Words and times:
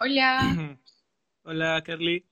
Hola. 0.00 0.38
Hola, 1.42 1.82
Carly. 1.84 2.24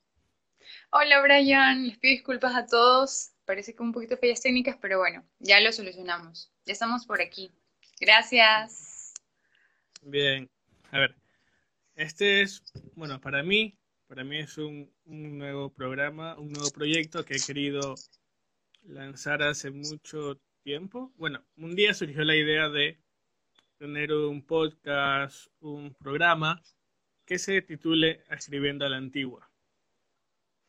Hola, 0.91 1.21
Brian. 1.21 1.87
Les 1.87 1.97
pido 1.97 2.13
disculpas 2.13 2.55
a 2.55 2.65
todos. 2.65 3.33
Parece 3.43 3.75
que 3.75 3.83
un 3.83 3.91
poquito 3.91 4.15
de 4.15 4.21
fallas 4.21 4.41
técnicas, 4.41 4.77
pero 4.81 4.99
bueno, 4.99 5.27
ya 5.39 5.59
lo 5.59 5.73
solucionamos. 5.73 6.49
Ya 6.65 6.71
estamos 6.71 7.05
por 7.05 7.21
aquí. 7.21 7.51
Gracias. 7.99 9.13
Bien. 10.01 10.49
A 10.91 10.99
ver, 10.99 11.15
este 11.95 12.41
es, 12.41 12.63
bueno, 12.95 13.19
para 13.19 13.43
mí, 13.43 13.77
para 14.07 14.23
mí 14.23 14.37
es 14.39 14.57
un, 14.57 14.89
un 15.03 15.37
nuevo 15.37 15.69
programa, 15.69 16.37
un 16.37 16.53
nuevo 16.53 16.71
proyecto 16.71 17.25
que 17.25 17.35
he 17.35 17.39
querido 17.41 17.95
lanzar 18.83 19.43
hace 19.43 19.71
mucho 19.71 20.39
tiempo. 20.63 21.11
Bueno, 21.17 21.43
un 21.57 21.75
día 21.75 21.93
surgió 21.93 22.23
la 22.23 22.37
idea 22.37 22.69
de 22.69 22.97
tener 23.77 24.13
un 24.13 24.41
podcast, 24.41 25.47
un 25.59 25.93
programa 25.95 26.61
que 27.27 27.37
se 27.37 27.61
titule 27.61 28.23
Escribiendo 28.29 28.85
a 28.85 28.89
la 28.89 28.97
Antigua. 28.97 29.51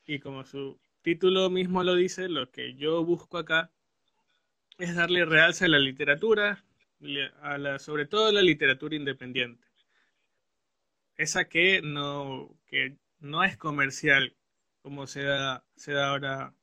Y 0.04 0.18
como 0.18 0.44
su 0.44 0.78
título 1.02 1.48
mismo 1.50 1.84
lo 1.84 1.94
dice, 1.94 2.28
lo 2.28 2.50
que 2.50 2.74
yo 2.74 3.04
busco 3.04 3.38
acá 3.38 3.70
es 4.76 4.96
darle 4.96 5.24
realce 5.24 5.66
a 5.66 5.68
la 5.68 5.78
literatura, 5.78 6.64
sobre 7.78 8.06
todo 8.06 8.26
a 8.26 8.32
la 8.32 8.42
literatura 8.42 8.96
independiente. 8.96 9.64
Esa 11.16 11.44
que 11.48 11.80
no, 11.80 12.50
que 12.66 12.96
no 13.20 13.44
es 13.44 13.56
comercial, 13.56 14.34
como 14.82 15.06
se 15.06 15.22
da, 15.22 15.64
se 15.76 15.92
da 15.92 16.10
ahora 16.10 16.54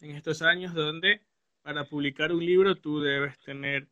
en 0.00 0.10
estos 0.10 0.42
años, 0.42 0.74
donde 0.74 1.22
para 1.62 1.84
publicar 1.84 2.32
un 2.32 2.44
libro 2.44 2.74
tú 2.74 3.00
debes 3.00 3.38
tener 3.38 3.86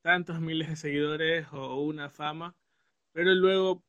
tantos 0.00 0.40
miles 0.40 0.68
de 0.68 0.76
seguidores 0.76 1.46
o 1.52 1.82
una 1.82 2.08
fama, 2.08 2.54
pero 3.12 3.34
luego 3.34 3.82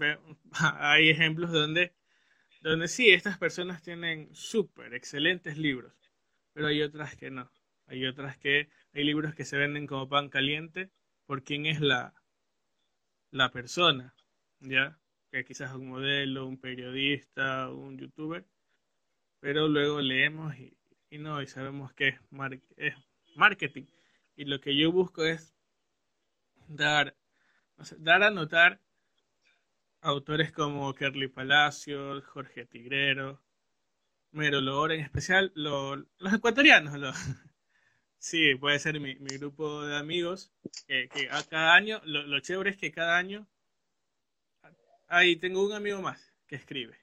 hay 0.52 1.10
ejemplos 1.10 1.52
donde, 1.52 1.94
donde 2.60 2.88
sí, 2.88 3.10
estas 3.10 3.38
personas 3.38 3.82
tienen 3.82 4.34
súper 4.34 4.94
excelentes 4.94 5.58
libros, 5.58 5.94
pero 6.52 6.68
hay 6.68 6.82
otras 6.82 7.16
que 7.16 7.30
no. 7.30 7.50
Hay 7.86 8.06
otras 8.06 8.38
que, 8.38 8.70
hay 8.94 9.04
libros 9.04 9.34
que 9.34 9.44
se 9.44 9.56
venden 9.56 9.86
como 9.86 10.08
pan 10.08 10.28
caliente 10.28 10.90
por 11.26 11.42
quién 11.42 11.66
es 11.66 11.80
la, 11.80 12.14
la 13.30 13.50
persona, 13.50 14.14
¿ya? 14.60 14.98
Que 15.30 15.44
quizás 15.44 15.74
un 15.74 15.88
modelo, 15.88 16.46
un 16.46 16.60
periodista, 16.60 17.70
un 17.70 17.98
youtuber, 17.98 18.44
pero 19.40 19.68
luego 19.68 20.00
leemos 20.00 20.54
y, 20.56 20.76
no, 21.18 21.42
y 21.42 21.46
sabemos 21.46 21.92
que 21.94 22.18
es, 22.76 22.94
marketing. 23.34 23.86
Y 24.36 24.44
lo 24.44 24.60
que 24.60 24.76
yo 24.76 24.92
busco 24.92 25.24
es 25.24 25.54
dar, 26.68 27.16
dar 27.98 28.22
a 28.22 28.30
notar 28.30 28.80
autores 30.02 30.52
como 30.52 30.94
Kerly 30.94 31.28
Palacios, 31.28 32.24
Jorge 32.24 32.66
Tigrero, 32.66 33.40
Mero 34.32 34.60
Lora, 34.60 34.94
en 34.94 35.00
especial 35.00 35.52
los 35.54 36.04
ecuatorianos. 36.32 36.94
sí, 38.18 38.54
puede 38.54 38.78
ser 38.78 39.00
mi, 39.00 39.14
grupo 39.14 39.84
de 39.84 39.96
amigos, 39.96 40.52
que, 40.86 41.28
a 41.30 41.42
cada 41.44 41.74
año, 41.74 42.00
lo, 42.04 42.40
chévere 42.40 42.70
es 42.70 42.76
que 42.76 42.92
cada 42.92 43.18
año, 43.18 43.46
ahí 45.08 45.36
tengo 45.36 45.64
un 45.64 45.72
amigo 45.72 46.00
más 46.00 46.34
que 46.46 46.56
escribe. 46.56 46.98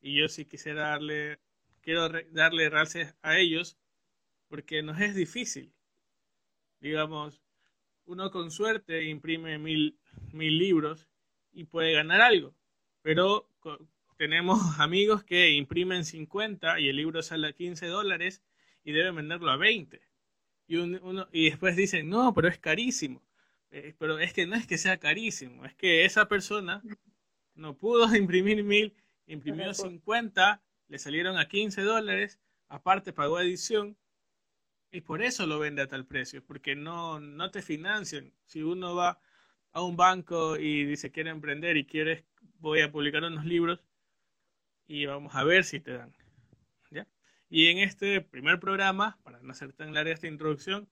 Y 0.00 0.18
yo 0.20 0.28
sí 0.28 0.44
quisiera 0.44 0.90
darle, 0.90 1.38
quiero 1.80 2.08
darle 2.30 2.68
gracias 2.68 3.16
a 3.22 3.38
ellos, 3.38 3.78
porque 4.48 4.82
nos 4.82 5.00
es 5.00 5.14
difícil. 5.14 5.72
Digamos, 6.80 7.42
uno 8.06 8.30
con 8.30 8.50
suerte 8.50 9.04
imprime 9.04 9.58
mil, 9.58 9.98
mil 10.32 10.58
libros 10.58 11.08
y 11.58 11.64
puede 11.64 11.92
ganar 11.92 12.20
algo. 12.20 12.54
Pero 13.02 13.50
tenemos 14.16 14.60
amigos 14.78 15.24
que 15.24 15.50
imprimen 15.50 16.04
50 16.04 16.78
y 16.78 16.88
el 16.88 16.96
libro 16.96 17.20
sale 17.20 17.48
a 17.48 17.52
15 17.52 17.86
dólares 17.88 18.42
y 18.84 18.92
deben 18.92 19.16
venderlo 19.16 19.50
a 19.50 19.56
20. 19.56 20.00
Y, 20.68 20.76
uno, 20.76 21.28
y 21.32 21.50
después 21.50 21.74
dicen, 21.74 22.08
no, 22.08 22.32
pero 22.32 22.46
es 22.46 22.58
carísimo. 22.58 23.22
Eh, 23.70 23.94
pero 23.98 24.20
es 24.20 24.32
que 24.32 24.46
no 24.46 24.54
es 24.54 24.66
que 24.66 24.78
sea 24.78 24.98
carísimo, 24.98 25.66
es 25.66 25.74
que 25.74 26.06
esa 26.06 26.26
persona 26.26 26.82
no 27.54 27.76
pudo 27.76 28.06
imprimir 28.16 28.64
mil, 28.64 28.94
imprimió 29.26 29.74
50, 29.74 30.62
le 30.86 30.98
salieron 30.98 31.36
a 31.36 31.48
15 31.48 31.82
dólares, 31.82 32.38
aparte 32.68 33.12
pagó 33.12 33.40
edición 33.40 33.98
y 34.90 35.02
por 35.02 35.22
eso 35.22 35.46
lo 35.46 35.58
vende 35.58 35.82
a 35.82 35.88
tal 35.88 36.06
precio, 36.06 36.42
porque 36.42 36.76
no, 36.76 37.20
no 37.20 37.50
te 37.50 37.60
financian. 37.60 38.32
Si 38.46 38.62
uno 38.62 38.94
va 38.94 39.20
a 39.72 39.82
un 39.82 39.96
banco 39.96 40.56
y 40.56 40.84
dice 40.84 41.10
quiere 41.10 41.30
emprender 41.30 41.76
y 41.76 41.84
quieres, 41.84 42.24
voy 42.58 42.80
a 42.80 42.90
publicar 42.90 43.24
unos 43.24 43.44
libros 43.44 43.80
y 44.86 45.06
vamos 45.06 45.34
a 45.34 45.44
ver 45.44 45.64
si 45.64 45.80
te 45.80 45.92
dan. 45.92 46.14
¿ya? 46.90 47.06
Y 47.48 47.66
en 47.66 47.78
este 47.78 48.20
primer 48.20 48.58
programa, 48.60 49.18
para 49.22 49.40
no 49.40 49.52
hacer 49.52 49.72
tan 49.72 49.94
larga 49.94 50.12
esta 50.12 50.26
introducción, 50.26 50.88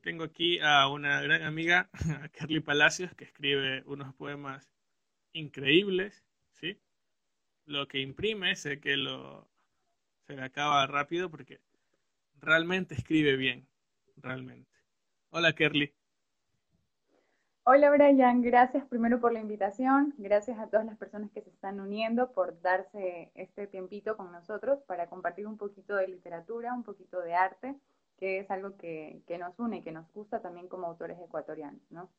tengo 0.00 0.24
aquí 0.24 0.58
a 0.60 0.88
una 0.88 1.22
gran 1.22 1.42
amiga, 1.42 1.88
a 2.24 2.28
Carly 2.28 2.60
Palacios, 2.60 3.14
que 3.14 3.24
escribe 3.24 3.82
unos 3.86 4.14
poemas 4.14 4.68
increíbles, 5.32 6.24
¿sí? 6.52 6.78
Lo 7.66 7.86
que 7.86 8.00
imprime, 8.00 8.56
sé 8.56 8.80
que 8.80 8.96
lo 8.96 9.48
se 10.26 10.34
le 10.34 10.42
acaba 10.42 10.86
rápido 10.86 11.30
porque 11.30 11.60
realmente 12.40 12.94
escribe 12.94 13.36
bien, 13.36 13.66
realmente. 14.16 14.70
Hola, 15.30 15.54
Kerly. 15.54 15.92
Hola 17.64 17.90
Brian, 17.90 18.42
gracias 18.42 18.84
primero 18.86 19.20
por 19.20 19.32
la 19.32 19.38
invitación, 19.38 20.12
gracias 20.18 20.58
a 20.58 20.66
todas 20.66 20.84
las 20.84 20.96
personas 20.96 21.30
que 21.30 21.42
se 21.42 21.50
están 21.50 21.78
uniendo 21.78 22.32
por 22.32 22.60
darse 22.60 23.30
este 23.36 23.68
tiempito 23.68 24.16
con 24.16 24.32
nosotros 24.32 24.80
para 24.88 25.06
compartir 25.06 25.46
un 25.46 25.56
poquito 25.56 25.94
de 25.94 26.08
literatura, 26.08 26.74
un 26.74 26.82
poquito 26.82 27.20
de 27.20 27.34
arte, 27.34 27.76
que 28.18 28.40
es 28.40 28.50
algo 28.50 28.76
que, 28.76 29.22
nos 29.38 29.56
une 29.60 29.76
y 29.76 29.82
que 29.82 29.92
nos 29.92 30.12
gusta 30.12 30.42
también 30.42 30.66
como 30.66 30.88
autores 30.88 31.16
ecuatorianos, 31.20 31.80
¿no? 31.90 32.10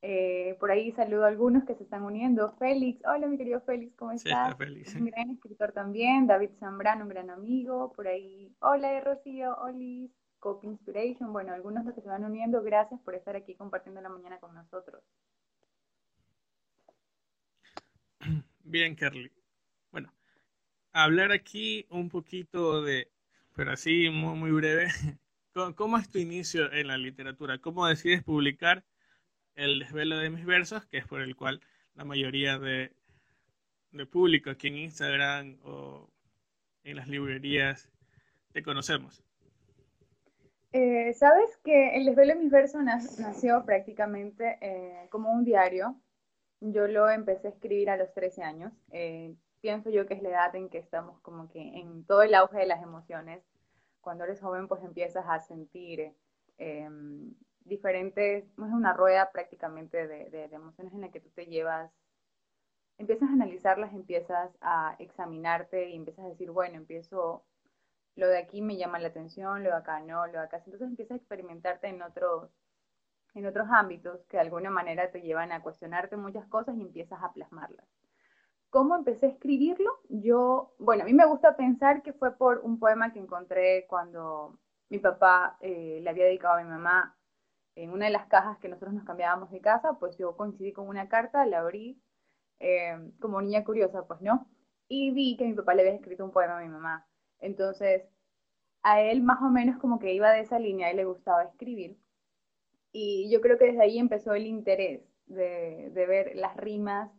Eh, 0.00 0.56
por 0.60 0.70
ahí 0.70 0.92
saludo 0.92 1.24
a 1.24 1.28
algunos 1.28 1.64
que 1.64 1.74
se 1.74 1.82
están 1.82 2.04
uniendo. 2.04 2.52
Félix, 2.52 3.04
hola 3.04 3.26
mi 3.26 3.38
querido 3.38 3.60
Félix, 3.62 3.96
¿cómo 3.96 4.12
estás? 4.12 4.56
Félix. 4.56 4.94
Un 4.94 5.06
gran 5.06 5.30
escritor 5.30 5.72
también. 5.72 6.28
David 6.28 6.50
Zambrano, 6.60 7.02
un 7.02 7.08
gran 7.08 7.30
amigo. 7.30 7.92
Por 7.96 8.06
ahí, 8.06 8.54
hola 8.60 9.00
Rocío, 9.00 9.56
Olis. 9.56 10.12
Copy 10.42 10.66
Inspiration, 10.66 11.32
bueno, 11.32 11.54
algunos 11.54 11.84
de 11.84 11.90
los 11.90 11.94
que 11.94 12.02
se 12.02 12.08
van 12.08 12.24
uniendo, 12.24 12.64
gracias 12.64 13.00
por 13.02 13.14
estar 13.14 13.36
aquí 13.36 13.54
compartiendo 13.54 14.00
la 14.00 14.08
mañana 14.08 14.40
con 14.40 14.52
nosotros. 14.52 15.00
Bien, 18.64 18.96
Carly. 18.96 19.30
Bueno, 19.92 20.12
hablar 20.92 21.30
aquí 21.30 21.86
un 21.90 22.08
poquito 22.08 22.82
de, 22.82 23.08
pero 23.54 23.70
así 23.70 24.10
muy, 24.10 24.36
muy 24.36 24.50
breve, 24.50 24.88
¿cómo 25.76 25.96
es 25.96 26.10
tu 26.10 26.18
inicio 26.18 26.72
en 26.72 26.88
la 26.88 26.98
literatura? 26.98 27.58
¿Cómo 27.58 27.86
decides 27.86 28.24
publicar 28.24 28.84
El 29.54 29.78
desvelo 29.78 30.18
de 30.18 30.30
mis 30.30 30.44
versos, 30.44 30.84
que 30.86 30.98
es 30.98 31.06
por 31.06 31.20
el 31.20 31.36
cual 31.36 31.60
la 31.94 32.04
mayoría 32.04 32.58
de, 32.58 32.92
de 33.92 34.06
público 34.06 34.50
aquí 34.50 34.66
en 34.66 34.78
Instagram 34.78 35.60
o 35.62 36.10
en 36.82 36.96
las 36.96 37.06
librerías 37.06 37.88
te 38.50 38.64
conocemos? 38.64 39.22
Eh, 40.72 41.12
Sabes 41.14 41.56
que 41.64 41.96
el 41.96 42.06
desvelo 42.06 42.34
de 42.34 42.40
mis 42.40 42.50
versos 42.50 42.82
nació 42.82 43.64
prácticamente 43.64 44.58
eh, 44.60 45.08
como 45.10 45.32
un 45.32 45.44
diario. 45.44 45.96
Yo 46.60 46.86
lo 46.88 47.10
empecé 47.10 47.48
a 47.48 47.50
escribir 47.50 47.90
a 47.90 47.96
los 47.96 48.12
13 48.14 48.42
años. 48.42 48.72
Eh, 48.90 49.34
pienso 49.60 49.90
yo 49.90 50.06
que 50.06 50.14
es 50.14 50.22
la 50.22 50.30
edad 50.30 50.56
en 50.56 50.68
que 50.70 50.78
estamos 50.78 51.20
como 51.20 51.48
que 51.50 51.60
en 51.60 52.04
todo 52.06 52.22
el 52.22 52.34
auge 52.34 52.58
de 52.58 52.66
las 52.66 52.82
emociones. 52.82 53.42
Cuando 54.00 54.24
eres 54.24 54.40
joven 54.40 54.68
pues 54.68 54.82
empiezas 54.84 55.24
a 55.28 55.40
sentir 55.40 56.14
em, 56.58 57.34
diferentes, 57.64 58.44
es 58.44 58.58
una 58.58 58.92
rueda 58.94 59.30
prácticamente 59.32 60.06
de, 60.08 60.30
de, 60.30 60.48
de 60.48 60.56
emociones 60.56 60.92
en 60.94 61.02
la 61.02 61.10
que 61.10 61.20
tú 61.20 61.30
te 61.30 61.46
llevas 61.46 61.92
empiezas 62.98 63.28
a 63.28 63.32
analizarlas, 63.32 63.92
empiezas 63.92 64.50
a 64.60 64.96
examinarte 64.98 65.90
y 65.90 65.96
empiezas 65.96 66.24
a 66.24 66.28
decir, 66.28 66.50
bueno, 66.50 66.76
empiezo 66.76 67.44
lo 68.16 68.28
de 68.28 68.38
aquí 68.38 68.62
me 68.62 68.76
llama 68.76 68.98
la 68.98 69.08
atención, 69.08 69.62
lo 69.62 69.70
de 69.70 69.76
acá 69.76 70.00
no, 70.00 70.26
lo 70.26 70.32
de 70.32 70.38
acá. 70.38 70.58
Entonces 70.58 70.88
empiezas 70.88 71.12
a 71.12 71.18
experimentarte 71.18 71.88
en 71.88 72.02
otros, 72.02 72.50
en 73.34 73.46
otros 73.46 73.68
ámbitos 73.70 74.24
que 74.28 74.36
de 74.36 74.42
alguna 74.42 74.70
manera 74.70 75.10
te 75.10 75.22
llevan 75.22 75.52
a 75.52 75.62
cuestionarte 75.62 76.16
muchas 76.16 76.46
cosas 76.46 76.76
y 76.76 76.82
empiezas 76.82 77.22
a 77.22 77.32
plasmarlas. 77.32 77.86
¿Cómo 78.70 78.96
empecé 78.96 79.26
a 79.26 79.30
escribirlo? 79.30 79.90
Yo, 80.08 80.74
bueno, 80.78 81.02
a 81.02 81.06
mí 81.06 81.12
me 81.12 81.26
gusta 81.26 81.56
pensar 81.56 82.02
que 82.02 82.14
fue 82.14 82.36
por 82.36 82.60
un 82.60 82.78
poema 82.78 83.12
que 83.12 83.18
encontré 83.18 83.86
cuando 83.86 84.58
mi 84.88 84.98
papá 84.98 85.58
eh, 85.60 86.00
le 86.02 86.10
había 86.10 86.24
dedicado 86.24 86.54
a 86.54 86.62
mi 86.62 86.68
mamá 86.68 87.16
en 87.74 87.90
una 87.90 88.06
de 88.06 88.12
las 88.12 88.26
cajas 88.26 88.58
que 88.58 88.68
nosotros 88.68 88.94
nos 88.94 89.04
cambiábamos 89.04 89.50
de 89.50 89.60
casa, 89.60 89.94
pues 89.98 90.16
yo 90.18 90.36
coincidí 90.36 90.72
con 90.72 90.88
una 90.88 91.08
carta, 91.08 91.46
la 91.46 91.60
abrí 91.60 92.00
eh, 92.60 93.12
como 93.20 93.40
niña 93.42 93.64
curiosa, 93.64 94.06
pues 94.06 94.20
no, 94.20 94.46
y 94.88 95.10
vi 95.10 95.36
que 95.36 95.44
mi 95.44 95.54
papá 95.54 95.74
le 95.74 95.82
había 95.82 95.94
escrito 95.94 96.24
un 96.24 96.32
poema 96.32 96.58
a 96.58 96.62
mi 96.62 96.68
mamá. 96.68 97.06
Entonces, 97.42 98.04
a 98.82 99.02
él 99.02 99.22
más 99.22 99.42
o 99.42 99.50
menos 99.50 99.78
como 99.78 99.98
que 99.98 100.14
iba 100.14 100.32
de 100.32 100.40
esa 100.40 100.58
línea 100.58 100.92
y 100.92 100.96
le 100.96 101.04
gustaba 101.04 101.44
escribir. 101.44 101.98
Y 102.92 103.30
yo 103.30 103.40
creo 103.40 103.58
que 103.58 103.66
desde 103.66 103.82
ahí 103.82 103.98
empezó 103.98 104.34
el 104.34 104.46
interés 104.46 105.02
de, 105.26 105.90
ver 105.94 106.36
las 106.36 106.56
rimas, 106.56 107.10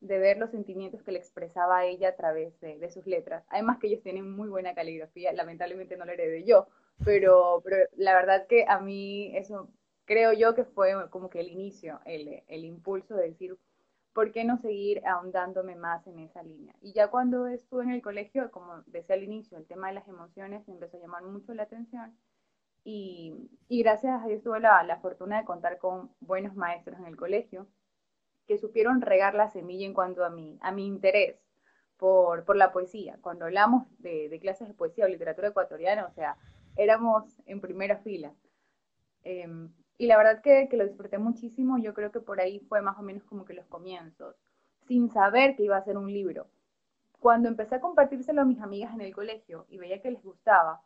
de 0.00 0.18
ver 0.18 0.38
los 0.38 0.50
sentimientos 0.50 1.02
que 1.02 1.12
le 1.12 1.18
expresaba 1.18 1.84
ella 1.84 2.10
a 2.10 2.16
través 2.16 2.58
de, 2.60 2.90
sus 2.90 3.06
letras. 3.06 3.44
Además 3.48 3.78
que 3.78 3.88
ellos 3.88 4.02
tienen 4.02 4.30
muy 4.30 4.48
buena 4.48 4.74
caligrafía, 4.74 5.32
lamentablemente 5.32 5.96
no 5.96 6.04
lo 6.04 6.12
heredé 6.12 6.44
yo, 6.44 6.68
pero, 7.04 7.60
pero 7.64 7.76
la 7.96 8.14
verdad 8.14 8.46
que 8.46 8.64
a 8.66 8.80
mí 8.80 9.36
eso 9.36 9.70
creo 10.06 10.32
yo 10.32 10.54
que 10.54 10.64
fue 10.64 10.92
como 11.10 11.28
que 11.28 11.40
el 11.40 11.48
inicio, 11.48 12.00
el, 12.06 12.42
el 12.46 12.64
impulso 12.64 13.14
de 13.14 13.28
decir, 13.28 13.58
¿por 14.18 14.32
qué 14.32 14.42
no 14.42 14.58
seguir 14.58 15.06
ahondándome 15.06 15.76
más 15.76 16.04
en 16.08 16.18
esa 16.18 16.42
línea? 16.42 16.74
Y 16.80 16.92
ya 16.92 17.06
cuando 17.06 17.46
estuve 17.46 17.84
en 17.84 17.90
el 17.90 18.02
colegio, 18.02 18.50
como 18.50 18.82
decía 18.86 19.14
al 19.14 19.22
inicio, 19.22 19.56
el 19.56 19.64
tema 19.64 19.86
de 19.86 19.94
las 19.94 20.08
emociones 20.08 20.66
me 20.66 20.74
empezó 20.74 20.96
a 20.96 21.00
llamar 21.00 21.22
mucho 21.22 21.54
la 21.54 21.62
atención 21.62 22.18
y, 22.82 23.48
gracias 23.70 24.20
a 24.20 24.26
Dios 24.26 24.42
tuve 24.42 24.58
la, 24.58 24.82
la, 24.82 24.98
fortuna 24.98 25.38
de 25.38 25.44
contar 25.44 25.78
con 25.78 26.10
buenos 26.18 26.56
maestros 26.56 26.98
en 26.98 27.06
el 27.06 27.14
colegio 27.14 27.68
que 28.48 28.58
supieron 28.58 29.02
regar 29.02 29.36
la 29.36 29.50
semilla 29.50 29.86
en 29.86 29.94
cuanto 29.94 30.24
a 30.24 30.30
mi, 30.30 30.58
a 30.62 30.72
mi 30.72 30.84
interés 30.84 31.36
por, 31.96 32.44
por 32.44 32.56
la 32.56 32.72
poesía. 32.72 33.20
Cuando 33.20 33.44
hablamos 33.44 33.86
de, 34.00 34.28
de, 34.28 34.40
clases 34.40 34.66
de 34.66 34.74
poesía 34.74 35.04
o 35.04 35.08
literatura 35.08 35.50
ecuatoriana, 35.50 36.06
o 36.06 36.10
sea, 36.10 36.36
éramos 36.74 37.40
en 37.46 37.60
primera 37.60 37.98
fila. 37.98 38.32
Eh, 39.22 39.46
y 39.98 40.06
la 40.06 40.16
verdad 40.16 40.40
que, 40.42 40.68
que, 40.70 40.76
lo 40.76 40.86
disfruté 40.86 41.18
muchísimo, 41.18 41.76
yo 41.78 41.92
creo 41.92 42.12
que 42.12 42.20
por 42.20 42.40
ahí 42.40 42.60
fue 42.68 42.80
más 42.80 42.96
o 42.98 43.02
menos 43.02 43.24
como 43.24 43.44
que 43.44 43.52
los 43.52 43.66
comienzos, 43.66 44.36
sin 44.86 45.10
saber 45.10 45.56
que 45.56 45.64
iba 45.64 45.76
a 45.76 45.84
ser 45.84 45.98
un 45.98 46.12
libro. 46.12 46.46
Cuando 47.18 47.48
empecé 47.48 47.74
a 47.74 47.80
compartírselo 47.80 48.42
a 48.42 48.44
mis 48.44 48.60
amigas 48.60 48.94
en 48.94 49.00
el 49.00 49.14
colegio 49.14 49.66
y 49.68 49.78
veía 49.78 50.00
que 50.00 50.12
les 50.12 50.22
gustaba, 50.22 50.82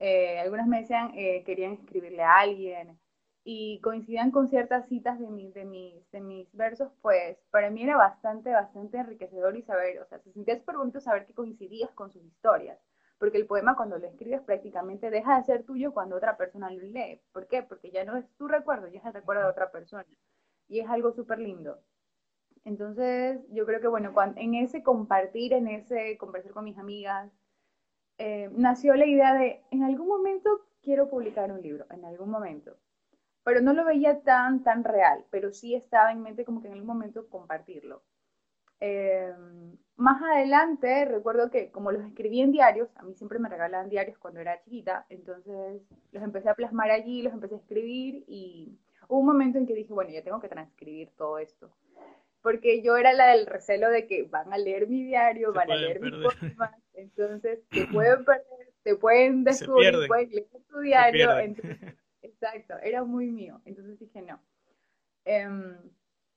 eh, 0.00 0.40
algunas 0.40 0.66
me 0.66 0.80
decían, 0.80 1.12
eh, 1.14 1.44
querían 1.44 1.74
escribirle 1.74 2.24
a 2.24 2.38
alguien 2.40 2.98
y 3.44 3.80
coincidían 3.80 4.32
con 4.32 4.48
ciertas 4.48 4.88
citas 4.88 5.20
de, 5.20 5.28
mi, 5.28 5.52
de, 5.52 5.64
mis, 5.64 6.10
de 6.10 6.20
mis 6.20 6.52
versos, 6.52 6.90
pues 7.00 7.38
para 7.50 7.70
mí 7.70 7.84
era 7.84 7.96
bastante, 7.96 8.50
bastante 8.50 8.98
enriquecedor 8.98 9.56
y 9.56 9.62
saber, 9.62 10.00
o 10.00 10.06
sea, 10.06 10.18
se 10.18 10.32
sentía 10.32 10.58
súper 10.58 10.76
bonito 10.76 11.00
saber 11.00 11.26
que 11.26 11.34
coincidías 11.34 11.90
con 11.92 12.10
sus 12.10 12.24
historias 12.24 12.78
porque 13.22 13.38
el 13.38 13.46
poema 13.46 13.76
cuando 13.76 13.98
lo 13.98 14.08
escribes 14.08 14.40
prácticamente 14.40 15.08
deja 15.08 15.36
de 15.36 15.44
ser 15.44 15.62
tuyo 15.62 15.92
cuando 15.92 16.16
otra 16.16 16.36
persona 16.36 16.68
lo 16.72 16.80
lee. 16.80 17.20
¿Por 17.30 17.46
qué? 17.46 17.62
Porque 17.62 17.92
ya 17.92 18.04
no 18.04 18.16
es 18.16 18.28
tu 18.36 18.48
recuerdo, 18.48 18.88
ya 18.88 18.98
es 18.98 19.04
el 19.06 19.12
recuerdo 19.12 19.44
de 19.44 19.48
otra 19.48 19.70
persona. 19.70 20.04
Y 20.66 20.80
es 20.80 20.90
algo 20.90 21.12
súper 21.12 21.38
lindo. 21.38 21.78
Entonces, 22.64 23.38
yo 23.50 23.64
creo 23.64 23.80
que, 23.80 23.86
bueno, 23.86 24.12
cuando, 24.12 24.40
en 24.40 24.56
ese 24.56 24.82
compartir, 24.82 25.52
en 25.52 25.68
ese 25.68 26.18
conversar 26.18 26.50
con 26.50 26.64
mis 26.64 26.76
amigas, 26.78 27.30
eh, 28.18 28.50
nació 28.54 28.96
la 28.96 29.06
idea 29.06 29.34
de, 29.34 29.62
en 29.70 29.84
algún 29.84 30.08
momento 30.08 30.66
quiero 30.82 31.08
publicar 31.08 31.52
un 31.52 31.62
libro, 31.62 31.86
en 31.90 32.04
algún 32.04 32.28
momento. 32.28 32.76
Pero 33.44 33.60
no 33.60 33.72
lo 33.72 33.84
veía 33.84 34.22
tan, 34.22 34.64
tan 34.64 34.82
real, 34.82 35.24
pero 35.30 35.52
sí 35.52 35.76
estaba 35.76 36.10
en 36.10 36.22
mente 36.22 36.44
como 36.44 36.60
que 36.60 36.66
en 36.66 36.72
algún 36.72 36.88
momento 36.88 37.28
compartirlo. 37.28 38.02
Eh, 38.84 39.32
más 39.94 40.20
adelante 40.20 41.04
recuerdo 41.04 41.52
que 41.52 41.70
como 41.70 41.92
los 41.92 42.04
escribí 42.04 42.40
en 42.40 42.50
diarios, 42.50 42.88
a 42.96 43.04
mí 43.04 43.14
siempre 43.14 43.38
me 43.38 43.48
regalaban 43.48 43.88
diarios 43.88 44.18
cuando 44.18 44.40
era 44.40 44.60
chiquita, 44.60 45.06
entonces 45.08 45.82
los 46.10 46.22
empecé 46.24 46.48
a 46.48 46.56
plasmar 46.56 46.90
allí, 46.90 47.22
los 47.22 47.32
empecé 47.32 47.54
a 47.54 47.58
escribir 47.58 48.24
y 48.26 48.76
hubo 49.06 49.20
un 49.20 49.26
momento 49.26 49.58
en 49.58 49.68
que 49.68 49.76
dije, 49.76 49.92
bueno, 49.92 50.10
ya 50.10 50.24
tengo 50.24 50.40
que 50.40 50.48
transcribir 50.48 51.12
todo 51.16 51.38
esto. 51.38 51.70
Porque 52.42 52.82
yo 52.82 52.96
era 52.96 53.12
la 53.12 53.28
del 53.28 53.46
recelo 53.46 53.88
de 53.88 54.08
que 54.08 54.24
van 54.24 54.52
a 54.52 54.58
leer 54.58 54.88
mi 54.88 55.04
diario, 55.04 55.52
van 55.52 55.70
a 55.70 55.76
leer 55.76 56.00
mi 56.00 56.10
poemas, 56.10 56.74
entonces 56.94 57.60
te 57.68 57.86
pueden 57.86 58.24
perder, 58.24 58.72
te 58.82 58.96
pueden 58.96 59.44
descubrir, 59.44 60.08
pueden 60.08 60.30
leer 60.30 60.48
tu 60.68 60.80
diario. 60.80 61.30
exacto, 62.20 62.74
era 62.82 63.04
muy 63.04 63.30
mío. 63.30 63.60
Entonces 63.64 63.96
dije, 64.00 64.22
no. 64.22 64.40
Um, 65.24 65.76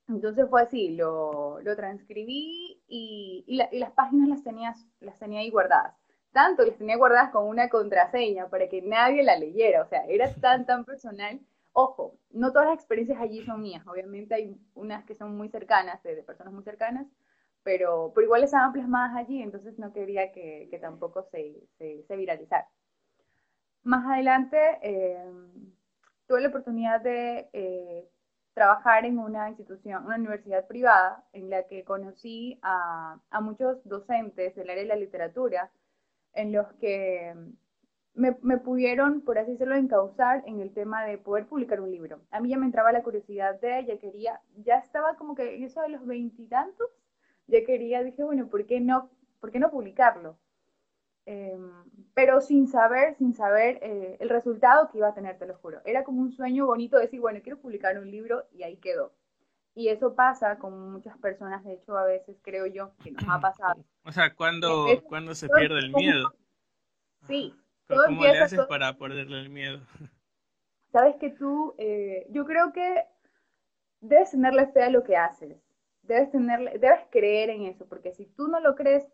entonces 0.08 0.48
fue 0.50 0.62
así, 0.62 0.96
lo, 0.96 1.60
lo 1.62 1.76
transcribí 1.76 2.82
y, 2.88 3.44
y, 3.48 3.80
las 3.80 3.92
páginas 3.92 4.30
las 4.30 4.44
tenía, 4.44 4.76
las 5.00 5.18
tenía 5.18 5.40
ahí 5.40 5.50
guardadas. 5.50 5.96
Tanto 6.32 6.64
las 6.66 6.78
tenía 6.78 6.98
guardadas 6.98 7.32
con 7.32 7.48
una 7.48 7.70
contraseña 7.70 8.50
para 8.50 8.68
que 8.70 8.82
nadie 8.82 9.24
la 9.24 9.38
leyera. 9.38 9.82
O 9.82 9.88
sea, 9.88 10.06
era 10.06 10.32
tan, 10.36 10.66
tan 10.66 10.86
personal. 10.86 11.40
Ojo, 11.74 12.18
no 12.32 12.52
todas 12.52 12.68
las 12.68 12.76
experiencias 12.76 13.20
allí 13.20 13.44
son 13.46 13.62
mías. 13.62 13.86
Obviamente 13.88 14.36
hay 14.36 14.58
unas 14.76 15.06
que 15.06 15.16
son 15.16 15.36
muy 15.38 15.50
cercanas, 15.50 16.02
de, 16.04 16.22
personas 16.24 16.54
muy 16.54 16.64
cercanas, 16.64 17.08
pero, 17.64 18.12
pero 18.14 18.26
igual 18.26 18.44
estaban 18.44 18.74
plasmadas 18.74 19.16
allí, 19.16 19.42
entonces 19.42 19.80
no 19.80 19.92
quería 19.92 20.32
que, 20.32 20.68
que 20.70 20.80
tampoco 20.80 21.24
se, 21.24 21.68
se, 21.78 22.04
se, 22.04 22.16
viralizara. 22.16 22.70
Más 23.84 24.06
adelante 24.06 24.58
eh, 24.82 25.26
tuve 26.28 26.42
la 26.42 26.50
oportunidad 26.50 27.02
de 27.02 27.50
eh, 27.54 28.10
trabajar 28.56 29.06
en 29.06 29.20
una 29.20 29.50
institución, 29.50 30.06
una 30.06 30.16
universidad 30.16 30.66
privada, 30.66 31.24
en 31.34 31.52
la 31.52 31.68
que 31.68 31.84
conocí 31.84 32.58
a, 32.64 33.20
a 33.30 33.42
muchos 33.42 33.84
docentes 33.84 34.56
del 34.56 34.70
área 34.72 34.84
de 34.84 34.90
la 34.90 34.96
literatura, 34.96 35.72
en 36.34 36.52
los 36.52 36.74
que 36.80 37.34
me, 38.16 38.58
pudieron, 38.58 39.22
por 39.22 39.38
así 39.38 39.52
decirlo, 39.52 39.76
encauzar 39.76 40.44
en 40.48 40.62
el 40.62 40.74
tema 40.74 41.04
de 41.06 41.18
poder 41.18 41.48
publicar 41.48 41.82
un 41.82 41.92
libro. 41.92 42.22
A 42.32 42.40
mí 42.40 42.50
ya 42.50 42.58
me 42.58 42.66
entraba 42.66 42.94
la 42.94 43.04
curiosidad 43.04 43.60
de, 43.60 43.80
ella 43.80 44.00
quería, 44.00 44.42
ya 44.56 44.76
estaba 44.76 45.16
como 45.18 45.36
que 45.36 45.56
en 45.56 45.64
eso 45.64 45.82
de 45.82 45.90
los 45.90 46.06
veintitantos, 46.06 46.90
ya 47.48 47.64
quería, 47.66 48.04
dije, 48.04 48.24
bueno, 48.24 48.48
¿por 48.48 48.66
qué 48.66 48.80
no, 48.80 49.10
por 49.42 49.52
qué 49.52 49.60
no 49.60 49.70
publicarlo? 49.70 50.38
Em, 51.26 51.72
pero 52.14 52.40
sin 52.40 52.68
saber, 52.68 53.16
sin 53.16 53.34
saber 53.34 53.80
eh, 53.82 54.18
el 54.20 54.30
resultado 54.30 54.90
que 54.90 55.00
iba 55.00 55.08
a 55.08 55.14
tener, 55.14 55.38
te 55.40 55.48
lo 55.48 55.56
juro. 55.56 55.82
Era 55.86 56.04
como 56.04 56.22
un 56.22 56.32
sueño 56.32 56.68
bonito 56.68 56.98
decir, 56.98 57.20
bueno, 57.20 57.40
quiero 57.42 57.60
publicar 57.60 57.98
un 57.98 58.10
libro 58.12 58.46
y 58.52 58.64
ahí 58.64 58.78
quedó. 58.78 59.12
Y 59.74 59.90
eso 59.90 60.16
pasa 60.16 60.58
con 60.58 60.92
muchas 60.92 61.18
personas, 61.18 61.64
de 61.66 61.74
hecho, 61.74 61.98
a 61.98 62.06
veces 62.06 62.38
creo 62.42 62.66
yo 62.68 62.92
que 63.04 63.12
nos 63.12 63.26
ha 63.28 63.40
pasado. 63.40 63.84
O 64.08 64.12
sea, 64.12 64.36
cuando, 64.36 64.86
cuando 65.08 65.34
se 65.34 65.50
pierde 65.50 65.80
el 65.80 65.92
miedo. 65.92 66.32
Sí. 67.26 67.56
¿Cómo, 67.88 68.22
le 68.22 68.40
haces 68.40 68.64
para 68.68 68.96
perderle 68.96 69.40
el 69.42 69.50
miedo? 69.50 69.80
Sabes 70.92 71.16
que 71.16 71.32
tú, 71.32 71.74
eh, 71.80 72.28
yo 72.30 72.46
creo 72.46 72.72
que 72.72 73.04
debes 74.00 74.30
tenerle 74.30 74.68
fe 74.68 74.84
a 74.84 74.92
lo 74.92 75.04
que 75.04 75.18
haces. 75.18 75.58
Debes, 76.04 76.30
tenerle, 76.30 76.78
debes 76.78 77.02
creer 77.10 77.50
en 77.50 77.64
eso, 77.64 77.88
porque 77.88 78.12
si 78.12 78.28
tú 78.28 78.48
no 78.48 78.60
lo 78.60 78.76
crees, 78.76 79.08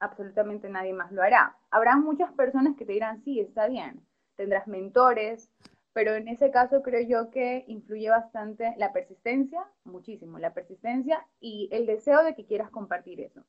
absolutamente 0.00 0.68
nadie 0.68 0.92
más 0.92 1.12
lo 1.12 1.22
hará. 1.22 1.56
Habrá 1.70 1.96
muchas 1.96 2.32
personas 2.32 2.76
que 2.76 2.84
te 2.84 2.92
dirán, 2.92 3.22
sí, 3.22 3.40
está 3.40 3.68
bien, 3.68 4.00
tendrás 4.36 4.66
mentores, 4.66 5.50
pero 5.92 6.14
en 6.14 6.28
ese 6.28 6.50
caso 6.50 6.82
creo 6.82 7.06
yo 7.06 7.30
que 7.30 7.64
influye 7.68 8.10
bastante 8.10 8.74
la 8.78 8.92
persistencia, 8.92 9.64
muchísimo, 9.84 10.38
la 10.38 10.52
persistencia 10.52 11.24
y 11.40 11.68
el 11.72 11.86
deseo 11.86 12.24
de 12.24 12.34
que 12.34 12.46
quieras 12.46 12.70
compartir 12.70 13.20
eso. 13.20 13.44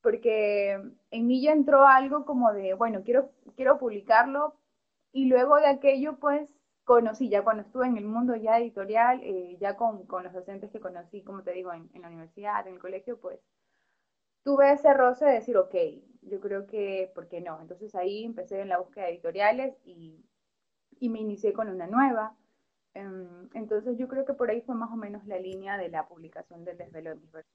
Porque 0.00 0.80
en 1.10 1.26
mí 1.26 1.42
ya 1.42 1.52
entró 1.52 1.86
algo 1.86 2.24
como 2.24 2.52
de, 2.52 2.74
bueno, 2.74 3.02
quiero, 3.04 3.30
quiero 3.56 3.78
publicarlo 3.78 4.54
y 5.12 5.26
luego 5.26 5.56
de 5.56 5.66
aquello 5.66 6.18
pues 6.18 6.54
conocí, 6.84 7.28
ya 7.28 7.42
cuando 7.42 7.62
estuve 7.62 7.86
en 7.86 7.96
el 7.96 8.06
mundo 8.06 8.36
ya 8.36 8.58
editorial, 8.58 9.20
eh, 9.22 9.56
ya 9.60 9.76
con, 9.76 10.06
con, 10.06 10.24
los 10.24 10.32
docentes 10.32 10.70
que 10.70 10.80
conocí, 10.80 11.22
como 11.22 11.42
te 11.42 11.52
digo, 11.52 11.72
en, 11.72 11.90
en 11.94 12.02
la 12.02 12.08
universidad, 12.08 12.66
en 12.66 12.74
el 12.74 12.80
colegio, 12.80 13.18
pues 13.20 13.40
tuve 14.44 14.72
ese 14.72 14.92
roce 14.94 15.24
de 15.24 15.32
decir, 15.32 15.56
ok, 15.56 15.74
yo 16.22 16.40
creo 16.40 16.66
que, 16.66 17.10
¿por 17.14 17.28
qué 17.28 17.40
no? 17.40 17.60
Entonces 17.60 17.94
ahí 17.94 18.24
empecé 18.24 18.60
en 18.60 18.68
la 18.68 18.78
búsqueda 18.78 19.04
de 19.06 19.12
editoriales 19.12 19.76
y, 19.84 20.24
y 21.00 21.08
me 21.08 21.20
inicié 21.20 21.52
con 21.52 21.68
una 21.68 21.86
nueva. 21.86 22.36
Em, 22.94 23.48
entonces 23.54 23.98
yo 23.98 24.08
creo 24.08 24.24
que 24.24 24.34
por 24.34 24.50
ahí 24.50 24.60
fue 24.62 24.74
más 24.74 24.90
o 24.92 24.96
menos 24.96 25.26
la 25.26 25.38
línea 25.38 25.78
de 25.78 25.88
la 25.88 26.06
publicación 26.08 26.64
del 26.64 26.78
desvelo 26.78 27.10
de 27.10 27.16
mis 27.16 27.32
versos. 27.32 27.52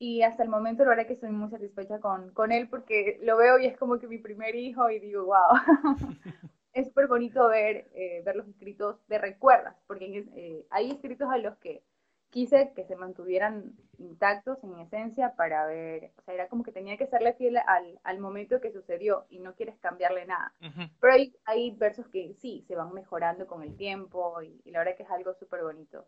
Y 0.00 0.22
hasta 0.22 0.42
el 0.44 0.48
momento 0.48 0.84
la 0.84 0.90
verdad 0.90 1.06
que 1.06 1.14
estoy 1.14 1.30
muy 1.30 1.50
satisfecha 1.50 2.00
con, 2.00 2.32
con 2.32 2.52
él 2.52 2.68
porque 2.68 3.18
lo 3.22 3.36
veo 3.36 3.58
y 3.58 3.66
es 3.66 3.76
como 3.76 3.98
que 3.98 4.06
mi 4.06 4.18
primer 4.18 4.54
hijo 4.54 4.90
y 4.90 5.00
digo, 5.00 5.24
wow. 5.26 5.58
es 6.72 6.86
súper 6.88 7.08
bonito 7.08 7.48
ver, 7.48 7.88
eh, 7.94 8.22
ver 8.24 8.36
los 8.36 8.46
escritos 8.48 8.96
de 9.08 9.18
recuerdas, 9.18 9.76
porque 9.86 10.26
eh, 10.36 10.66
hay 10.70 10.90
escritos 10.90 11.28
a 11.30 11.38
los 11.38 11.56
que 11.58 11.82
quise 12.30 12.72
que 12.74 12.84
se 12.84 12.96
mantuvieran 12.96 13.72
intactos 13.98 14.62
en 14.62 14.78
esencia 14.78 15.34
para 15.34 15.66
ver, 15.66 16.12
o 16.18 16.22
sea, 16.22 16.34
era 16.34 16.48
como 16.48 16.62
que 16.62 16.72
tenía 16.72 16.96
que 16.96 17.06
serle 17.06 17.34
fiel 17.34 17.56
al, 17.66 17.98
al 18.04 18.18
momento 18.18 18.60
que 18.60 18.72
sucedió 18.72 19.26
y 19.30 19.40
no 19.40 19.54
quieres 19.54 19.78
cambiarle 19.78 20.26
nada. 20.26 20.54
Pero 21.00 21.12
hay, 21.12 21.34
hay 21.44 21.70
versos 21.72 22.08
que 22.08 22.34
sí, 22.34 22.64
se 22.68 22.76
van 22.76 22.92
mejorando 22.92 23.46
con 23.46 23.62
el 23.62 23.76
tiempo 23.76 24.42
y, 24.42 24.70
la 24.70 24.80
verdad 24.80 24.96
que 24.96 25.02
es 25.04 25.10
algo 25.10 25.34
súper 25.34 25.62
bonito. 25.62 26.06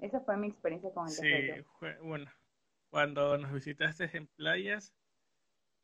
Esa 0.00 0.20
fue 0.20 0.36
mi 0.36 0.48
experiencia 0.48 0.92
con 0.92 1.06
el 1.06 1.12
Sí, 1.12 1.64
fue, 1.78 1.96
bueno, 1.98 2.30
cuando 2.90 3.38
nos 3.38 3.52
visitaste 3.52 4.08
en 4.12 4.26
playas 4.26 4.94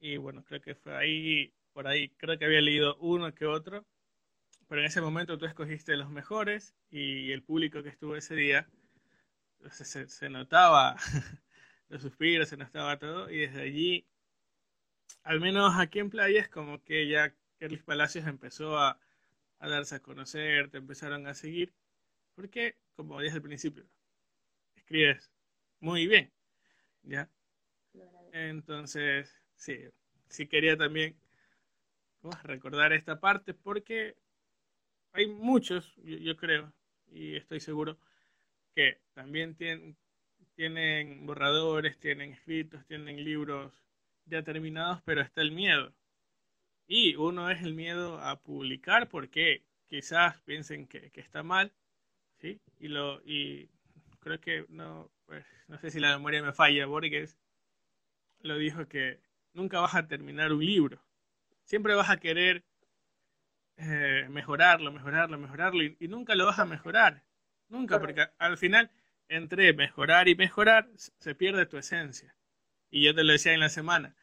y 0.00 0.16
bueno, 0.16 0.44
creo 0.44 0.61
que 0.61 0.75
fue 0.75 0.97
ahí, 0.97 1.54
por 1.73 1.87
ahí, 1.87 2.11
creo 2.16 2.38
que 2.38 2.44
había 2.44 2.61
leído 2.61 2.97
uno 2.97 3.35
que 3.35 3.47
otro, 3.47 3.85
pero 4.68 4.80
en 4.80 4.87
ese 4.87 5.00
momento 5.00 5.38
tú 5.38 5.47
escogiste 5.47 5.97
los 5.97 6.11
mejores 6.11 6.75
y 6.90 7.32
el 7.32 7.42
público 7.42 7.82
que 7.82 7.88
estuvo 7.88 8.14
ese 8.14 8.35
día 8.35 8.68
se, 9.71 10.09
se, 10.09 10.29
notaba 10.29 10.97
los 11.88 12.03
suspiros, 12.03 12.49
se 12.49 12.57
notaba 12.57 12.99
todo, 12.99 13.31
y 13.31 13.38
desde 13.38 13.62
allí, 13.62 14.07
al 15.23 15.41
menos 15.41 15.75
aquí 15.79 15.99
en 15.99 16.11
Playas, 16.11 16.49
como 16.49 16.83
que 16.83 17.09
ya 17.09 17.35
Kerlis 17.59 17.83
Palacios 17.83 18.27
empezó 18.27 18.79
a, 18.79 18.99
a 19.59 19.69
darse 19.69 19.97
a 19.97 20.00
conocer, 20.00 20.71
te 20.71 20.79
empezaron 20.79 21.27
a 21.27 21.35
seguir, 21.35 21.73
porque, 22.35 22.77
como 22.95 23.21
dije 23.21 23.37
al 23.37 23.43
principio, 23.43 23.85
escribes 24.77 25.31
muy 25.81 26.07
bien. 26.07 26.33
¿ya? 27.03 27.29
Entonces, 28.33 29.35
sí, 29.57 29.77
sí 30.29 30.47
quería 30.47 30.77
también 30.77 31.17
recordar 32.43 32.93
esta 32.93 33.21
parte 33.21 33.55
porque 33.55 34.17
hay 35.12 35.27
muchos, 35.27 35.95
yo, 35.97 36.37
creo, 36.37 36.73
y 37.11 37.37
estoy 37.37 37.61
seguro, 37.61 37.99
que 38.78 39.00
también 39.12 39.56
tienen, 39.56 39.97
tienen 40.54 41.26
borradores, 41.26 41.99
tienen 41.99 42.35
escritos, 42.35 42.87
tienen 42.87 43.25
libros 43.25 43.73
ya 44.26 44.44
terminados, 44.44 45.02
pero 45.04 45.20
está 45.20 45.40
el 45.40 45.50
miedo. 45.50 45.92
Y 46.87 47.16
uno 47.16 47.50
es 47.50 47.61
el 47.61 47.75
miedo 47.75 48.20
a 48.20 48.38
publicar 48.38 49.08
porque 49.08 49.64
quizás 49.88 50.40
piensen 50.42 50.87
que, 50.87 51.11
que 51.11 51.20
está 51.20 51.42
mal, 51.42 51.73
¿sí? 52.37 52.61
Y, 52.78 52.87
lo, 52.87 53.20
y 53.25 53.68
creo 54.20 54.38
que 54.40 54.64
no, 54.68 55.11
pues, 55.26 55.44
no 55.66 55.76
sé 55.80 55.90
si 55.90 55.99
la 55.99 56.16
memoria 56.16 56.40
me 56.40 56.52
falla, 56.52 56.87
Borges 56.87 57.37
lo 58.42 58.58
dijo 58.58 58.87
que 58.87 59.18
nunca 59.54 59.80
vas 59.80 59.97
a 59.97 60.06
terminar 60.06 60.52
un 60.52 60.64
libro. 60.64 61.02
Siempre 61.64 61.97
vas 61.97 62.11
a 62.11 62.18
querer 62.18 62.62
eh, 63.76 64.28
mejorarlo, 64.30 64.92
mejorarlo, 64.92 65.37
mejorarlo 65.37 65.82
y, 65.82 65.97
nunca 66.06 66.37
lo 66.37 66.47
vas 66.47 66.61
a 66.61 66.64
mejorar. 66.64 67.25
Nunca, 67.69 68.01
porque 68.01 68.27
al 68.39 68.57
final 68.57 68.91
entre 69.29 69.73
mejorar 69.75 70.29
y 70.29 70.35
mejorar 70.35 70.89
se 70.97 71.35
pierde 71.35 71.67
tu 71.67 71.77
esencia. 71.77 72.35
Y 72.91 73.05
yo 73.05 73.15
te 73.15 73.25
lo 73.25 73.33
decía 73.33 73.53
en 73.53 73.61
la 73.61 73.69
semana. 73.69 74.17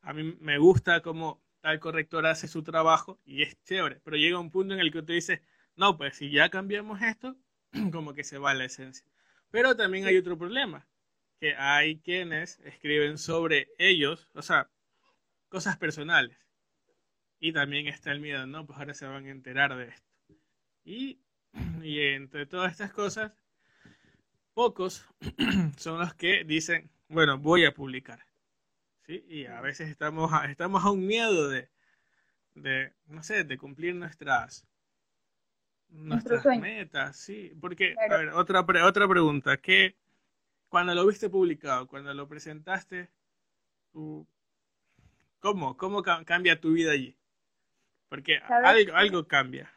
A 0.00 0.12
mí 0.12 0.36
me 0.40 0.58
gusta 0.58 1.02
cómo 1.02 1.42
tal 1.60 1.78
corrector 1.78 2.26
hace 2.26 2.48
su 2.48 2.62
trabajo 2.62 3.20
y 3.24 3.42
es 3.42 3.62
chévere, 3.64 4.00
pero 4.02 4.16
llega 4.16 4.38
un 4.38 4.50
punto 4.50 4.74
en 4.74 4.80
el 4.80 4.90
que 4.90 5.02
tú 5.02 5.12
dices, 5.12 5.40
no, 5.76 5.96
pues 5.96 6.16
si 6.16 6.30
ya 6.30 6.48
cambiamos 6.48 7.02
esto, 7.02 7.36
como 7.92 8.14
que 8.14 8.24
se 8.24 8.38
va 8.38 8.54
la 8.54 8.64
esencia. 8.64 9.06
Pero 9.50 9.76
también 9.76 10.06
hay 10.06 10.16
otro 10.16 10.38
problema, 10.38 10.88
que 11.38 11.54
hay 11.56 11.98
quienes 12.00 12.58
escriben 12.60 13.18
sobre 13.18 13.68
ellos, 13.78 14.28
o 14.34 14.42
sea, 14.42 14.70
cosas 15.48 15.76
personales. 15.76 16.36
Y 17.38 17.52
también 17.52 17.88
está 17.88 18.12
el 18.12 18.20
miedo, 18.20 18.46
¿no? 18.46 18.66
Pues 18.66 18.78
ahora 18.78 18.94
se 18.94 19.06
van 19.06 19.26
a 19.26 19.30
enterar 19.30 19.76
de 19.76 19.88
esto. 19.88 20.08
Y, 20.84 21.20
y 21.82 22.00
entre 22.00 22.46
todas 22.46 22.72
estas 22.72 22.92
cosas, 22.92 23.32
pocos 24.54 25.06
son 25.76 25.98
los 25.98 26.14
que 26.14 26.44
dicen, 26.44 26.90
bueno, 27.08 27.38
voy 27.38 27.64
a 27.64 27.74
publicar. 27.74 28.24
¿Sí? 29.06 29.24
Y 29.28 29.46
a 29.46 29.60
veces 29.60 29.88
estamos 29.88 30.32
a, 30.32 30.50
estamos 30.50 30.84
a 30.84 30.90
un 30.90 31.06
miedo 31.06 31.48
de, 31.48 31.68
de, 32.54 32.92
no 33.06 33.22
sé, 33.22 33.44
de 33.44 33.58
cumplir 33.58 33.94
nuestras, 33.94 34.66
nuestras 35.88 36.44
metas, 36.58 37.16
sí. 37.16 37.52
Porque, 37.60 37.94
a 37.98 38.16
ver, 38.16 38.28
otra, 38.30 38.64
otra 38.84 39.08
pregunta, 39.08 39.56
¿qué, 39.56 39.96
cuando 40.68 40.94
lo 40.94 41.06
viste 41.06 41.28
publicado, 41.28 41.86
cuando 41.88 42.14
lo 42.14 42.28
presentaste, 42.28 43.10
¿cómo? 45.40 45.76
¿Cómo 45.76 46.02
cambia 46.02 46.60
tu 46.60 46.72
vida 46.72 46.92
allí? 46.92 47.16
Porque 48.08 48.38
algo, 48.38 48.94
algo 48.94 49.26
cambia. 49.26 49.72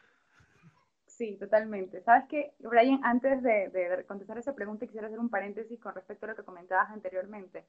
Sí, 1.16 1.36
totalmente. 1.36 2.02
Sabes 2.02 2.26
que, 2.28 2.54
Brian, 2.58 3.00
antes 3.04 3.40
de, 3.42 4.04
contestar 4.08 4.36
esa 4.36 4.54
pregunta, 4.54 4.84
quisiera 4.86 5.06
hacer 5.06 5.20
un 5.20 5.30
paréntesis 5.30 5.78
con 5.78 5.94
respecto 5.94 6.26
a 6.26 6.30
lo 6.30 6.34
que 6.34 6.42
comentabas 6.42 6.90
anteriormente. 6.90 7.66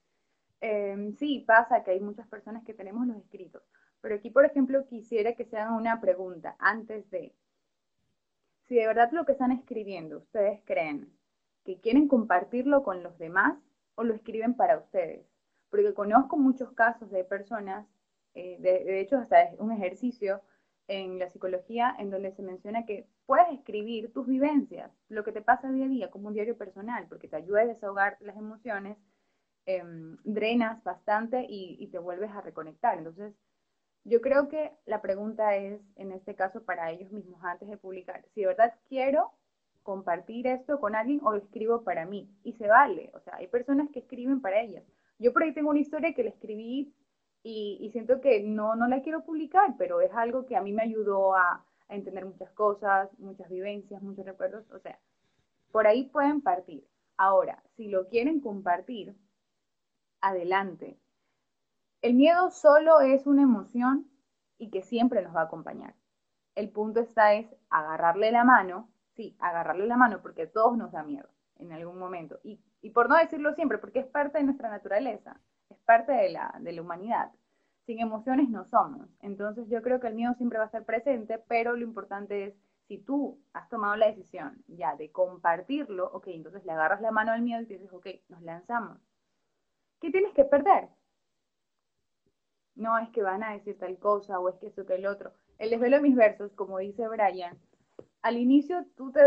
Em, 0.62 1.14
sí, 1.16 1.44
pasa 1.46 1.84
que 1.84 1.92
hay 1.92 2.00
muchas 2.00 2.28
personas 2.28 2.64
que 2.64 2.74
tenemos 2.74 3.06
los 3.06 3.18
escritos, 3.18 3.62
pero 4.02 4.16
aquí, 4.16 4.32
por 4.32 4.46
ejemplo, 4.46 4.88
quisiera 4.88 5.34
que 5.36 5.46
se 5.46 5.58
hagan 5.58 5.76
una 5.76 6.02
pregunta 6.02 6.56
antes 6.58 7.08
de, 7.12 7.36
si 8.64 8.76
de 8.76 8.88
verdad 8.88 9.12
lo 9.12 9.26
que 9.26 9.34
están 9.34 9.52
escribiendo 9.52 10.18
ustedes 10.18 10.62
creen 10.66 11.12
que 11.66 11.80
quieren 11.82 12.08
compartirlo 12.08 12.84
con 12.84 13.04
los 13.04 13.18
demás 13.20 13.58
o 13.96 14.04
lo 14.04 14.16
escriben 14.16 14.56
para 14.56 14.78
ustedes. 14.78 15.26
Porque 15.70 15.94
conozco 15.94 16.38
muchos 16.38 16.72
casos 16.72 17.12
de 17.12 17.24
personas, 17.24 17.86
eh, 18.34 18.58
de, 18.60 19.00
hecho 19.02 19.18
hasta 19.18 19.44
es 19.44 19.60
un 19.60 19.72
ejercicio 19.72 20.42
en 20.88 21.20
la 21.20 21.30
psicología 21.30 21.96
en 22.00 22.10
donde 22.10 22.32
se 22.32 22.42
menciona 22.42 22.86
que 22.86 23.08
puedes 23.26 23.52
escribir 23.52 24.14
tus 24.14 24.28
vivencias, 24.28 24.92
lo 25.10 25.24
que 25.24 25.32
te 25.32 25.42
pasa 25.42 25.72
día 25.72 25.86
a 25.86 25.90
día 25.90 26.12
como 26.12 26.28
un 26.28 26.34
diario 26.34 26.58
personal, 26.58 27.08
porque 27.10 27.28
te 27.28 27.38
ayuda 27.38 27.62
a 27.62 27.66
desahogar 27.66 28.18
las 28.22 28.38
emociones, 28.38 28.98
em, 29.66 30.18
drenas 30.24 30.84
bastante 30.84 31.46
y, 31.50 31.78
y 31.80 31.88
te 31.88 32.00
vuelves 32.00 32.32
a 32.32 32.42
reconectar. 32.42 32.98
Entonces, 32.98 33.34
yo 34.04 34.22
creo 34.22 34.48
que 34.48 34.72
la 34.86 35.02
pregunta 35.02 35.56
es, 35.56 35.82
en 35.96 36.12
este 36.12 36.36
caso, 36.36 36.64
para 36.64 36.92
ellos 36.92 37.12
mismos 37.12 37.44
antes 37.44 37.68
de 37.70 37.78
publicar, 37.78 38.24
si 38.34 38.42
de 38.42 38.48
verdad 38.48 38.74
quiero 38.88 39.32
compartir 39.86 40.48
esto 40.48 40.80
con 40.80 40.96
alguien 40.96 41.22
o 41.24 41.36
escribo 41.36 41.84
para 41.84 42.06
mí. 42.06 42.28
Y 42.44 42.54
se 42.54 42.68
vale, 42.68 43.12
o 43.14 43.20
sea, 43.22 43.36
hay 43.38 43.48
personas 43.48 43.90
que 43.92 44.00
escriben 44.00 44.42
para 44.42 44.60
ellas. 44.60 44.84
Yo 45.20 45.32
por 45.32 45.44
ahí 45.44 45.54
tengo 45.54 45.70
una 45.70 45.80
historia 45.80 46.14
que 46.14 46.24
la 46.24 46.32
escribí 46.32 46.94
y, 47.44 47.90
siento 47.92 48.20
que 48.20 48.42
no, 48.42 48.76
no 48.76 48.88
la 48.88 49.04
quiero 49.04 49.24
publicar, 49.24 49.76
pero 49.78 50.02
es 50.02 50.12
algo 50.14 50.48
que 50.48 50.56
a 50.56 50.62
mí 50.62 50.74
me 50.74 50.82
ayudó 50.82 51.36
a, 51.36 51.64
a 51.88 51.96
entender 51.96 52.26
muchas 52.26 52.52
cosas, 52.52 53.10
muchas 53.20 53.50
vivencias, 53.50 54.02
muchos 54.02 54.26
recuerdos, 54.26 54.70
o 54.72 54.80
sea, 54.80 55.00
por 55.72 55.88
ahí 55.88 56.10
pueden 56.10 56.42
partir. 56.42 56.88
Ahora, 57.18 57.64
si 57.76 57.88
lo 57.88 58.08
quieren 58.08 58.40
compartir, 58.40 59.16
adelante. 60.22 61.00
El 62.02 62.16
miedo 62.16 62.50
solo 62.52 63.00
es 63.00 63.28
una 63.28 63.44
emoción 63.44 64.10
y 64.58 64.70
que 64.70 64.82
siempre 64.82 65.22
nos 65.22 65.36
va 65.36 65.42
a 65.42 65.46
acompañar. 65.46 65.96
El 66.56 66.70
punto 66.70 67.00
está 67.00 67.34
es 67.34 67.48
agarrarle 67.70 68.32
la 68.32 68.44
mano 68.44 68.90
sí, 69.16 69.36
agarrarle 69.40 69.88
la 69.88 69.98
mano, 69.98 70.22
porque 70.22 70.44
a 70.44 70.52
todos 70.52 70.78
nos 70.78 70.92
da 70.92 71.04
miedo 71.04 71.30
en 71.58 71.72
algún 71.72 71.98
momento. 71.98 72.40
Y, 72.44 72.60
por 72.92 73.10
no 73.10 73.16
decirlo 73.16 73.54
siempre, 73.54 73.80
porque 73.80 74.00
es 74.00 74.06
parte 74.06 74.38
de 74.38 74.44
nuestra 74.44 74.70
naturaleza, 74.70 75.40
es 75.70 75.78
parte 75.80 76.12
de 76.12 76.30
la, 76.30 76.54
de 76.60 76.72
la 76.72 76.82
humanidad. 76.82 77.32
Sin 77.86 78.00
emociones 78.00 78.50
no 78.50 78.66
somos. 78.66 79.08
Entonces 79.22 79.68
yo 79.70 79.82
creo 79.82 80.00
que 80.00 80.08
el 80.08 80.16
miedo 80.16 80.34
siempre 80.36 80.58
va 80.58 80.66
a 80.66 80.68
estar 80.68 80.86
presente, 80.86 81.40
pero 81.48 81.76
lo 81.76 81.84
importante 81.84 82.46
es, 82.46 82.56
si 82.88 83.00
tú 83.00 83.40
has 83.54 83.68
tomado 83.70 83.96
la 83.96 84.08
decisión 84.08 84.64
ya 84.68 84.96
de 84.96 85.12
compartirlo, 85.12 86.12
ok, 86.14 86.28
entonces 86.28 86.66
le 86.66 86.72
agarras 86.72 87.02
la 87.02 87.12
mano 87.12 87.32
al 87.32 87.42
miedo 87.42 87.62
y 87.62 87.66
dices, 87.66 87.92
ok, 87.92 88.08
nos 88.30 88.42
lanzamos. 88.42 89.00
¿Qué 90.00 90.12
tienes 90.12 90.34
que 90.34 90.46
perder? 90.46 90.90
No 92.76 92.98
es 93.00 93.10
que 93.10 93.24
van 93.24 93.44
a 93.44 93.54
decir 93.54 93.78
tal 93.78 93.98
cosa 93.98 94.40
o 94.40 94.50
es 94.50 94.56
que 94.58 94.68
eso 94.68 94.86
que 94.86 94.96
el 94.96 95.08
otro. 95.08 95.34
El 95.58 95.70
desvelo 95.70 95.98
de 95.98 96.04
mis 96.04 96.16
versos, 96.16 96.52
como 96.54 96.78
dice 96.80 97.08
Brian, 97.08 97.58
al 98.22 98.38
inicio 98.38 98.86
tú 98.96 99.12
te, 99.12 99.22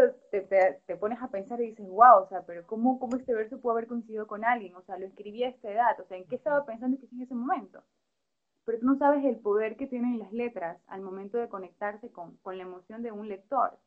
te, 0.87 0.97
pones 0.97 1.23
a 1.23 1.31
pensar 1.31 1.61
y 1.61 1.71
dices, 1.71 1.89
wow, 1.89 2.25
o 2.25 2.27
sea, 2.29 2.43
pero 2.43 2.67
¿cómo, 2.67 2.99
¿cómo 2.99 3.17
este 3.17 3.33
verso 3.33 3.61
pudo 3.61 3.73
haber 3.73 3.87
coincidido 3.87 4.27
con 4.27 4.45
alguien? 4.45 4.75
O 4.75 4.83
sea, 4.83 4.99
lo 4.99 5.07
escribí 5.07 5.45
a 5.45 5.49
esta 5.49 5.71
edad, 5.71 5.99
o 6.01 6.05
sea, 6.05 6.19
¿en 6.19 6.27
qué 6.27 6.35
estaba 6.37 6.67
pensando 6.67 6.99
en 7.01 7.21
ese 7.23 7.35
momento? 7.35 7.83
Pero 8.69 8.81
tú 8.81 8.85
no 8.87 8.99
sabes 8.99 9.25
el 9.25 9.39
poder 9.39 9.79
que 9.79 9.87
tienen 9.87 10.19
las 10.19 10.31
letras 10.31 10.79
al 10.89 11.01
momento 11.01 11.39
de 11.39 11.49
conectarse 11.49 12.13
con, 12.13 12.37
con 12.43 12.59
la 12.59 12.65
emoción 12.65 13.03
de 13.03 13.11
un 13.11 13.27
lector. 13.27 13.79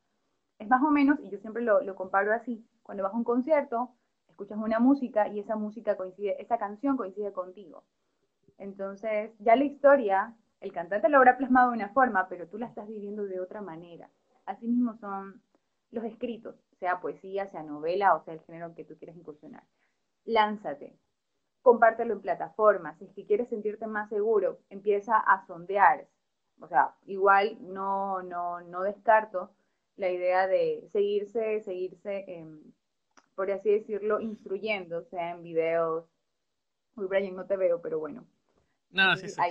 Es 0.57 0.67
más 0.67 0.81
o 0.81 0.89
menos, 0.89 1.19
y 1.19 1.29
yo 1.29 1.37
siempre 1.37 1.61
lo, 1.61 1.81
lo 1.81 1.93
comparo 1.95 2.33
así, 2.33 2.65
cuando 2.81 3.03
vas 3.03 3.13
a 3.13 3.15
un 3.15 3.23
concierto, 3.23 3.91
escuchas 4.27 4.57
una 4.57 4.79
música 4.79 5.27
y 5.27 5.39
esa 5.39 5.55
música 5.55 5.97
coincide, 5.97 6.41
esa 6.41 6.57
canción 6.57 6.97
coincide 6.97 7.31
contigo. 7.31 7.83
Entonces, 8.57 9.29
ya 9.37 9.55
la 9.55 9.65
historia, 9.65 10.35
el 10.61 10.73
cantante 10.73 11.09
lo 11.09 11.17
habrá 11.17 11.37
plasmado 11.37 11.69
de 11.69 11.77
una 11.77 11.89
forma, 11.89 12.27
pero 12.27 12.47
tú 12.47 12.57
la 12.57 12.65
estás 12.65 12.87
viviendo 12.87 13.25
de 13.25 13.39
otra 13.39 13.61
manera. 13.61 14.09
Asimismo 14.47 14.95
son 14.95 15.43
los 15.91 16.03
escritos, 16.05 16.55
sea 16.79 17.01
poesía, 17.01 17.45
sea 17.51 17.61
novela 17.61 18.15
o 18.15 18.23
sea 18.23 18.33
el 18.33 18.41
género 18.41 18.73
que 18.73 18.83
tú 18.83 18.97
quieras 18.97 19.15
incursionar. 19.15 19.63
Lánzate, 20.25 20.97
compártelo 21.61 22.13
en 22.13 22.21
plataformas, 22.21 22.97
si 22.97 23.05
es 23.05 23.13
que 23.13 23.25
quieres 23.25 23.49
sentirte 23.49 23.87
más 23.87 24.09
seguro, 24.09 24.59
empieza 24.69 25.17
a 25.17 25.45
sondear. 25.45 26.07
O 26.59 26.67
sea, 26.67 26.93
igual 27.05 27.57
no, 27.61 28.21
no, 28.23 28.61
no 28.61 28.83
descarto 28.83 29.51
la 29.95 30.09
idea 30.09 30.47
de 30.47 30.87
seguirse, 30.91 31.61
seguirse, 31.61 32.25
em, 32.27 32.59
por 33.35 33.51
así 33.51 33.71
decirlo, 33.71 34.19
instruyendo, 34.19 35.03
sea 35.03 35.31
en 35.31 35.43
videos. 35.43 36.05
Uy, 36.95 37.07
Brian, 37.07 37.35
no 37.35 37.45
te 37.45 37.57
veo, 37.57 37.81
pero 37.81 37.99
bueno. 37.99 38.25
No, 38.91 39.15
sí, 39.15 39.29
sí. 39.29 39.41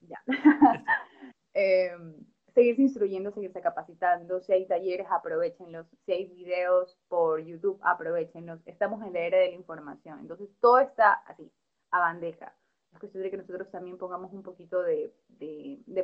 ya. 0.00 0.22
Em, 1.56 2.16
seguirse 2.54 2.82
instruyendo, 2.82 3.32
seguirse 3.32 3.60
capacitando. 3.60 4.40
Si 4.40 4.52
hay 4.52 4.66
talleres, 4.66 5.06
aprovechenlos. 5.10 5.86
Si 6.06 6.12
hay 6.12 6.26
videos 6.26 6.96
por 7.08 7.40
YouTube, 7.44 7.78
aprovechenlos. 7.82 8.60
Estamos 8.66 9.04
en 9.04 9.12
la 9.12 9.20
era 9.20 9.38
de 9.38 9.48
la 9.48 9.54
información. 9.54 10.20
Entonces, 10.20 10.48
todo 10.60 10.78
está 10.78 11.12
así, 11.26 11.50
a 11.90 11.98
bandeja. 11.98 12.54
Es 12.92 13.00
cuestión 13.00 13.24
de 13.24 13.30
que 13.30 13.36
nosotros 13.36 13.70
también 13.70 13.98
pongamos 13.98 14.32
un 14.32 14.42
poquito 14.42 14.82
de, 14.82 15.12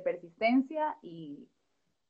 persistencia 0.02 0.96
y, 1.02 1.48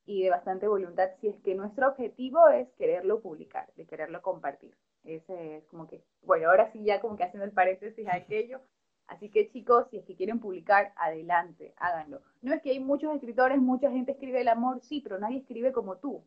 y, 0.06 0.23
de 0.23 0.30
bastante 0.30 0.66
voluntad 0.66 1.11
si 1.20 1.28
es 1.28 1.38
que 1.42 1.54
nuestro 1.54 1.88
objetivo 1.88 2.49
es 2.49 2.66
quererlo 2.78 3.20
publicar, 3.20 3.70
de 3.76 3.87
quererlo 3.87 4.23
compartir. 4.23 4.75
Ese 5.04 5.59
es 5.59 5.66
como 5.66 5.87
que, 5.87 6.02
bueno, 6.23 6.49
ahora 6.49 6.73
sí 6.73 6.82
ya 6.82 7.00
como 7.00 7.16
que 7.16 7.25
haciendo 7.25 7.44
el 7.44 7.52
paréntesis 7.52 8.06
a 8.09 8.14
aquello, 8.16 8.62
Así 9.10 9.28
que 9.28 9.50
chicos, 9.50 9.88
si 9.90 9.96
es 9.96 10.04
que 10.04 10.14
quieren 10.14 10.38
publicar, 10.38 10.92
adelante, 10.96 11.74
háganlo. 11.78 12.22
No 12.42 12.54
es 12.54 12.62
que 12.62 12.70
hay 12.70 12.78
muchos 12.78 13.12
escritores, 13.12 13.58
mucha 13.58 13.90
gente 13.90 14.12
escribe 14.12 14.40
el 14.40 14.48
amor, 14.48 14.80
sí, 14.82 15.00
pero 15.00 15.18
nadie 15.18 15.38
escribe 15.38 15.72
como 15.72 15.98
tú. 15.98 16.24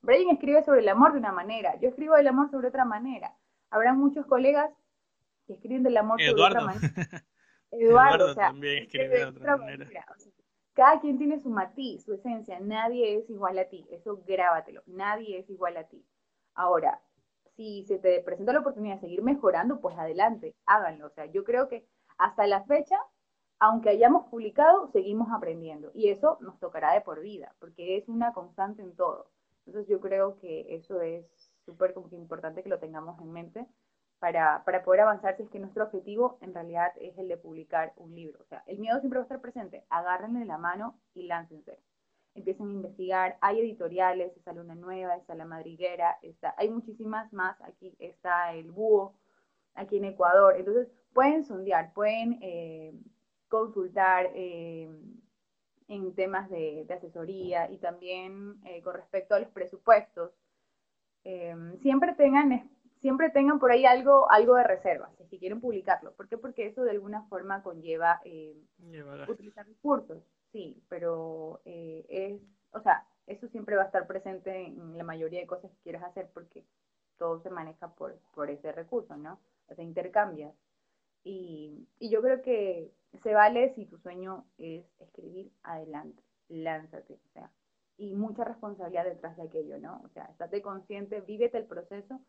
Brian 0.00 0.30
escribe 0.30 0.62
sobre 0.62 0.80
el 0.80 0.88
amor 0.88 1.12
de 1.12 1.18
una 1.18 1.32
manera, 1.32 1.76
yo 1.80 1.88
escribo 1.88 2.16
el 2.16 2.28
amor 2.28 2.48
sobre 2.52 2.68
otra 2.68 2.84
manera. 2.84 3.34
Habrá 3.68 3.94
muchos 3.94 4.26
colegas 4.26 4.70
que 5.48 5.54
escriben 5.54 5.82
del 5.82 5.96
amor 5.96 6.18
de 6.20 6.30
otra 6.30 6.60
manera. 6.60 6.92
Eduardo, 7.72 8.32
también 8.36 8.84
escribe 8.84 9.08
de 9.08 9.24
otra 9.24 9.56
manera. 9.56 10.06
cada 10.72 11.00
quien 11.00 11.18
tiene 11.18 11.40
su 11.40 11.50
matiz, 11.50 12.04
su 12.04 12.14
esencia. 12.14 12.60
Nadie 12.60 13.18
es 13.18 13.28
igual 13.28 13.58
a 13.58 13.64
ti. 13.64 13.84
Eso 13.90 14.22
grábatelo. 14.24 14.84
Nadie 14.86 15.40
es 15.40 15.50
igual 15.50 15.76
a 15.78 15.88
ti. 15.88 16.06
Ahora, 16.54 17.02
si 17.56 17.84
se 17.84 17.98
te 17.98 18.20
presenta 18.20 18.52
la 18.52 18.60
oportunidad 18.60 18.96
de 18.96 19.00
seguir 19.00 19.22
mejorando, 19.22 19.80
pues 19.80 19.96
adelante, 19.98 20.54
háganlo. 20.66 21.06
O 21.06 21.10
sea, 21.10 21.26
yo 21.26 21.44
creo 21.44 21.68
que 21.68 21.86
hasta 22.18 22.46
la 22.46 22.64
fecha, 22.64 22.96
aunque 23.58 23.90
hayamos 23.90 24.26
publicado, 24.28 24.88
seguimos 24.88 25.28
aprendiendo. 25.32 25.90
Y 25.94 26.10
eso 26.10 26.38
nos 26.40 26.58
tocará 26.60 26.92
de 26.92 27.00
por 27.00 27.20
vida, 27.20 27.54
porque 27.58 27.96
es 27.96 28.08
una 28.08 28.32
constante 28.32 28.82
en 28.82 28.94
todo. 28.94 29.30
Entonces 29.66 29.88
yo 29.90 30.00
creo 30.00 30.38
que 30.38 30.76
eso 30.76 31.00
es 31.00 31.26
súper 31.64 31.94
importante 32.12 32.62
que 32.62 32.68
lo 32.68 32.78
tengamos 32.78 33.20
en 33.20 33.32
mente 33.32 33.66
para, 34.18 34.62
para, 34.64 34.84
poder 34.84 35.00
avanzar 35.00 35.36
si 35.36 35.42
es 35.42 35.50
que 35.50 35.58
nuestro 35.58 35.84
objetivo 35.84 36.38
en 36.40 36.54
realidad 36.54 36.92
es 36.96 37.18
el 37.18 37.28
de 37.28 37.36
publicar 37.36 37.92
un 37.96 38.14
libro. 38.14 38.38
O 38.42 38.46
sea, 38.46 38.62
el 38.66 38.78
miedo 38.78 39.00
siempre 39.00 39.18
va 39.18 39.22
a 39.22 39.26
estar 39.26 39.40
presente. 39.40 39.84
Agárrenle 39.90 40.44
la 40.44 40.58
mano 40.58 41.00
y 41.14 41.24
láncense. 41.24 41.80
Empiecen 42.36 42.68
a 42.68 42.72
investigar. 42.72 43.38
Hay 43.40 43.60
editoriales, 43.60 44.36
está 44.36 44.52
Luna 44.52 44.74
Nueva, 44.74 45.16
está 45.16 45.34
La 45.34 45.46
Madriguera, 45.46 46.18
está, 46.22 46.54
hay 46.58 46.68
muchísimas 46.68 47.32
más. 47.32 47.60
Aquí 47.62 47.96
está 47.98 48.54
El 48.54 48.70
Búho, 48.70 49.14
aquí 49.74 49.96
en 49.96 50.04
Ecuador. 50.04 50.54
Entonces, 50.56 50.88
pueden 51.12 51.44
sondear, 51.44 51.94
pueden 51.94 52.38
eh, 52.42 52.92
consultar 53.48 54.30
eh, 54.34 54.88
en 55.88 56.14
temas 56.14 56.50
de, 56.50 56.84
de, 56.86 56.94
asesoría 56.94 57.70
y 57.70 57.78
también 57.78 58.60
eh, 58.66 58.82
con 58.82 58.94
respecto 58.94 59.34
a 59.34 59.40
los 59.40 59.48
presupuestos. 59.48 60.32
siempre 61.80 62.14
tengan 62.14 62.70
siempre 63.00 63.30
tengan 63.30 63.58
por 63.58 63.70
ahí 63.70 63.84
algo, 63.84 64.30
algo 64.30 64.56
de 64.56 64.64
reserva, 64.64 65.10
si 65.30 65.38
quieren 65.38 65.60
publicarlo. 65.60 66.12
¿Por 66.12 66.28
qué? 66.28 66.36
Porque 66.36 66.66
eso 66.66 66.82
de 66.82 66.90
alguna 66.90 67.22
forma 67.28 67.62
conlleva 67.62 68.20
utilizar 69.28 69.66
recursos, 69.66 70.22
sí, 70.52 70.82
pero 70.88 71.60
eh, 71.64 72.04
es, 72.08 72.40
o 72.72 72.80
sea, 72.80 73.06
eso 73.26 73.48
siempre 73.48 73.76
va 73.76 73.82
a 73.82 73.86
estar 73.86 74.06
presente 74.06 74.66
en 74.66 74.96
la 74.96 75.04
mayoría 75.04 75.40
de 75.40 75.46
cosas 75.46 75.70
que 75.70 75.82
quieras 75.82 76.04
hacer 76.04 76.30
porque 76.32 76.64
todo 77.18 77.40
se 77.40 77.50
maneja 77.50 77.94
por, 77.94 78.18
por 78.34 78.50
ese 78.50 78.72
recurso, 78.72 79.16
¿no? 79.16 79.40
O 79.68 79.74
sea, 79.74 79.84
intercambias. 79.84 80.54
Y, 81.24 81.88
y 81.98 82.10
yo 82.10 82.22
creo 82.22 82.42
que 82.42 82.92
se 83.22 83.34
vale 83.34 83.74
si 83.74 83.86
tu 83.86 83.98
sueño 83.98 84.46
es 84.58 84.84
escribir 85.00 85.50
adelante, 85.62 86.22
lánzate, 86.48 87.14
o 87.14 87.32
sea, 87.32 87.50
y 87.98 88.14
mucha 88.14 88.44
responsabilidad 88.44 89.04
detrás 89.04 89.36
de 89.36 89.44
aquello, 89.44 89.78
¿no? 89.78 90.02
O 90.04 90.08
sea, 90.10 90.24
estate 90.26 90.62
consciente, 90.62 91.20
vívete 91.22 91.58
el 91.58 91.66
proceso, 91.66 92.20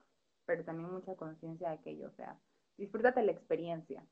pero 0.45 0.63
también 0.63 0.91
mucha 0.91 1.15
conciencia 1.15 1.69
de 1.69 1.75
aquello, 1.75 2.07
o 2.07 2.13
sea, 2.13 2.39
disfrútate 2.77 3.21
la 3.23 3.33
experiencia. 3.33 4.03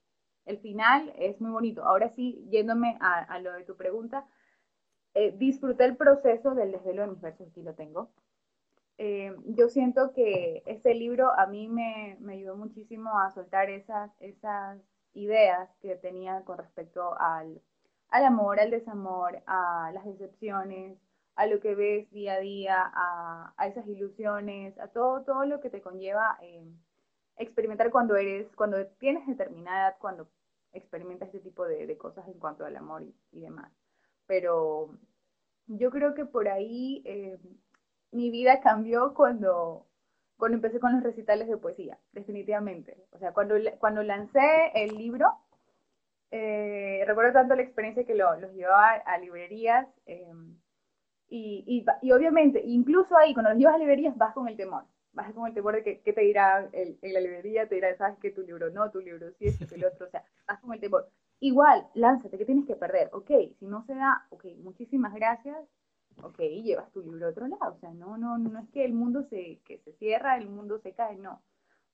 El 0.45 0.59
final 0.59 1.13
es 1.17 1.41
muy 1.41 1.51
bonito. 1.51 1.83
Ahora 1.83 2.09
sí, 2.09 2.45
yéndome 2.49 2.97
a, 3.01 3.39
lo 3.39 3.53
de 3.53 3.63
tu 3.63 3.75
pregunta, 3.75 4.27
eh, 5.13 5.33
disfruté 5.37 5.85
el 5.85 5.97
proceso 5.97 6.55
del 6.55 6.71
desvelo 6.71 7.03
de 7.03 7.07
mis 7.09 7.21
versos, 7.21 7.47
aquí 7.47 7.63
lo 7.63 7.73
tengo. 7.73 8.11
Eh, 8.97 9.35
yo 9.45 9.67
siento 9.69 10.13
que 10.13 10.63
este 10.65 10.93
libro 10.93 11.31
a 11.37 11.47
mí 11.47 11.67
me, 11.67 12.17
me, 12.21 12.33
ayudó 12.33 12.55
muchísimo 12.55 13.19
a 13.19 13.31
soltar 13.31 13.69
esas, 13.69 14.11
esas 14.21 14.79
ideas 15.13 15.69
que 15.81 15.95
tenía 15.95 16.43
con 16.45 16.57
respecto 16.57 17.17
al, 17.19 17.61
al 18.09 18.23
amor, 18.23 18.59
al 18.59 18.71
desamor, 18.71 19.41
a 19.47 19.91
las 19.93 20.05
decepciones, 20.05 20.97
a 21.35 21.47
lo 21.47 21.59
que 21.59 21.75
ves 21.75 22.09
día 22.11 22.35
a 22.35 22.39
día, 22.39 22.91
a, 22.93 23.67
esas 23.67 23.87
ilusiones, 23.87 24.77
a 24.79 24.87
todo, 24.87 25.23
todo 25.23 25.45
lo 25.45 25.59
que 25.59 25.69
te 25.69 25.81
conlleva 25.81 26.37
eh, 26.41 26.65
experimentar 27.37 27.91
cuando 27.91 28.15
eres, 28.15 28.47
cuando 28.55 28.85
tienes 28.99 29.27
determinada 29.27 29.97
cuando 29.97 30.27
experimentas 30.73 31.27
este 31.29 31.39
tipo 31.39 31.65
de, 31.65 31.97
cosas 31.97 32.27
en 32.27 32.39
cuanto 32.39 32.65
al 32.65 32.75
amor 32.75 33.03
y, 33.03 33.39
demás. 33.39 33.71
Pero 34.27 34.89
yo 35.67 35.89
creo 35.91 36.13
que 36.13 36.25
por 36.25 36.47
ahí 36.47 37.01
eh, 37.05 37.37
mi 38.11 38.29
vida 38.29 38.61
cambió 38.61 39.13
cuando, 39.13 39.87
cuando 40.37 40.55
empecé 40.55 40.79
con 40.79 40.93
los 40.93 41.03
recitales 41.03 41.47
de 41.47 41.57
poesía, 41.57 41.97
definitivamente. 42.11 42.97
O 43.11 43.19
sea, 43.19 43.33
cuando, 43.33 43.55
cuando 43.79 44.03
lancé 44.03 44.71
el 44.73 44.95
libro, 44.95 45.27
eh, 46.31 47.03
recuerdo 47.07 47.33
tanto 47.33 47.55
la 47.55 47.61
experiencia 47.61 48.05
que 48.05 48.15
los 48.15 48.53
llevaba 48.53 48.93
a 48.93 49.17
librerías. 49.17 49.87
Y, 51.27 51.85
y, 52.01 52.11
obviamente, 52.11 52.61
incluso 52.63 53.17
ahí, 53.17 53.33
cuando 53.33 53.49
los 53.51 53.59
llevas 53.59 53.75
a 53.75 53.79
librerías, 53.79 54.15
vas 54.17 54.33
con 54.33 54.47
el 54.47 54.55
temor. 54.55 54.85
Vas 55.15 55.33
con 55.33 55.47
el 55.47 55.53
temor 55.53 55.75
de 55.75 56.01
que, 56.01 56.13
te 56.13 56.21
dirá 56.21 56.69
el, 56.73 56.99
en 57.01 57.13
la 57.13 57.21
librería, 57.21 57.67
te 57.67 57.75
dirá, 57.75 57.95
sabes 57.97 58.19
que 58.19 58.31
tu 58.31 58.41
libro 58.41 58.69
no, 58.69 58.91
tu 58.91 58.99
libro 58.99 59.31
sí, 59.39 59.47
este, 59.47 59.73
el 59.75 59.85
otro, 59.85 60.05
o 60.05 60.09
sea, 60.09 60.23
vas 60.47 60.59
con 60.59 60.73
el 60.73 60.79
temor. 60.79 61.09
Igual, 61.39 61.87
lánzate, 61.93 62.37
¿qué 62.37 62.45
tienes 62.45 62.65
que 62.65 62.75
perder? 62.75 63.09
Ok, 63.13 63.31
si 63.57 63.65
no 63.65 63.83
se 63.85 63.95
da, 63.95 64.27
ok, 64.29 64.45
muchísimas 64.61 65.13
gracias, 65.13 65.57
ok, 66.21 66.37
llevas 66.37 66.91
tu 66.91 67.01
libro 67.01 67.25
a 67.25 67.29
otro 67.29 67.47
lado. 67.47 67.73
O 67.73 67.79
sea, 67.79 67.93
no, 67.93 68.17
no, 68.17 68.37
no 68.37 68.59
es 68.59 68.69
que 68.69 68.85
el 68.85 68.93
mundo 68.93 69.23
se, 69.23 69.61
que 69.65 69.79
se 69.79 69.93
cierra, 69.93 70.37
el 70.37 70.49
mundo 70.49 70.79
se 70.79 70.93
cae, 70.93 71.15
no. 71.15 71.41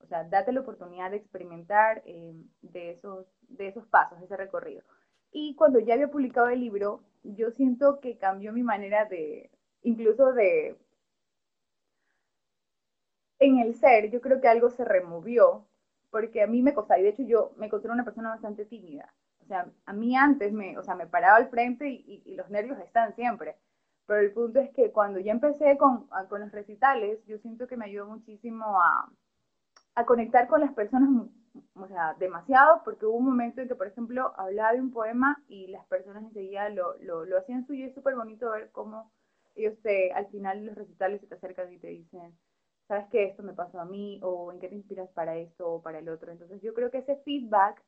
O 0.00 0.06
sea, 0.06 0.24
date 0.24 0.52
la 0.52 0.60
oportunidad 0.60 1.10
de 1.10 1.18
experimentar 1.18 2.02
eh, 2.06 2.34
de, 2.62 2.90
esos, 2.90 3.26
de 3.48 3.68
esos 3.68 3.86
pasos, 3.86 4.20
ese 4.20 4.36
recorrido. 4.36 4.82
Y 5.30 5.54
cuando 5.54 5.78
ya 5.78 5.94
había 5.94 6.08
publicado 6.10 6.48
el 6.48 6.60
libro, 6.60 7.02
yo 7.22 7.50
siento 7.52 8.00
que 8.00 8.18
cambió 8.18 8.52
mi 8.52 8.62
manera 8.62 9.04
de, 9.06 9.50
incluso 9.82 10.32
de, 10.32 10.76
en 13.46 13.58
el 13.58 13.74
ser, 13.74 14.10
yo 14.10 14.20
creo 14.20 14.40
que 14.40 14.48
algo 14.48 14.70
se 14.70 14.84
removió, 14.84 15.66
porque 16.10 16.42
a 16.42 16.46
mí 16.46 16.62
me 16.62 16.74
costaba, 16.74 17.00
y 17.00 17.04
de 17.04 17.10
hecho 17.10 17.22
yo 17.22 17.52
me 17.56 17.68
considero 17.68 17.94
una 17.94 18.04
persona 18.04 18.30
bastante 18.30 18.64
tímida. 18.64 19.12
O 19.40 19.46
sea, 19.46 19.66
a 19.86 19.92
mí 19.92 20.16
antes 20.16 20.52
me, 20.52 20.78
o 20.78 20.82
sea, 20.82 20.94
me 20.94 21.06
paraba 21.06 21.36
al 21.36 21.48
frente 21.48 21.88
y, 21.88 22.34
los 22.36 22.48
nervios 22.50 22.78
están 22.78 23.14
siempre. 23.14 23.56
Pero 24.06 24.20
el 24.20 24.32
punto 24.32 24.60
es 24.60 24.70
que 24.70 24.92
cuando 24.92 25.20
ya 25.20 25.32
empecé 25.32 25.76
con, 25.78 26.08
con 26.28 26.40
los 26.40 26.52
recitales, 26.52 27.24
yo 27.26 27.38
siento 27.38 27.66
que 27.66 27.76
me 27.76 27.86
ayudó 27.86 28.06
muchísimo 28.06 28.80
a, 28.80 29.10
a 29.94 30.04
conectar 30.06 30.48
con 30.48 30.60
las 30.60 30.72
personas 30.72 31.28
o 31.74 31.86
sea, 31.86 32.14
demasiado, 32.18 32.82
porque 32.84 33.06
hubo 33.06 33.16
un 33.16 33.26
momento 33.26 33.60
en 33.60 33.68
que, 33.68 33.74
por 33.74 33.86
ejemplo, 33.86 34.32
hablaba 34.36 34.72
de 34.72 34.80
un 34.80 34.90
poema 34.90 35.42
y 35.48 35.66
las 35.68 35.84
personas 35.86 36.22
enseguida 36.24 36.68
lo, 36.70 36.96
lo, 37.00 37.24
lo 37.24 37.38
hacían 37.38 37.66
suyo. 37.66 37.86
Es 37.86 37.94
súper 37.94 38.14
bonito 38.14 38.50
ver 38.50 38.70
cómo 38.72 39.10
ellos 39.54 39.78
te, 39.82 40.12
al 40.12 40.26
final 40.28 40.64
los 40.64 40.74
recitales 40.74 41.20
se 41.20 41.26
te 41.26 41.34
acercan 41.34 41.72
y 41.72 41.78
te 41.78 41.88
dicen, 41.88 42.34
¿sabes 42.92 43.08
qué? 43.10 43.24
Esto 43.24 43.42
me 43.42 43.54
pasó 43.54 43.80
a 43.80 43.86
mí, 43.86 44.20
o 44.22 44.52
en 44.52 44.60
qué 44.60 44.68
te 44.68 44.74
inspiras 44.74 45.08
para 45.12 45.34
esto 45.38 45.66
o 45.66 45.80
para 45.80 46.00
el 46.00 46.10
otro. 46.10 46.30
Entonces, 46.30 46.60
yo 46.60 46.74
creo 46.74 46.90
que 46.90 46.98
ese 46.98 47.16
feedback 47.24 47.82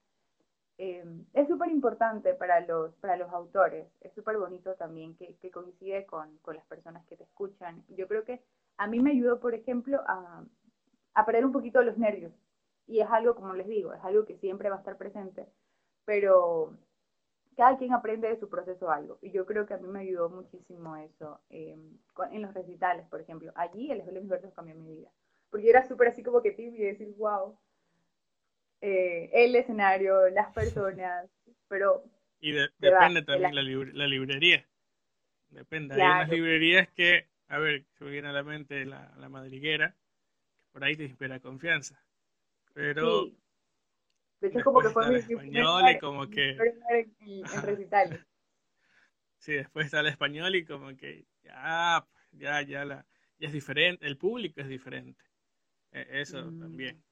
eh, 0.78 1.04
es 1.34 1.46
súper 1.46 1.70
importante 1.70 2.32
para 2.32 2.60
los, 2.60 2.94
para 2.94 3.18
los 3.18 3.30
autores. 3.30 3.86
Es 4.00 4.14
súper 4.14 4.38
bonito 4.38 4.76
también 4.76 5.14
que, 5.16 5.36
que 5.42 5.50
coincide 5.50 6.06
con, 6.06 6.38
con, 6.38 6.56
las 6.56 6.64
personas 6.64 7.04
que 7.04 7.18
te 7.18 7.24
escuchan. 7.24 7.84
Yo 7.88 8.08
creo 8.08 8.24
que 8.24 8.42
a 8.78 8.86
mí 8.86 8.98
me 9.00 9.10
ayudó, 9.10 9.40
por 9.40 9.54
ejemplo, 9.54 10.00
a, 10.06 10.42
a 11.12 11.26
perder 11.26 11.44
un 11.44 11.52
poquito 11.52 11.82
los 11.82 11.98
nervios 11.98 12.32
y 12.86 13.00
es 13.00 13.10
algo, 13.10 13.34
como 13.34 13.52
les 13.52 13.68
digo, 13.68 13.92
es 13.92 14.02
algo 14.04 14.24
que 14.24 14.38
siempre 14.38 14.70
va 14.70 14.76
a 14.76 14.78
estar 14.78 14.96
presente, 14.96 15.46
pero 16.06 16.78
cada 17.54 17.76
quien 17.78 17.92
aprende 17.92 18.28
de 18.28 18.38
su 18.38 18.48
proceso 18.48 18.90
algo. 18.90 19.18
Y 19.22 19.30
yo 19.30 19.46
creo 19.46 19.66
que 19.66 19.74
a 19.74 19.78
mí 19.78 19.88
me 19.88 20.00
ayudó 20.00 20.28
muchísimo 20.28 20.96
eso 20.96 21.40
em, 21.48 21.98
en 22.30 22.42
los 22.42 22.54
recitales, 22.54 23.06
por 23.08 23.20
ejemplo. 23.20 23.52
Allí 23.54 23.90
el 23.90 23.98
Escuela 23.98 24.20
de 24.20 24.26
Versos 24.26 24.54
cambió 24.54 24.74
mi 24.74 24.96
vida. 24.96 25.10
Porque 25.50 25.66
yo 25.66 25.70
era 25.70 25.86
súper 25.86 26.08
así 26.08 26.22
como 26.22 26.42
que 26.42 26.52
tímida 26.52 26.84
y 26.84 26.86
decir, 26.86 27.14
wow, 27.16 27.58
eh, 28.80 29.30
el 29.32 29.54
escenario, 29.56 30.28
las 30.30 30.52
personas, 30.52 31.30
pero... 31.68 32.04
Y 32.40 32.52
depende 32.52 33.22
también 33.22 33.54
la, 33.54 33.62
la, 33.62 34.06
librería. 34.06 34.66
Depende. 35.48 35.94
Hay 35.94 36.00
unas 36.00 36.28
librerías 36.28 36.88
que, 36.90 37.28
a 37.48 37.58
ver, 37.58 37.86
se 37.96 38.04
me 38.04 38.10
viene 38.10 38.28
a 38.28 38.32
la 38.32 38.42
mente 38.42 38.84
la, 38.84 39.14
la 39.16 39.30
madriguera, 39.30 39.96
que 40.58 40.66
por 40.70 40.84
ahí 40.84 40.94
te 40.94 41.04
inspira 41.04 41.40
confianza. 41.40 41.98
Pero. 42.74 43.22
Sí. 43.22 43.38
De 44.44 44.50
hecho, 44.50 44.62
como 44.62 44.82
que 44.82 44.90
fue 44.90 45.08
mi 45.08 45.16
español 45.16 45.88
y 45.88 45.98
como 45.98 46.28
que. 46.28 46.50
En, 46.50 48.24
Sí, 49.38 49.52
después 49.52 49.86
está 49.86 50.00
el 50.00 50.06
español 50.06 50.54
y 50.54 50.64
como 50.64 50.96
que 50.96 51.26
ya, 51.42 52.06
ya, 52.32 52.62
ya, 52.62 52.84
la, 52.86 53.06
ya 53.38 53.48
es 53.48 53.52
diferente, 53.52 54.06
el 54.06 54.16
público 54.16 54.62
es 54.62 54.68
diferente. 54.68 55.22
E, 55.92 56.20
eso 56.20 56.44
mm. 56.44 56.60
también. 56.60 57.04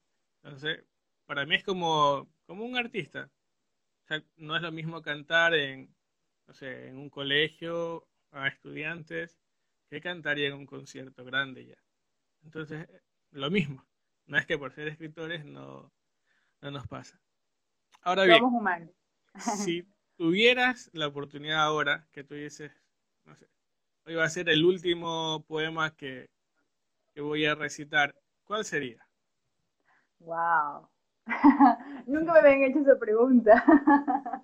Entonces, 0.43 0.83
para 1.27 1.45
mí 1.45 1.57
es 1.57 1.65
como, 1.65 2.31
como 2.47 2.65
un 2.65 2.77
artista. 2.77 3.31
O 4.05 4.07
sea, 4.07 4.23
no 4.37 4.57
es 4.57 4.63
lo 4.63 4.73
mismo 4.73 5.03
cantar 5.03 5.55
en, 5.55 5.95
no 6.47 6.55
sé, 6.55 6.89
en 6.89 6.97
un 6.97 7.11
colegio 7.11 8.09
a 8.31 8.49
estudiantes 8.49 9.39
que 9.91 10.01
cantar 10.01 10.39
en 10.39 10.55
un 10.55 10.65
concierto 10.65 11.25
grande 11.25 11.67
ya. 11.67 11.83
Entonces, 12.43 12.89
lo 13.31 13.51
mismo. 13.51 13.87
No 14.25 14.39
es 14.39 14.47
que 14.47 14.57
por 14.57 14.73
ser 14.73 14.89
escritores 14.89 15.45
no, 15.45 15.93
no 16.63 16.71
nos 16.71 16.87
pasa. 16.87 17.22
Ahora 18.03 18.25
bien, 18.25 18.39
Somos 18.39 18.61
humanos. 18.61 18.91
si 19.37 19.87
tuvieras 20.17 20.91
la 20.93 21.07
oportunidad 21.07 21.63
ahora 21.63 22.07
que 22.13 22.25
tú 22.25 22.35
dices, 22.35 22.73
no 23.25 23.35
sé, 23.37 23.49
hoy 24.07 24.15
va 24.15 24.25
a 24.25 24.31
ser 24.31 24.49
el 24.49 24.65
último 24.65 25.45
poema 25.47 25.95
que, 25.95 26.29
que 27.15 27.21
voy 27.21 27.47
a 27.47 27.55
recitar, 27.55 28.15
¿cuál 28.45 28.65
sería? 28.65 29.07
Wow. 30.19 30.89
Nunca 32.07 32.33
me 32.33 32.39
habían 32.41 32.63
hecho 32.65 32.81
esa 32.81 32.99
pregunta. 32.99 33.65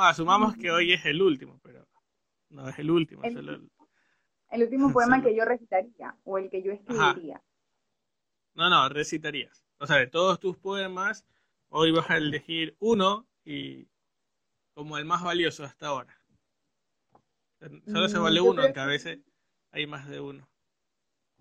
asumamos 0.00 0.56
que 0.56 0.70
hoy 0.70 0.92
es 0.92 1.04
el 1.04 1.20
último, 1.20 1.60
pero 1.62 1.86
no 2.50 2.68
es 2.68 2.78
el 2.78 2.90
último. 2.90 3.22
El, 3.22 3.68
el, 4.50 4.62
último 4.62 4.92
poema 4.92 5.22
que 5.22 5.34
yo 5.34 5.44
recitaría 5.44 6.16
o 6.24 6.38
el 6.38 6.48
que 6.48 6.62
yo 6.62 6.72
escribiría. 6.72 7.42
No, 8.54 8.70
no, 8.70 8.88
recitarías. 8.88 9.64
O 9.78 9.86
sea, 9.86 9.96
de 9.96 10.06
todos 10.06 10.40
tus 10.40 10.56
poemas, 10.56 11.26
hoy 11.68 11.92
vas 11.92 12.10
a 12.10 12.16
elegir 12.16 12.76
uno 12.80 13.26
y 13.44 13.88
como 14.74 14.98
el 14.98 15.04
más 15.04 15.22
valioso 15.22 15.64
hasta 15.64 15.88
ahora. 15.88 16.18
Solo 17.86 18.08
se 18.08 18.18
mm, 18.18 18.22
vale 18.22 18.40
uno, 18.40 18.62
aunque 18.62 18.80
a 18.80 18.86
veces 18.86 19.20
hay 19.72 19.86
más 19.86 20.08
de 20.08 20.20
uno. 20.20 20.46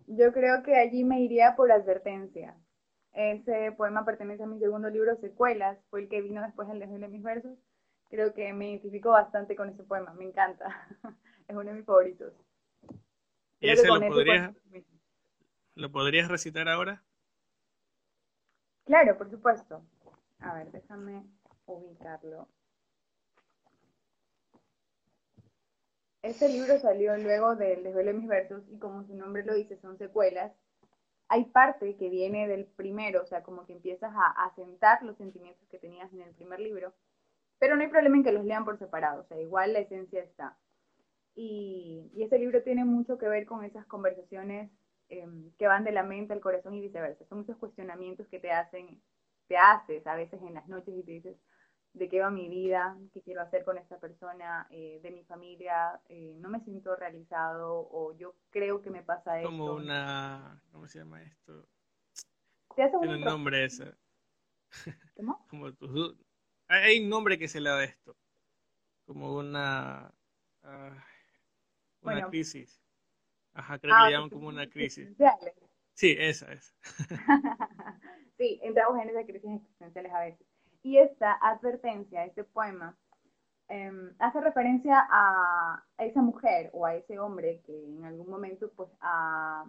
Yo 0.08 0.32
creo 0.32 0.64
que 0.64 0.76
allí 0.76 1.04
me 1.04 1.22
iría 1.22 1.56
por 1.56 1.72
advertencia. 1.72 2.56
Ese 3.14 3.72
poema 3.72 4.06
pertenece 4.06 4.44
a 4.44 4.48
mi 4.48 4.60
segundo 4.60 4.90
libro, 4.90 5.16
Secuelas, 5.18 5.78
fue 5.90 6.02
el 6.02 6.10
que 6.10 6.22
vino 6.22 6.42
después 6.42 6.68
del 6.68 6.80
de 6.80 7.08
mis 7.08 7.24
versos. 7.24 7.58
Creo 8.10 8.34
que 8.34 8.54
me 8.54 8.70
identifico 8.70 9.10
bastante 9.10 9.56
con 9.56 9.70
ese 9.70 9.84
poema, 9.84 10.14
me 10.14 10.26
encanta. 10.26 10.66
es 11.48 11.56
uno 11.56 11.64
de 11.64 11.74
mis 11.74 11.86
favoritos. 11.86 12.34
¿Y 13.60 13.70
ese 13.70 13.88
lo 13.88 14.00
podrías, 14.08 14.54
lo 15.76 15.92
podrías 15.92 16.28
recitar 16.28 16.70
ahora? 16.70 17.04
Claro, 18.86 19.18
por 19.18 19.30
supuesto. 19.32 19.82
A 20.46 20.54
ver, 20.54 20.72
déjame 20.72 21.24
ubicarlo. 21.66 22.48
Este 26.22 26.50
libro 26.50 26.78
salió 26.78 27.18
luego 27.18 27.56
del 27.56 27.84
desvelo 27.84 28.12
de 28.12 28.18
mis 28.20 28.28
versos 28.28 28.64
y 28.70 28.78
como 28.78 29.04
su 29.06 29.16
nombre 29.16 29.44
lo 29.44 29.56
dice, 29.56 29.78
son 29.78 29.98
secuelas. 29.98 30.54
Hay 31.30 31.46
parte 31.46 31.98
que 31.98 32.10
viene 32.10 32.48
del 32.48 32.66
primero, 32.66 33.24
o 33.24 33.26
sea, 33.26 33.42
como 33.42 33.66
que 33.66 33.74
empiezas 33.74 34.14
a 34.16 34.46
asentar 34.46 35.02
los 35.02 35.18
sentimientos 35.18 35.68
que 35.68 35.80
tenías 35.80 36.14
en 36.14 36.22
el 36.22 36.36
primer 36.36 36.60
libro, 36.60 36.94
pero 37.58 37.76
no 37.76 37.82
hay 37.82 37.90
problema 37.90 38.18
en 38.18 38.24
que 38.24 38.32
los 38.32 38.46
lean 38.46 38.66
por 38.66 38.78
separado, 38.78 39.22
o 39.22 39.26
sea, 39.26 39.42
igual 39.42 39.74
la 39.74 39.80
esencia 39.80 40.22
está. 40.22 40.56
Y, 41.34 42.12
y 42.14 42.22
este 42.22 42.38
libro 42.38 42.62
tiene 42.62 42.86
mucho 42.86 43.18
que 43.18 43.28
ver 43.28 43.48
con 43.48 43.64
esas 43.64 43.88
conversaciones 43.88 44.70
em, 45.10 45.52
que 45.58 45.66
van 45.66 45.84
de 45.84 45.92
la 45.92 46.04
mente 46.04 46.34
al 46.34 46.40
corazón 46.40 46.76
y 46.76 46.82
viceversa. 46.82 47.26
Son 47.26 47.40
muchos 47.40 47.58
cuestionamientos 47.58 48.28
que 48.28 48.40
te 48.40 48.52
hacen, 48.52 49.02
te 49.48 49.58
haces 49.58 50.06
a 50.08 50.16
veces 50.16 50.42
en 50.42 50.54
las 50.54 50.68
noches 50.68 50.94
y 50.96 51.04
te 51.04 51.12
dices, 51.12 51.38
de 51.94 52.10
qué 52.10 52.20
va 52.20 52.30
mi 52.30 52.50
vida, 52.50 52.98
qué 53.14 53.22
quiero 53.22 53.42
hacer 53.42 53.64
con 53.64 53.78
esta 53.78 54.00
persona, 54.00 54.68
eh, 54.70 55.00
de 55.02 55.12
mi 55.12 55.24
familia, 55.24 56.00
eh, 56.10 56.36
no 56.40 56.50
me 56.50 56.60
siento 56.60 56.96
realizado 56.96 57.88
o 57.90 58.16
yo 58.18 58.36
creo 58.50 58.82
que 58.82 58.90
me 58.90 59.02
pasa 59.02 59.40
esto. 59.40 59.50
Como 59.50 59.74
una, 59.74 60.62
¿cómo 60.72 60.88
se 60.88 61.00
llama 61.00 61.24
esto? 61.24 61.68
Tiene 62.76 63.16
un 63.16 63.22
nombre 63.22 63.64
ese. 63.64 63.94
¿Cómo? 65.16 65.46
Como 65.50 65.68
Hay 66.68 67.02
un 67.02 67.10
nombre 67.10 67.38
que 67.38 67.48
se 67.48 67.62
le 67.62 67.70
da 67.70 67.78
a 67.78 67.84
esto. 67.86 68.18
Como 69.06 69.38
una... 69.38 70.14
una 72.02 72.28
crisis. 72.28 72.82
Ajá, 73.54 73.80
creo 73.80 73.96
que 73.96 74.02
le 74.02 74.08
ah, 74.08 74.12
llaman 74.12 74.30
como 74.30 74.50
una 74.50 74.68
crisis. 74.68 75.16
Sí, 75.96 76.16
esa 76.20 76.52
es. 76.52 76.76
sí, 78.38 78.60
entramos 78.62 79.02
en 79.02 79.10
esas 79.10 79.26
crisis 79.26 79.62
existenciales 79.62 80.14
a 80.14 80.20
veces. 80.20 80.46
Y 80.84 80.98
esta 80.98 81.34
advertencia, 81.42 82.26
este 82.26 82.44
poema, 82.44 82.98
em, 83.70 84.14
hace 84.20 84.42
referencia 84.42 85.08
a, 85.10 85.84
esa 85.98 86.22
mujer 86.22 86.70
o 86.74 86.86
a 86.86 86.96
ese 86.96 87.18
hombre 87.18 87.62
que 87.66 87.74
en 87.74 88.04
algún 88.04 88.30
momento 88.30 88.72
pues 88.76 88.90
ha, 89.00 89.66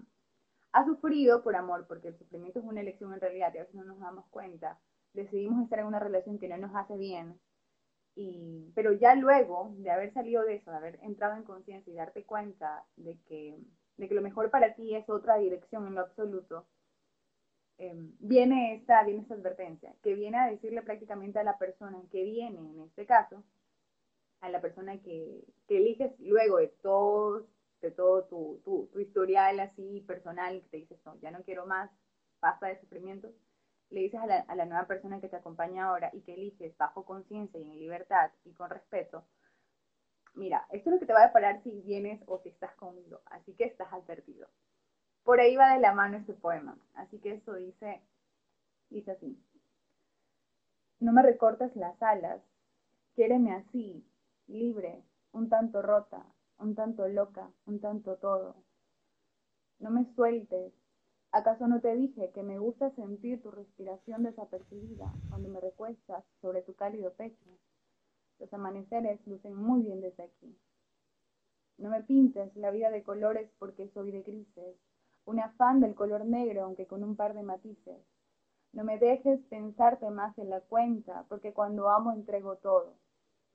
sufrido 0.85 1.43
por 1.43 1.57
amor, 1.57 1.87
porque 1.89 2.09
el 2.09 2.19
sufrimiento 2.19 2.59
es 2.59 2.65
una 2.67 2.83
elección 2.83 3.15
en 3.15 3.21
realidad 3.21 3.53
y 3.55 3.59
a 3.59 3.63
veces 3.63 3.75
no 3.75 3.85
nos 3.85 3.99
damos 4.01 4.27
cuenta. 4.29 4.79
Decidimos 5.15 5.65
estar 5.65 5.79
en 5.79 5.87
una 5.87 6.01
relación 6.01 6.39
que 6.39 6.49
no 6.49 6.59
nos 6.59 6.75
hace 6.75 6.99
bien, 6.99 7.41
y, 8.15 8.73
pero 8.75 8.93
ya 8.93 9.15
luego 9.15 9.75
de 9.79 9.91
haber 9.91 10.13
salido 10.13 10.45
de 10.45 10.57
eso, 10.57 10.71
de 10.71 10.77
haber 10.77 10.99
entrado 11.03 11.37
en 11.37 11.45
conciencia 11.45 11.93
y 11.93 11.97
darte 11.97 12.25
cuenta 12.25 12.85
de 12.97 13.19
que, 13.27 13.59
de 13.97 14.09
que 14.09 14.15
lo 14.15 14.23
mejor 14.23 14.51
para 14.51 14.75
ti 14.75 14.95
es 14.95 15.09
otra 15.09 15.37
dirección 15.39 15.87
en 15.87 15.95
lo 15.95 16.03
absoluto, 16.03 16.67
Em, 17.79 18.13
viene, 18.21 18.75
esta, 18.75 19.03
viene 19.05 19.21
esta 19.21 19.35
advertencia, 19.35 19.95
que 20.03 20.15
viene 20.15 20.39
a 20.39 20.47
decirle 20.51 20.83
prácticamente 20.83 21.39
a 21.39 21.45
la 21.45 21.59
persona 21.59 22.01
que 22.11 22.25
viene, 22.25 22.59
en 22.59 22.81
este 22.81 23.05
caso, 23.05 23.43
a 24.41 24.49
la 24.49 24.61
persona 24.61 24.99
que, 25.03 25.45
eliges 25.69 26.13
luego 26.21 26.59
de 26.59 26.69
todo, 26.69 27.47
de 27.83 27.91
todo 27.91 28.25
tu, 28.25 28.61
tu, 28.65 28.89
tu, 28.93 29.01
historial 29.01 29.61
así 29.61 30.03
personal, 30.07 30.63
que 30.63 30.69
te 30.69 30.77
dices, 30.79 30.99
no, 31.05 31.17
ya 31.21 31.31
no 31.31 31.43
quiero 31.43 31.67
más, 31.67 31.91
basta 32.41 32.69
de 32.69 32.81
sufrimiento, 32.81 33.31
le 33.91 34.01
dices 34.01 34.21
a 34.21 34.55
la 34.55 34.67
nueva 34.67 34.87
persona 34.87 35.21
que 35.21 35.29
te 35.29 35.37
acompaña 35.37 35.87
ahora 35.87 36.11
y 36.13 36.23
que 36.23 36.35
eliges 36.35 36.77
bajo 36.77 37.05
conciencia 37.05 37.61
y 37.61 37.71
en 37.71 37.79
libertad 37.79 38.31
y 38.45 38.53
con 38.53 38.71
respeto, 38.71 39.25
mira, 40.37 40.67
esto 40.71 40.91
es 40.91 40.95
lo 40.95 41.01
que 41.01 41.07
te 41.07 41.13
va 41.13 41.23
a 41.23 41.27
deparar 41.27 41.63
si 41.63 41.81
vienes 41.83 42.23
o 42.27 42.39
si 42.39 42.51
estás 42.51 42.75
conmigo, 42.77 43.21
así 43.27 43.55
que 43.55 43.65
estás 43.65 43.93
advertido. 43.93 44.49
Por 45.25 45.41
ahí 45.41 45.57
va 45.57 45.75
de 45.75 45.81
la 45.81 45.93
mano 45.93 46.17
este 46.17 46.35
poema. 46.35 46.79
Así 46.95 47.19
que 47.19 47.33
esto 47.33 47.55
dice, 47.55 48.01
dice 48.91 49.11
así. 49.11 49.37
No 51.01 51.13
me 51.13 51.23
recortes 51.23 51.75
las 51.75 52.01
alas, 52.03 52.41
quiéreme 53.15 53.53
así, 53.53 54.05
libre, 54.47 55.03
un 55.33 55.49
tanto 55.49 55.83
rota, 55.83 56.25
un 56.59 56.75
tanto 56.75 57.09
loca, 57.09 57.51
un 57.67 57.81
tanto 57.81 58.17
todo. 58.17 58.57
No 59.79 59.91
me 59.91 60.05
sueltes. 60.15 60.73
¿Acaso 61.33 61.67
no 61.67 61.81
te 61.81 61.95
dije 61.95 62.31
que 62.31 62.43
me 62.43 62.59
gusta 62.59 62.91
sentir 62.93 63.43
tu 63.43 63.51
respiración 63.51 64.23
desapercibida 64.23 65.13
cuando 65.29 65.49
me 65.49 65.61
recuestas 65.61 66.25
sobre 66.41 66.63
tu 66.63 66.75
cálido 66.75 67.13
pecho? 67.13 67.59
Los 68.39 68.53
amaneceres 68.53 69.25
lucen 69.27 69.55
muy 69.55 69.83
bien 69.83 70.01
desde 70.01 70.25
aquí. 70.25 70.57
No 71.79 71.91
me 71.91 72.03
pintes 72.03 72.55
la 72.57 72.71
vida 72.71 72.91
de 72.91 73.03
colores 73.03 73.51
porque 73.59 73.89
soy 73.89 74.11
de 74.11 74.23
grises, 74.23 74.77
un 75.25 75.41
afán 75.41 75.81
del 75.81 75.95
color 75.95 76.25
negro, 76.25 76.65
aunque 76.65 76.87
con 76.87 77.03
un 77.03 77.17
par 77.17 77.35
de 77.35 77.43
matices. 77.43 78.01
No 78.73 78.85
me 78.85 78.99
dejes 78.99 79.41
pensarte 79.49 80.11
más 80.11 80.37
en 80.39 80.51
la 80.51 80.61
cuenta, 80.61 81.25
porque 81.29 81.53
cuando 81.53 81.91
amo 81.91 82.13
entrego 82.13 82.57
todo. 82.57 82.95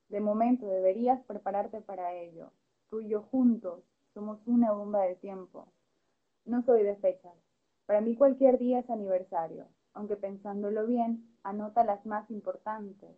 De 0.10 0.20
momento 0.20 0.68
deberías 0.68 1.24
prepararte 1.26 1.82
para 1.82 2.14
ello. 2.14 2.52
Tú 2.90 3.02
y 3.02 3.08
yo 3.08 3.22
juntos 3.22 3.84
somos 4.14 4.46
una 4.46 4.72
bomba 4.72 5.04
de 5.04 5.16
tiempo. 5.16 5.68
No 6.44 6.62
soy 6.64 6.84
de 6.84 6.96
fechas. 6.98 7.36
Para 7.86 8.02
mí 8.02 8.16
cualquier 8.16 8.58
día 8.58 8.80
es 8.80 8.90
aniversario, 8.90 9.68
aunque 9.94 10.16
pensándolo 10.16 10.86
bien, 10.86 11.38
anota 11.44 11.84
las 11.84 12.06
más 12.06 12.30
importantes. 12.30 13.16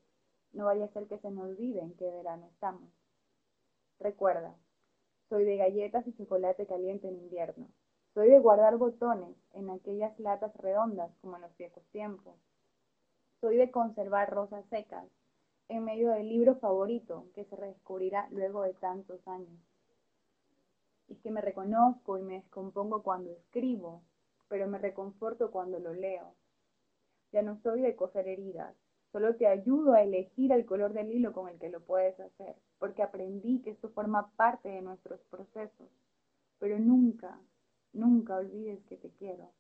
No 0.54 0.66
vaya 0.66 0.86
a 0.86 0.94
ser 0.94 1.08
que 1.08 1.18
se 1.18 1.32
me 1.32 1.42
olvide 1.42 1.82
en 1.82 1.94
qué 1.96 2.10
verano 2.10 2.48
estamos. 2.48 2.90
Recuerda, 4.00 4.56
soy 5.30 5.46
de 5.46 5.58
galletas 5.58 6.06
y 6.08 6.14
chocolate 6.14 6.68
caliente 6.68 7.08
en 7.08 7.16
invierno. 7.16 7.68
Soy 8.14 8.30
de 8.30 8.40
guardar 8.40 8.78
botones 8.78 9.36
en 9.54 9.72
aquellas 9.72 10.18
latas 10.20 10.56
redondas 10.58 11.12
como 11.22 11.38
en 11.38 11.42
los 11.42 11.58
viejos 11.58 11.84
tiempos. 11.92 12.36
Soy 13.42 13.58
de 13.58 13.72
conservar 13.72 14.30
rosas 14.30 14.64
secas 14.70 15.06
en 15.70 15.84
medio 15.86 16.12
del 16.12 16.30
libro 16.30 16.56
favorito 16.58 17.26
que 17.34 17.46
se 17.46 17.56
redescubrirá 17.56 18.28
luego 18.30 18.62
de 18.62 18.76
tantos 18.76 19.28
años. 19.28 19.60
Y 21.08 21.16
que 21.16 21.32
me 21.32 21.42
reconozco 21.42 22.20
y 22.20 22.22
me 22.22 22.36
descompongo 22.36 23.02
cuando 23.02 23.32
escribo, 23.32 24.04
pero 24.50 24.68
me 24.68 24.78
reconforto 24.78 25.50
cuando 25.50 25.80
lo 25.80 25.94
leo. 25.94 26.36
Ya 27.32 27.42
no 27.42 27.58
soy 27.64 27.82
de 27.82 27.96
coser 27.96 28.28
heridas, 28.28 28.76
solo 29.14 29.38
te 29.38 29.48
ayudo 29.48 29.94
a 29.94 30.04
elegir 30.04 30.52
el 30.52 30.66
color 30.66 30.92
del 30.92 31.14
hilo 31.14 31.32
con 31.32 31.48
el 31.48 31.58
que 31.58 31.70
lo 31.70 31.80
puedes 31.80 32.20
hacer, 32.20 32.58
porque 32.80 33.02
aprendí 33.02 33.62
que 33.62 33.70
esto 33.70 33.88
forma 33.92 34.30
parte 34.36 34.68
de 34.68 34.82
nuestros 34.82 35.22
procesos, 35.30 35.88
pero 36.60 36.78
nunca, 36.78 37.40
Nunca 37.94 38.38
olvides 38.38 38.84
que 38.86 38.98
te 38.98 39.12
quiero. 39.12 39.52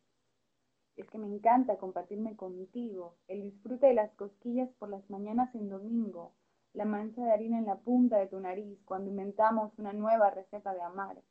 Es 0.95 1.07
que 1.11 1.19
me 1.19 1.27
encanta 1.27 1.77
compartirme 1.77 2.35
contigo, 2.35 3.15
el 3.27 3.43
disfrute 3.43 3.85
de 3.85 3.93
las 3.93 4.11
cosquillas 4.15 4.71
por 4.79 4.89
las 4.89 5.07
mañanas 5.07 5.53
en 5.53 5.69
domingo, 5.69 6.33
la 6.73 6.85
mancha 6.85 7.23
de 7.23 7.31
harina 7.31 7.59
en 7.59 7.67
la 7.67 7.77
punta 7.77 8.17
de 8.17 8.25
tu 8.25 8.39
nariz 8.39 8.79
cuando 8.85 9.11
inventamos 9.11 9.71
una 9.77 9.93
nueva 9.93 10.31
receta 10.31 10.73
de 10.73 10.81
amar. 10.81 11.21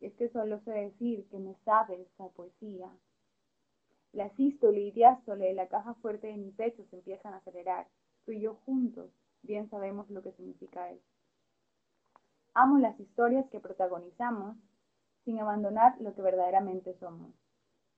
Es 0.00 0.14
que 0.14 0.30
solo 0.30 0.58
sé 0.60 0.70
decir 0.70 1.28
que 1.28 1.38
me 1.38 1.54
sabes 1.66 2.00
esa 2.00 2.28
poesía. 2.30 2.90
La 4.12 4.30
sístole 4.30 4.80
y 4.80 4.90
diástole 4.90 5.46
de 5.46 5.54
la 5.54 5.68
caja 5.68 5.94
fuerte 5.94 6.28
de 6.28 6.36
mi 6.36 6.50
pecho 6.50 6.84
se 6.86 6.96
empiezan 6.96 7.34
a 7.34 7.38
acelerar. 7.38 7.86
Tú 8.24 8.32
y 8.32 8.40
yo 8.40 8.54
juntos 8.64 9.10
bien 9.42 9.68
sabemos 9.68 10.08
lo 10.10 10.22
que 10.22 10.32
significa 10.32 10.90
eso. 10.90 11.06
Amo 12.54 12.78
las 12.78 12.98
historias 12.98 13.48
que 13.50 13.60
protagonizamos 13.60 14.56
sin 15.24 15.38
abandonar 15.40 16.00
lo 16.00 16.14
que 16.14 16.22
verdaderamente 16.22 16.94
somos. 16.94 17.32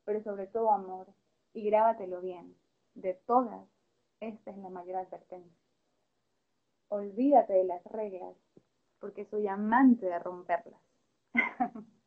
Pero 0.05 0.23
sobre 0.23 0.46
todo 0.46 0.73
amor, 0.73 1.07
y 1.53 1.64
grábatelo 1.64 2.20
bien, 2.20 2.57
de 2.94 3.14
todas, 3.14 3.66
esta 4.20 4.51
es 4.51 4.59
la 4.59 4.70
mayor 4.70 4.96
advertencia. 4.96 5.59
Olvídate 6.88 7.53
de 7.53 7.64
las 7.64 7.85
reglas, 7.85 8.37
porque 8.99 9.25
soy 9.27 9.46
amante 9.46 10.07
de 10.07 10.18
romperlas. 10.18 10.81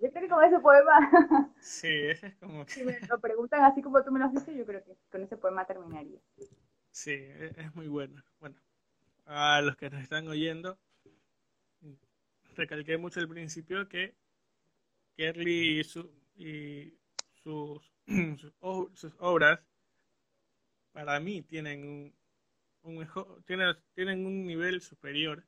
yo 0.00 0.10
creo 0.10 0.22
que 0.22 0.28
con 0.28 0.44
ese 0.44 0.58
poema. 0.60 1.10
sí, 1.60 1.88
ese 1.88 2.28
es 2.28 2.36
como 2.36 2.64
que. 2.66 2.72
Si 2.72 2.84
me 2.84 2.98
lo 3.00 3.20
preguntan 3.20 3.64
así 3.64 3.82
como 3.82 4.02
tú 4.02 4.12
me 4.12 4.18
lo 4.18 4.26
has 4.26 4.34
dicho, 4.34 4.52
yo 4.52 4.64
creo 4.64 4.84
que 4.84 4.96
con 5.10 5.22
ese 5.22 5.36
poema 5.36 5.64
terminaría. 5.64 6.20
Sí, 6.90 7.12
e-, 7.12 7.54
es 7.56 7.74
muy 7.74 7.88
bueno. 7.88 8.22
Bueno, 8.40 8.56
a 9.26 9.60
los 9.62 9.76
que 9.76 9.90
nos 9.90 10.02
están 10.02 10.28
oyendo, 10.28 10.78
recalqué 12.54 12.98
mucho 12.98 13.20
al 13.20 13.28
principio 13.28 13.88
que 13.88 14.14
Kerly 15.16 15.80
y, 15.80 15.84
su, 15.84 16.10
y 16.36 16.94
sus, 17.42 17.92
sus, 18.94 19.14
obras, 19.18 19.60
para 20.92 21.18
mí, 21.20 21.42
tienen 21.42 21.84
un, 21.84 22.14
un 22.82 22.98
mejor, 22.98 23.42
tienen, 23.44 23.76
tienen 23.94 24.26
un 24.26 24.46
nivel 24.46 24.80
superior 24.80 25.44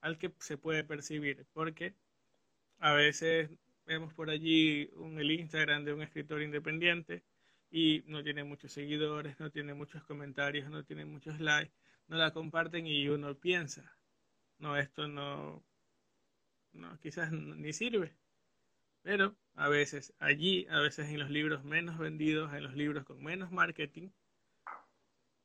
al 0.00 0.18
que 0.18 0.32
se 0.38 0.58
puede 0.58 0.84
percibir, 0.84 1.46
porque 1.52 1.94
a 2.78 2.92
veces 2.92 3.50
vemos 3.86 4.12
por 4.14 4.30
allí 4.30 4.90
un, 4.94 5.18
el 5.18 5.30
Instagram 5.30 5.84
de 5.84 5.94
un 5.94 6.02
escritor 6.02 6.42
independiente 6.42 7.24
y 7.70 8.02
no 8.06 8.22
tiene 8.22 8.44
muchos 8.44 8.72
seguidores, 8.72 9.38
no 9.40 9.50
tiene 9.50 9.74
muchos 9.74 10.04
comentarios, 10.04 10.70
no 10.70 10.84
tiene 10.84 11.04
muchos 11.04 11.40
likes, 11.40 11.74
no 12.08 12.16
la 12.16 12.32
comparten 12.32 12.86
y 12.86 13.08
uno 13.08 13.36
piensa, 13.38 13.96
no, 14.58 14.76
esto 14.76 15.08
no, 15.08 15.64
no 16.72 16.98
quizás 17.00 17.32
ni 17.32 17.72
sirve. 17.72 18.14
Pero 19.02 19.36
a 19.54 19.68
veces 19.68 20.14
allí, 20.18 20.66
a 20.70 20.80
veces 20.80 21.08
en 21.08 21.18
los 21.18 21.30
libros 21.30 21.64
menos 21.64 21.98
vendidos, 21.98 22.52
en 22.54 22.64
los 22.64 22.74
libros 22.74 23.04
con 23.04 23.22
menos 23.22 23.52
marketing, 23.52 24.10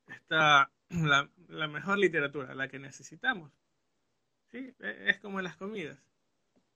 está 0.08 0.72
la, 0.89 1.30
la 1.48 1.68
mejor 1.68 1.98
literatura, 1.98 2.54
la 2.56 2.68
que 2.68 2.80
necesitamos. 2.80 3.52
Sí, 4.52 4.74
e, 4.80 5.10
es 5.10 5.20
como 5.20 5.39
en 5.39 5.46
las 5.46 5.58
comidas. 5.58 6.00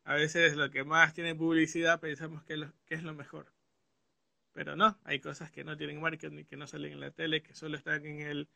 A 0.06 0.16
veces 0.16 0.56
lo 0.56 0.70
que 0.70 0.84
más 0.84 1.14
tiene 1.14 1.36
publicidad 1.36 2.00
pensamos 2.00 2.44
que, 2.44 2.68
que 2.86 2.96
es 2.96 3.04
lo 3.04 3.14
mejor. 3.14 3.54
Pero 4.54 4.76
no, 4.76 5.00
hay 5.04 5.20
cosas 5.20 5.52
que 5.52 5.64
no 5.64 5.78
tienen 5.78 6.00
marketing, 6.02 6.46
que 6.46 6.58
no 6.58 6.68
salen 6.68 6.94
en 6.94 7.00
la 7.00 7.12
tele, 7.12 7.42
que 7.42 7.56
solo 7.56 7.78
están 7.78 8.06
en 8.06 8.22
el, 8.22 8.50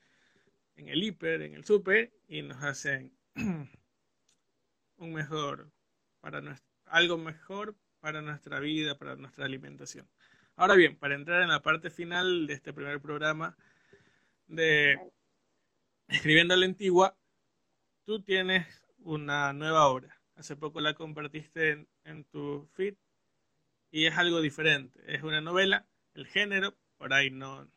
en 0.76 0.90
el 0.90 1.04
hiper, 1.04 1.42
en 1.42 1.56
el 1.56 1.66
super, 1.66 2.12
y 2.28 2.44
nos 2.44 2.62
hacen 2.64 3.18
un 4.98 5.14
mejor, 5.14 5.72
para 6.20 6.42
nuestro, 6.42 6.68
algo 6.86 7.18
mejor 7.18 7.76
para 8.00 8.22
nuestra 8.22 8.60
vida, 8.60 8.98
para 8.98 9.16
nuestra 9.16 9.46
alimentación. 9.46 10.08
Ahora 10.56 10.76
bien, 10.76 10.98
para 10.98 11.16
entrar 11.16 11.42
en 11.44 11.50
la 11.50 11.62
parte 11.62 11.90
final 11.90 12.48
de 12.48 12.54
este 12.54 12.74
primer 12.74 13.02
programa 13.02 13.58
de 14.48 15.00
Escribiendo 16.08 16.54
a 16.54 16.58
la 16.58 16.66
Antigua, 16.66 17.18
tú 18.06 18.22
tienes 18.22 18.66
una 19.00 19.54
nueva 19.54 19.88
obra. 19.88 20.17
Hace 20.38 20.56
poco 20.56 20.80
la 20.82 20.94
compartiste 20.94 21.88
en, 22.04 22.24
tu 22.26 22.68
feed 22.74 22.96
y 23.90 24.06
es 24.06 24.18
algo 24.18 24.40
diferente. 24.40 25.02
Es 25.08 25.24
una 25.24 25.42
novela, 25.42 25.88
el 26.14 26.28
género 26.28 26.76
por 26.98 27.14
ahí 27.14 27.32
no, 27.32 27.68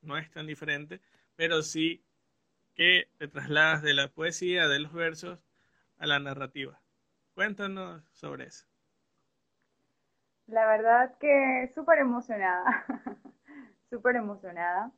no 0.00 0.16
es 0.16 0.30
tan 0.30 0.46
diferente, 0.46 1.02
pero 1.36 1.62
sí 1.62 2.02
que 2.74 3.10
te 3.18 3.28
trasladas 3.28 3.82
de 3.82 3.92
la 3.92 4.08
poesía, 4.08 4.68
de 4.68 4.80
los 4.80 4.92
versos, 4.92 5.38
a 5.98 6.06
la 6.06 6.18
narrativa. 6.18 6.80
Cuéntanos 7.34 8.02
sobre 8.12 8.44
eso. 8.44 8.66
La 10.46 10.66
verdad 10.66 11.18
que 11.18 11.70
súper 11.74 11.98
emocionada, 11.98 12.86
súper 13.90 14.16
emocionada. 14.16 14.92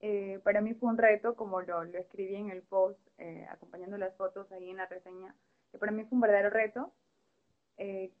Eh, 0.00 0.40
para 0.44 0.60
mí 0.62 0.74
fue 0.74 0.88
un 0.88 0.98
reto, 0.98 1.36
como 1.36 1.60
lo, 1.60 1.84
lo 1.84 1.98
escribí 1.98 2.36
en 2.36 2.50
el 2.50 2.62
post, 2.62 3.00
eh, 3.18 3.46
acompañando 3.50 3.98
las 3.98 4.16
fotos 4.16 4.50
ahí 4.52 4.70
en 4.70 4.78
la 4.78 4.86
reseña, 4.86 5.34
que 5.70 5.78
para 5.78 5.92
mí 5.92 6.04
fue 6.04 6.16
un 6.16 6.20
verdadero 6.20 6.50
reto. 6.50 6.92
Eh, 7.78 8.12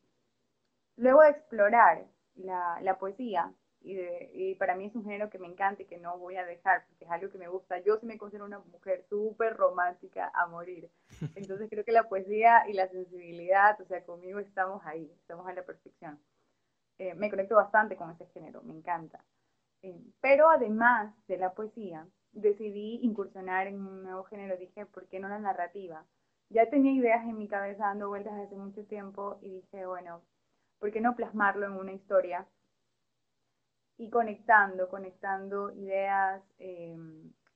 luego 0.96 1.22
de 1.22 1.30
explorar 1.30 2.04
la, 2.36 2.78
la 2.82 2.98
poesía, 2.98 3.52
y, 3.82 4.00
y, 4.32 4.54
para 4.56 4.74
mí 4.74 4.86
es 4.86 4.96
un 4.96 5.04
género 5.04 5.30
que 5.30 5.38
me 5.38 5.46
encanta 5.46 5.82
y 5.82 5.86
que 5.86 5.98
no 5.98 6.18
voy 6.18 6.36
a 6.36 6.44
dejar, 6.44 6.84
porque 6.88 7.04
es 7.04 7.10
algo 7.10 7.30
que 7.30 7.38
me 7.38 7.46
gusta. 7.46 7.78
Yo 7.80 7.96
sí 7.98 8.06
me 8.06 8.18
considero 8.18 8.44
una 8.44 8.58
mujer 8.58 9.04
súper 9.08 9.56
romántica 9.56 10.32
a 10.34 10.46
morir. 10.48 10.90
Entonces 11.36 11.70
creo 11.70 11.84
que 11.84 11.92
la 11.92 12.08
poesía 12.08 12.68
y 12.68 12.72
la 12.72 12.88
sensibilidad, 12.88 13.80
o 13.80 13.84
sea, 13.84 14.04
conmigo 14.04 14.40
estamos 14.40 14.84
ahí, 14.84 15.08
estamos 15.20 15.46
a 15.46 15.52
la 15.52 15.62
perfección. 15.62 16.18
me 16.98 17.30
conecto 17.30 17.54
bastante 17.54 17.96
con 17.96 18.10
ese 18.10 18.26
género, 18.26 18.62
me 18.62 18.74
encanta. 18.74 19.24
pero 20.20 20.50
además 20.50 21.14
de 21.28 21.36
la 21.36 21.52
poesía, 21.52 22.08
decidí 22.32 23.00
incursionar 23.02 23.66
en 23.66 23.80
un 23.80 24.02
nuevo 24.02 24.24
género. 24.24 24.56
Dije, 24.56 24.86
¿por 24.86 25.06
qué 25.06 25.20
no 25.20 25.28
la 25.28 25.38
narrativa? 25.38 26.04
Ya 26.48 26.68
tenía 26.70 26.92
ideas 26.92 27.24
en 27.24 27.38
mi 27.38 27.48
cabeza 27.48 27.86
dando 27.86 28.08
vueltas 28.08 28.34
hace 28.34 28.56
mucho 28.56 28.84
tiempo 28.84 29.38
y 29.42 29.50
dije, 29.50 29.86
bueno, 29.86 30.22
¿por 30.78 30.92
qué 30.92 31.00
no 31.00 31.16
plasmarlo 31.16 31.66
en 31.66 31.72
una 31.72 31.92
historia? 31.92 32.46
Y 33.98 34.10
conectando, 34.10 34.88
conectando 34.88 35.72
ideas, 35.72 36.42
eh, 36.58 36.96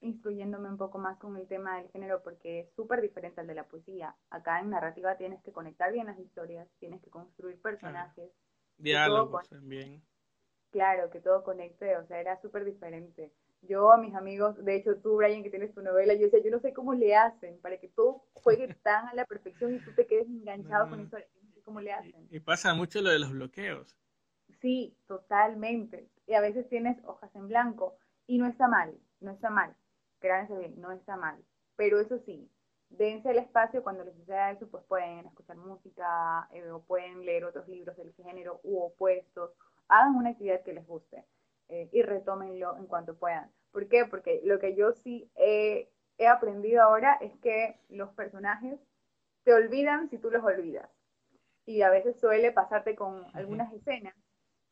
instruyéndome 0.01 0.69
un 0.69 0.77
poco 0.77 0.97
más 0.97 1.17
con 1.19 1.37
el 1.37 1.47
tema 1.47 1.77
del 1.77 1.89
género 1.91 2.21
porque 2.23 2.61
es 2.61 2.73
súper 2.75 3.01
diferente 3.01 3.41
al 3.41 3.47
de 3.47 3.55
la 3.55 3.67
poesía. 3.67 4.15
Acá 4.29 4.59
en 4.59 4.71
narrativa 4.71 5.15
tienes 5.17 5.41
que 5.43 5.51
conectar 5.51 5.91
bien 5.91 6.07
las 6.07 6.19
historias, 6.19 6.67
tienes 6.79 7.01
que 7.01 7.09
construir 7.09 7.61
personajes. 7.61 8.31
Diálogos 8.77 9.47
también. 9.47 10.01
Claro, 10.71 11.09
que 11.09 11.19
todo 11.19 11.43
conecte, 11.43 11.97
o 11.97 12.05
sea, 12.07 12.19
era 12.19 12.41
súper 12.41 12.65
diferente. 12.65 13.31
Yo 13.61 13.91
a 13.91 13.97
mis 13.97 14.15
amigos, 14.15 14.63
de 14.63 14.75
hecho 14.75 14.97
tú, 14.97 15.17
Brian, 15.17 15.43
que 15.43 15.49
tienes 15.49 15.73
tu 15.73 15.81
novela, 15.81 16.13
yo 16.15 16.21
decía, 16.21 16.41
yo 16.43 16.49
no 16.49 16.59
sé 16.59 16.73
cómo 16.73 16.93
le 16.93 17.15
hacen 17.15 17.59
para 17.61 17.77
que 17.77 17.89
todo 17.89 18.25
juegue 18.33 18.67
tan 18.83 19.07
a 19.07 19.13
la 19.13 19.25
perfección 19.25 19.75
y 19.75 19.79
tú 19.79 19.93
te 19.93 20.07
quedes 20.07 20.27
enganchado 20.27 20.89
con 20.89 20.99
eso, 20.99 21.17
no 21.43 21.53
sé 21.53 21.61
cómo 21.61 21.79
le 21.79 21.93
hacen. 21.93 22.27
Y, 22.31 22.39
pasa 22.39 22.73
mucho 22.73 23.01
lo 23.01 23.09
de 23.09 23.19
los 23.19 23.31
bloqueos. 23.31 23.95
Sí, 24.61 24.97
totalmente. 25.07 26.09
Y 26.25 26.33
a 26.33 26.41
veces 26.41 26.67
tienes 26.69 26.97
hojas 27.05 27.33
en 27.35 27.47
blanco 27.47 27.97
y 28.25 28.39
no 28.39 28.47
está 28.47 28.67
mal, 28.67 28.97
no 29.19 29.31
está 29.31 29.49
mal. 29.49 29.75
Créanse 30.19 30.57
bien, 30.57 30.79
no 30.79 30.91
está 30.91 31.15
mal. 31.15 31.37
Pero 31.75 31.99
eso 31.99 32.19
sí, 32.25 32.49
dense 32.89 33.29
el 33.29 33.37
espacio 33.37 33.83
cuando 33.83 34.03
les 34.03 34.15
suceda 34.15 34.51
eso, 34.51 34.67
pues 34.69 34.83
pueden 34.85 35.25
escuchar 35.25 35.57
música 35.57 36.47
eh, 36.51 36.69
o 36.69 36.81
pueden 36.81 37.25
leer 37.25 37.45
otros 37.45 37.67
libros 37.67 37.95
del 37.97 38.13
género 38.13 38.59
u 38.63 38.79
opuestos. 38.81 39.51
Hagan 39.87 40.15
una 40.15 40.31
actividad 40.31 40.63
que 40.63 40.73
les 40.73 40.85
guste 40.87 41.23
eh, 41.71 41.89
y 41.93 42.01
retómenlo 42.01 42.75
en 42.75 42.85
cuanto 42.85 43.15
puedan. 43.15 43.49
¿Por 43.71 43.87
qué? 43.87 44.05
Porque 44.05 44.41
lo 44.43 44.59
que 44.59 44.75
yo 44.75 44.91
sí 44.91 45.31
he, 45.35 45.89
he 46.17 46.27
aprendido 46.27 46.83
ahora 46.83 47.17
es 47.21 47.31
que 47.37 47.79
los 47.87 48.09
personajes 48.09 48.77
te 49.43 49.53
olvidan 49.53 50.09
si 50.09 50.17
tú 50.17 50.29
los 50.29 50.43
olvidas. 50.43 50.89
Y 51.65 51.81
a 51.81 51.89
veces 51.89 52.19
suele 52.19 52.51
pasarte 52.51 52.93
con 52.95 53.25
algunas 53.33 53.71
escenas 53.71 54.13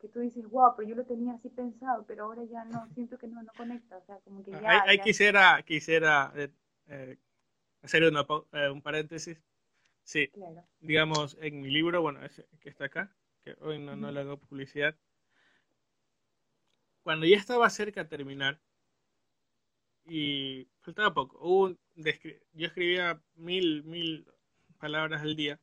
que 0.02 0.10
tú 0.10 0.20
dices, 0.20 0.46
wow, 0.50 0.74
pero 0.76 0.90
yo 0.90 0.96
lo 0.96 1.06
tenía 1.06 1.34
así 1.34 1.48
pensado, 1.50 2.06
pero 2.06 2.26
ahora 2.26 2.44
ya 2.44 2.66
no, 2.66 2.86
siento 2.94 3.18
que 3.18 3.28
no, 3.28 3.42
no 3.44 3.52
conecta, 3.56 3.98
o 3.98 4.06
sea, 4.06 4.20
como 4.26 4.44
que 4.44 4.52
ya... 4.52 4.84
Ahí, 4.84 5.00
quisiera, 5.00 5.62
quisiera 5.64 6.34
eh, 6.36 6.50
eh, 6.88 7.18
hacer 7.82 8.04
una, 8.04 8.26
un 8.72 8.82
paréntesis. 8.82 9.42
Sí, 10.04 10.30
digamos, 10.82 11.38
en 11.40 11.62
mi 11.62 11.70
libro, 11.70 12.02
bueno, 12.02 12.26
ese 12.26 12.46
que 12.60 12.70
está 12.70 12.86
acá, 12.86 13.16
que 13.42 13.56
hoy 13.62 13.80
no, 13.80 13.96
no 13.96 14.12
le 14.12 14.22
hago 14.22 14.38
publicidad, 14.38 14.96
cuando 17.10 17.26
ya 17.26 17.38
estaba 17.38 17.68
cerca 17.72 18.04
de 18.04 18.08
terminar, 18.08 18.62
y 20.06 20.68
faltaba 20.82 21.12
poco, 21.12 21.76
yo 21.96 22.68
escribía 22.68 23.20
mil, 23.34 23.84
mil 23.84 24.28
palabras 24.78 25.24
al 25.24 25.36
día, 25.36 25.60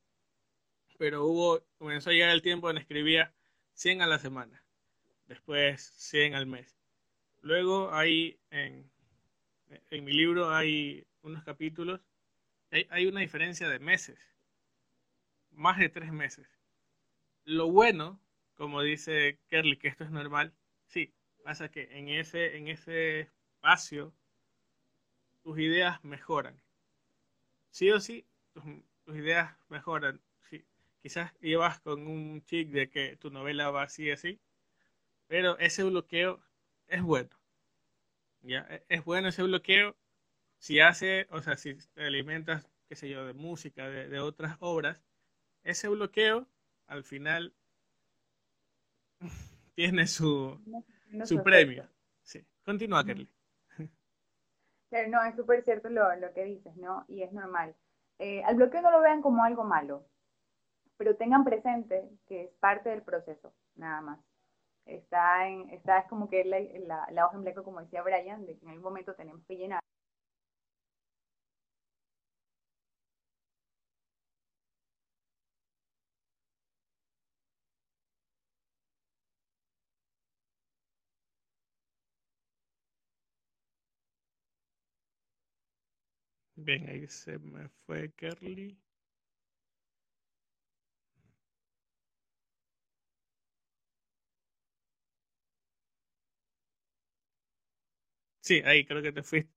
pero 0.98 1.24
hubo, 1.24 1.64
comenzó 1.78 2.10
a 2.10 2.14
llegar 2.14 2.30
el 2.30 2.42
tiempo 2.42 2.68
en 2.68 2.78
escribía 2.78 3.32
100 3.74 4.02
a 4.02 4.08
la 4.08 4.18
semana, 4.18 4.60
después 5.28 5.92
100 5.94 6.34
al 6.34 6.46
mes. 6.46 6.76
Luego 7.42 7.94
hay, 7.94 8.40
en, 8.50 8.90
en 9.90 10.04
mi 10.04 10.14
libro 10.14 10.52
hay 10.52 11.06
unos 11.22 11.44
capítulos, 11.44 12.00
hay, 12.72 12.88
hay 12.90 13.06
una 13.06 13.20
diferencia 13.20 13.68
de 13.68 13.78
meses, 13.78 14.18
más 15.52 15.78
de 15.78 15.90
tres 15.90 16.10
meses. 16.10 16.48
Lo 17.44 17.70
bueno, 17.70 18.18
como 18.56 18.82
dice 18.82 19.38
Kerly, 19.46 19.76
que 19.76 19.86
esto 19.86 20.02
es 20.02 20.10
normal, 20.10 20.52
sí, 20.88 21.12
Pasa 21.46 21.68
que 21.68 21.86
en 21.96 22.08
ese, 22.08 22.56
en 22.56 22.66
ese 22.66 23.20
espacio 23.20 24.12
tus 25.44 25.56
ideas 25.60 26.02
mejoran. 26.02 26.60
Sí 27.70 27.88
o 27.92 28.00
sí, 28.00 28.26
tus, 28.52 28.64
ideas 29.16 29.56
mejoran. 29.68 30.20
Sí, 30.50 30.66
quizás 31.00 31.32
llevas 31.38 31.78
con 31.78 32.08
un 32.08 32.42
chic 32.46 32.70
de 32.70 32.90
que 32.90 33.16
tu 33.16 33.30
novela 33.30 33.70
va 33.70 33.84
así 33.84 34.10
así, 34.10 34.40
pero 35.28 35.56
ese 35.60 35.84
bloqueo 35.84 36.42
es 36.88 37.02
bueno. 37.02 37.30
¿ya? 38.42 38.66
E, 38.68 38.84
es 38.88 39.04
bueno 39.04 39.28
ese 39.28 39.44
bloqueo 39.44 39.96
si 40.58 40.80
hace, 40.80 41.28
o 41.30 41.42
sea, 41.42 41.56
si 41.56 41.76
te 41.94 42.06
alimentas, 42.06 42.68
qué 42.88 42.96
sé 42.96 43.08
yo, 43.08 43.24
de 43.24 43.34
música, 43.34 43.88
de, 43.88 44.08
de 44.08 44.18
otras 44.18 44.56
obras, 44.58 44.98
ese 45.62 45.86
bloqueo 45.86 46.48
al 46.88 47.04
final 47.04 47.54
tiene 49.76 50.08
su, 50.08 50.60
su 51.24 51.42
premio. 51.42 51.88
Sí. 52.22 52.44
Continúa, 52.64 53.04
Kerly. 53.04 53.28
Pero 54.88 55.08
no, 55.08 55.22
es 55.24 55.34
súper 55.34 55.62
cierto 55.64 55.88
lo, 55.88 56.14
lo, 56.16 56.32
que 56.32 56.44
dices, 56.44 56.76
¿no? 56.76 57.04
Y 57.08 57.22
es 57.22 57.32
normal. 57.32 57.74
Eh, 58.18 58.42
al 58.44 58.56
bloqueo 58.56 58.82
no 58.82 58.90
lo 58.90 59.00
vean 59.00 59.20
como 59.22 59.44
algo 59.44 59.64
malo. 59.64 60.06
pero 60.96 61.16
tengan 61.16 61.44
presente 61.44 62.08
que 62.26 62.44
es 62.44 62.50
parte 62.60 62.88
del 62.90 63.02
proceso, 63.02 63.52
nada 63.74 64.00
más. 64.00 64.20
Está, 64.86 65.48
en, 65.48 65.68
está 65.70 65.98
es 65.98 66.08
como 66.08 66.28
que 66.30 66.44
la, 66.44 66.60
la, 66.86 67.06
la 67.10 67.26
hoja 67.26 67.36
en 67.36 67.42
blanco, 67.42 67.64
como 67.64 67.80
decía 67.80 68.02
Brian, 68.02 68.46
de 68.46 68.56
que 68.56 68.64
en 68.64 68.70
algún 68.70 68.84
momento 68.84 69.14
tenemos 69.14 69.44
que 69.46 69.56
llenar. 69.56 69.80
Bien, 86.66 86.88
ahí 86.88 87.06
se 87.06 87.38
me 87.38 87.68
fue 87.68 88.12
Kerly. 88.12 88.76
Sí, 98.40 98.62
ahí 98.64 98.84
creo 98.86 99.02
que 99.02 99.12
te 99.12 99.22
fuiste. 99.22 99.52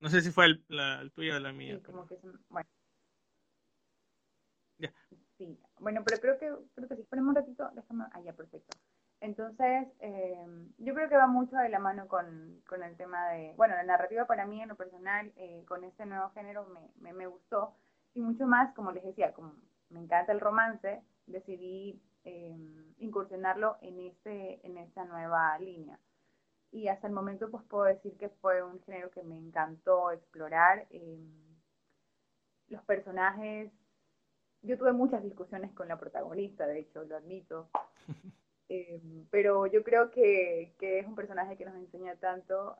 No 0.00 0.10
sé 0.10 0.20
si 0.20 0.30
fue 0.30 0.46
el, 0.46 0.64
la, 0.68 1.00
el 1.00 1.12
tuyo 1.12 1.36
o 1.36 1.38
la 1.38 1.52
mía. 1.52 1.76
Sí, 1.76 1.82
como 1.82 2.06
que 2.06 2.16
bueno. 2.48 2.68
Ya. 4.78 4.92
Sí, 5.38 5.58
bueno, 5.80 6.02
pero 6.04 6.20
creo 6.20 6.38
que, 6.38 6.52
creo 6.74 6.88
que 6.88 6.96
si 6.96 7.02
ponemos 7.04 7.30
un 7.30 7.36
ratito, 7.36 7.70
déjame, 7.74 8.04
ah, 8.12 8.20
ya, 8.24 8.32
perfecto. 8.32 8.76
Entonces, 9.22 9.86
eh, 10.00 10.36
yo 10.78 10.94
creo 10.94 11.08
que 11.08 11.16
va 11.16 11.28
mucho 11.28 11.54
de 11.56 11.68
la 11.68 11.78
mano 11.78 12.08
con, 12.08 12.60
con, 12.68 12.82
el 12.82 12.96
tema 12.96 13.28
de, 13.28 13.54
bueno, 13.56 13.76
la 13.76 13.84
narrativa 13.84 14.26
para 14.26 14.46
mí 14.46 14.60
en 14.60 14.68
lo 14.68 14.74
personal, 14.74 15.32
eh, 15.36 15.64
con 15.68 15.84
este 15.84 16.06
nuevo 16.06 16.30
género 16.30 16.66
me, 17.00 17.12
me, 17.12 17.26
gustó. 17.28 17.76
Y 18.14 18.20
mucho 18.20 18.48
más, 18.48 18.74
como 18.74 18.90
les 18.90 19.04
decía, 19.04 19.32
como 19.32 19.54
me 19.90 20.00
encanta 20.00 20.32
el 20.32 20.40
romance, 20.40 21.04
decidí 21.26 22.02
eh, 22.24 22.56
incursionarlo 22.98 23.76
en, 23.80 24.00
este, 24.00 24.66
en 24.66 24.76
esta 24.76 25.04
nueva 25.04 25.56
línea 25.60 26.00
y 26.72 26.88
hasta 26.88 27.06
el 27.06 27.12
momento 27.12 27.48
pues 27.48 27.62
puedo 27.64 27.84
decir 27.84 28.16
que 28.16 28.28
fue 28.28 28.62
un 28.64 28.82
género 28.82 29.10
que 29.10 29.22
me 29.22 29.36
encantó 29.38 30.10
explorar. 30.10 30.86
Em, 30.90 31.30
los 32.68 32.82
personajes, 32.84 33.70
yo 34.62 34.76
tuve 34.78 34.92
muchas 34.92 35.22
discusiones 35.22 35.70
con 35.74 35.86
la 35.86 35.98
protagonista, 35.98 36.66
de 36.66 36.80
hecho, 36.80 37.04
lo 37.04 37.16
admito, 37.16 37.68
em, 38.72 39.26
pero 39.30 39.66
yo 39.66 39.82
creo 39.82 40.10
que, 40.10 40.74
es 40.80 41.06
un 41.06 41.14
personaje 41.14 41.56
que 41.56 41.64
nos 41.64 41.74
enseña 41.76 42.16
tanto 42.16 42.76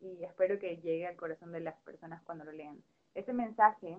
y 0.00 0.24
espero 0.24 0.58
que 0.58 0.78
llegue 0.78 1.06
al 1.06 1.16
corazón 1.16 1.52
de 1.52 1.60
las 1.60 1.76
personas 1.82 2.22
cuando 2.22 2.44
lo 2.44 2.52
lean. 2.52 2.82
Ese 3.14 3.32
mensaje, 3.32 3.98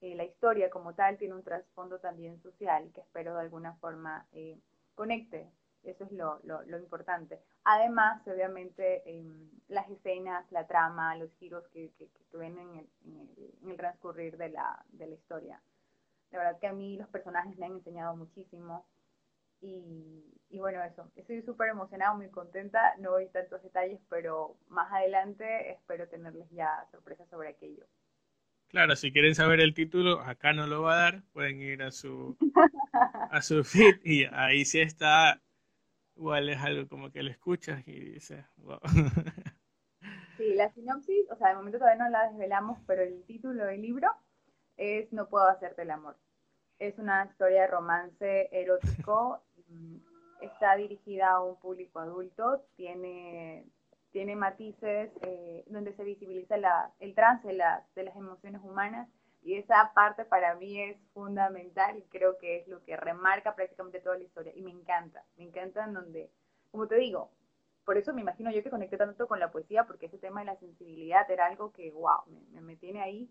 eh, 0.00 0.14
la 0.14 0.24
historia 0.24 0.70
como 0.70 0.94
tal, 0.94 1.16
tiene 1.18 1.34
un 1.34 1.42
trasfondo 1.42 1.98
también 2.00 2.40
social 2.42 2.90
que 2.94 3.00
espero 3.00 3.34
de 3.34 3.42
alguna 3.42 3.74
forma 3.76 4.26
eh, 4.32 4.58
conecte 4.94 5.50
eso 5.86 6.04
es 6.04 6.12
lo, 6.12 6.40
lo, 6.42 6.78
importante. 6.78 7.40
Además, 7.64 8.20
obviamente, 8.26 9.08
em, 9.08 9.50
las 9.68 9.88
escenas, 9.88 10.50
la 10.50 10.66
trama, 10.66 11.16
los 11.16 11.32
giros 11.34 11.66
que, 11.68 11.92
que, 11.96 12.08
que 12.08 12.36
ven 12.36 12.58
en 12.58 12.76
el, 12.76 12.88
en, 13.04 13.70
el, 13.70 13.76
transcurrir 13.76 14.36
de 14.36 14.48
la, 14.50 14.84
de 14.88 15.06
la 15.06 15.14
historia. 15.14 15.62
La 16.32 16.38
verdad 16.38 16.58
que 16.58 16.66
a 16.66 16.72
mí 16.72 16.96
los 16.96 17.08
personajes 17.08 17.56
me 17.56 17.66
han 17.66 17.72
enseñado 17.72 18.16
muchísimo. 18.16 18.84
Y, 19.60 20.24
y 20.48 20.58
bueno, 20.60 20.82
eso. 20.82 21.10
Estoy 21.16 21.42
súper 21.42 21.68
emocionada, 21.70 22.14
muy 22.14 22.30
contenta. 22.30 22.96
No 22.98 23.10
voy 23.12 23.28
tantos 23.28 23.62
detalles, 23.62 24.00
pero 24.08 24.56
más 24.68 24.90
adelante 24.92 25.72
espero 25.72 26.08
tenerles 26.08 26.48
ya 26.50 26.86
sorpresas 26.90 27.28
sobre 27.28 27.50
aquello. 27.50 27.86
Claro, 28.68 28.96
si 28.96 29.12
quieren 29.12 29.34
saber 29.34 29.60
el 29.60 29.74
título, 29.74 30.20
acá 30.20 30.52
no 30.52 30.66
lo 30.66 30.82
va 30.82 30.94
a 30.94 30.98
dar, 31.02 31.22
pueden 31.32 31.60
ir 31.62 31.82
a 31.82 31.90
su 31.92 32.36
a 33.28 33.42
su 33.42 33.64
feed 33.64 34.00
y 34.04 34.24
ahí 34.32 34.64
sí 34.64 34.80
está 34.80 35.42
igual 36.16 36.48
es 36.50 36.58
algo 36.60 36.88
como 36.88 37.12
que 37.12 37.22
lo 37.22 37.30
escuchas 37.30 37.86
y 37.88 38.00
dices, 38.00 38.44
wow. 38.58 38.80
Sí, 40.36 40.54
la 40.54 40.70
sinopsis, 40.72 41.30
o 41.30 41.36
sea, 41.36 41.48
de 41.48 41.56
momento 41.56 41.78
todavía 41.78 42.04
no 42.04 42.10
la 42.10 42.28
desvelamos, 42.28 42.78
pero 42.86 43.02
el 43.02 43.24
título 43.24 43.64
del 43.64 43.82
libro 43.82 44.08
es 44.76 45.12
No 45.12 45.28
puedo 45.28 45.48
hacerte 45.48 45.82
el 45.82 45.90
amor. 45.90 46.16
Es 46.78 46.98
una 46.98 47.24
historia 47.24 47.62
de 47.62 47.66
romance 47.68 48.48
erótico, 48.52 49.42
mm, 49.68 49.96
está 50.42 50.76
dirigida 50.76 51.30
a 51.30 51.42
un 51.42 51.56
público 51.56 51.98
adulto, 51.98 52.62
tiene, 52.76 53.64
tiene 54.12 54.36
matices 54.36 55.10
eh, 55.22 55.64
donde 55.68 55.94
se 55.94 56.04
visibiliza 56.04 56.56
la, 56.56 56.92
el 57.00 57.14
trance 57.14 57.48
de, 57.48 57.62
de 57.94 58.02
las 58.02 58.16
emociones 58.16 58.60
humanas 58.62 59.08
y 59.42 59.54
esa 59.54 59.92
parte 59.94 60.24
para 60.24 60.56
mí 60.56 60.80
es 60.80 60.96
fundamental 61.14 61.96
y 61.96 62.02
creo 62.02 62.36
que 62.36 62.56
es 62.56 62.68
lo 62.68 62.82
que 62.82 62.96
remarca 62.96 63.54
prácticamente 63.54 64.00
toda 64.00 64.18
la 64.18 64.24
historia. 64.24 64.52
Y 64.56 64.62
me 64.62 64.72
encanta, 64.72 65.24
me 65.36 65.44
encanta 65.44 65.84
en 65.84 65.94
donde, 65.94 66.30
como 66.72 66.88
te 66.88 66.96
digo, 66.96 67.30
por 67.84 67.96
eso 67.96 68.12
me 68.12 68.22
imagino 68.22 68.50
yo 68.50 68.64
que 68.64 68.70
conecté 68.70 68.96
tanto 68.96 69.28
con 69.28 69.38
la 69.38 69.52
poesía, 69.52 69.84
porque 69.84 70.06
ese 70.06 70.18
tema 70.18 70.40
de 70.40 70.46
la 70.46 70.56
sensibilidad 70.56 71.30
era 71.30 71.46
algo 71.46 71.70
que, 71.70 71.92
wow, 71.92 72.26
me, 72.26 72.60
me 72.60 72.76
tiene 72.76 73.00
ahí. 73.00 73.30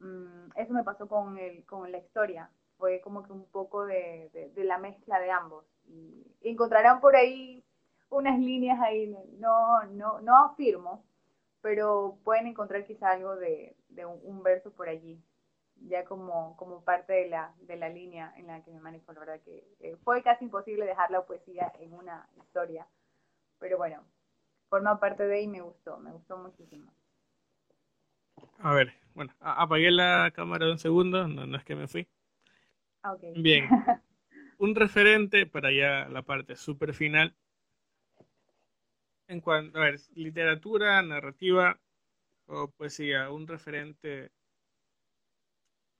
Mm, 0.00 0.50
eso 0.56 0.72
me 0.72 0.84
pasó 0.84 1.08
con, 1.08 1.38
el, 1.38 1.64
con 1.64 1.90
la 1.90 1.98
historia. 1.98 2.50
Fue 2.78 3.00
como 3.00 3.22
que 3.22 3.32
un 3.32 3.46
poco 3.46 3.86
de, 3.86 4.52
la 4.56 4.78
mezcla 4.78 5.18
de 5.18 5.30
ambos. 5.30 5.64
Y 5.88 6.26
encontrarán 6.42 7.00
por 7.00 7.16
ahí 7.16 7.64
unas 8.10 8.38
líneas 8.38 8.78
ahí, 8.80 9.14
no, 9.38 9.84
no, 9.84 10.20
no 10.20 10.44
afirmo, 10.44 11.04
pero 11.60 12.18
pueden 12.24 12.46
encontrar 12.46 12.84
quizá 12.84 13.10
algo 13.12 13.36
de, 13.36 13.76
un, 14.22 14.42
verso 14.42 14.72
por 14.72 14.88
allí, 14.88 15.20
ya 15.76 16.04
como, 16.04 16.56
como 16.56 16.82
parte 16.84 17.12
de 17.12 17.28
la, 17.28 17.54
de 17.60 17.76
la 17.76 17.88
línea 17.88 18.32
en 18.36 18.46
la 18.46 18.62
que 18.62 18.70
me 18.70 18.80
manejo. 18.80 19.12
La 19.12 19.20
verdad 19.20 19.40
que 19.40 19.66
eh, 19.80 19.96
fue 20.04 20.22
casi 20.22 20.44
imposible 20.44 20.84
dejar 20.84 21.10
la 21.10 21.24
poesía 21.24 21.72
en 21.80 21.94
una 21.94 22.28
historia, 22.36 22.86
pero 23.58 23.78
bueno, 23.78 24.04
forma 24.68 25.00
parte 25.00 25.26
de 25.26 25.42
y 25.42 25.48
me 25.48 25.62
gustó, 25.62 25.98
me 25.98 26.12
gustó 26.12 26.36
muchísimo. 26.36 26.92
A 28.58 28.74
ver, 28.74 28.92
bueno, 29.16 29.34
apagué 29.40 29.90
la 29.90 30.30
cámara 30.34 30.70
un 30.70 30.78
segundo, 30.78 31.26
no, 31.26 31.46
no 31.46 31.56
es 31.56 31.64
que 31.64 31.74
me 31.74 31.88
fui. 31.88 32.06
Okay. 33.02 33.32
Bien, 33.40 33.66
un 34.58 34.74
referente 34.74 35.46
para 35.46 35.72
ya 35.72 36.06
la 36.10 36.20
parte 36.20 36.54
súper 36.54 36.92
final 36.92 37.34
en 39.28 39.40
cuanto, 39.40 39.78
a 39.78 39.82
ver, 39.82 39.98
literatura, 40.14 41.00
narrativa 41.02 41.80
o 42.46 42.70
poesía, 42.70 43.30
un 43.30 43.46
referente, 43.46 44.30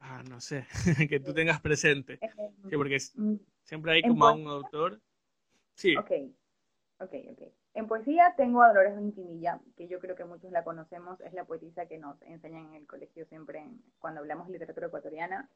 ah, 0.01 0.23
no 0.29 0.39
sé, 0.39 0.67
que 1.09 1.19
tú 1.19 1.33
tengas 1.33 1.61
presente. 1.63 2.21
Sí, 2.69 2.77
porque 2.77 2.99
mm, 3.15 3.35
siempre 3.63 3.93
hay 3.93 4.03
como 4.03 4.31
un 4.31 4.47
autor. 4.47 5.01
Sí. 5.75 5.97
Ok, 5.97 6.13
ok, 7.01 7.15
ok. 7.31 7.43
En 7.77 7.87
poesía 7.87 8.33
tengo 8.39 8.63
a 8.63 8.69
Dolores 8.69 8.97
Vintimilla, 8.97 9.61
que 9.77 9.87
yo 9.87 10.01
creo 10.01 10.17
que 10.17 10.25
muchos 10.25 10.51
la 10.51 10.65
conocemos, 10.65 11.21
es 11.21 11.35
la 11.35 11.45
poetisa 11.45 11.85
que 11.85 11.99
nos 11.99 12.17
enseñan 12.23 12.69
en 12.69 12.75
el 12.77 12.87
colegio 12.87 13.27
siempre 13.27 13.69
cuando 13.99 14.21
hablamos 14.21 14.47
de 14.47 14.55
literatura 14.55 14.87
ecuatoriana. 14.87 15.51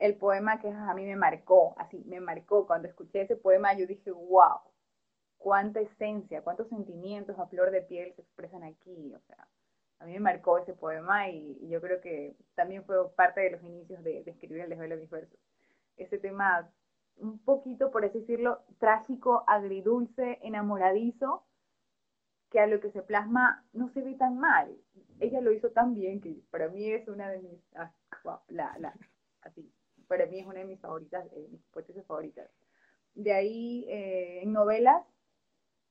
El 0.00 0.16
poema 0.16 0.60
que 0.60 0.68
a 0.68 0.92
mí 0.94 1.04
me 1.04 1.14
marcó, 1.14 1.76
así, 1.78 2.02
me 2.06 2.18
marcó, 2.18 2.66
cuando 2.66 2.88
escuché 2.88 3.20
ese 3.20 3.36
poema 3.36 3.72
yo 3.72 3.86
dije, 3.86 4.10
wow, 4.10 4.62
cuánta 5.38 5.78
esencia, 5.78 6.42
cuántos 6.42 6.68
sentimientos 6.70 7.38
a 7.38 7.46
flor 7.46 7.70
de 7.70 7.82
piel 7.82 8.12
se 8.16 8.22
expresan 8.22 8.64
aquí. 8.64 9.14
O 9.14 9.20
sea, 9.28 9.46
a 10.00 10.06
mí 10.06 10.14
me 10.14 10.18
marcó 10.18 10.58
ese 10.58 10.74
poema 10.74 11.28
y, 11.28 11.68
yo 11.68 11.80
creo 11.80 12.00
que 12.00 12.34
también 12.56 12.84
fue 12.84 13.08
parte 13.14 13.42
de 13.42 13.50
los 13.52 13.62
inicios 13.62 14.02
de, 14.02 14.24
escribir 14.26 14.62
el 14.62 14.70
desvelo 14.70 14.96
de 14.96 15.02
mis. 15.02 15.10
Ese 15.98 16.18
tema, 16.18 16.68
un 17.22 17.38
poquito, 17.38 17.90
por 17.90 18.04
así 18.04 18.20
decirlo, 18.20 18.62
trágico, 18.78 19.44
agridulce, 19.46 20.38
enamoradizo, 20.42 21.44
que 22.50 22.60
a 22.60 22.66
lo 22.66 22.80
que 22.80 22.90
se 22.90 23.02
plasma 23.02 23.64
no 23.72 23.88
se 23.88 24.02
ve 24.02 24.14
tan 24.14 24.38
mal. 24.38 24.76
Ella 25.20 25.40
lo 25.40 25.52
hizo 25.52 25.70
tan 25.70 25.94
bien 25.94 26.20
que 26.20 26.42
para 26.50 26.68
mí 26.68 26.90
es 26.90 27.08
una 27.08 27.30
de 27.30 27.40
mis, 27.40 27.60
ah, 27.76 27.92
la, 28.48 28.76
la, 28.78 28.94
así, 29.40 29.72
para 30.06 30.26
mí 30.26 30.40
es 30.40 30.46
una 30.46 30.58
de 30.58 30.66
mis 30.66 30.80
favoritas, 30.80 31.24
mis 31.50 31.62
poetas 31.70 32.04
favoritas. 32.06 32.50
De 33.14 33.32
ahí, 33.32 33.86
eh, 33.88 34.42
en 34.42 34.52
novelas, 34.52 35.02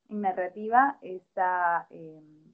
en 0.10 0.22
narrativa 0.22 0.98
está 1.02 1.88
em, 1.90 2.54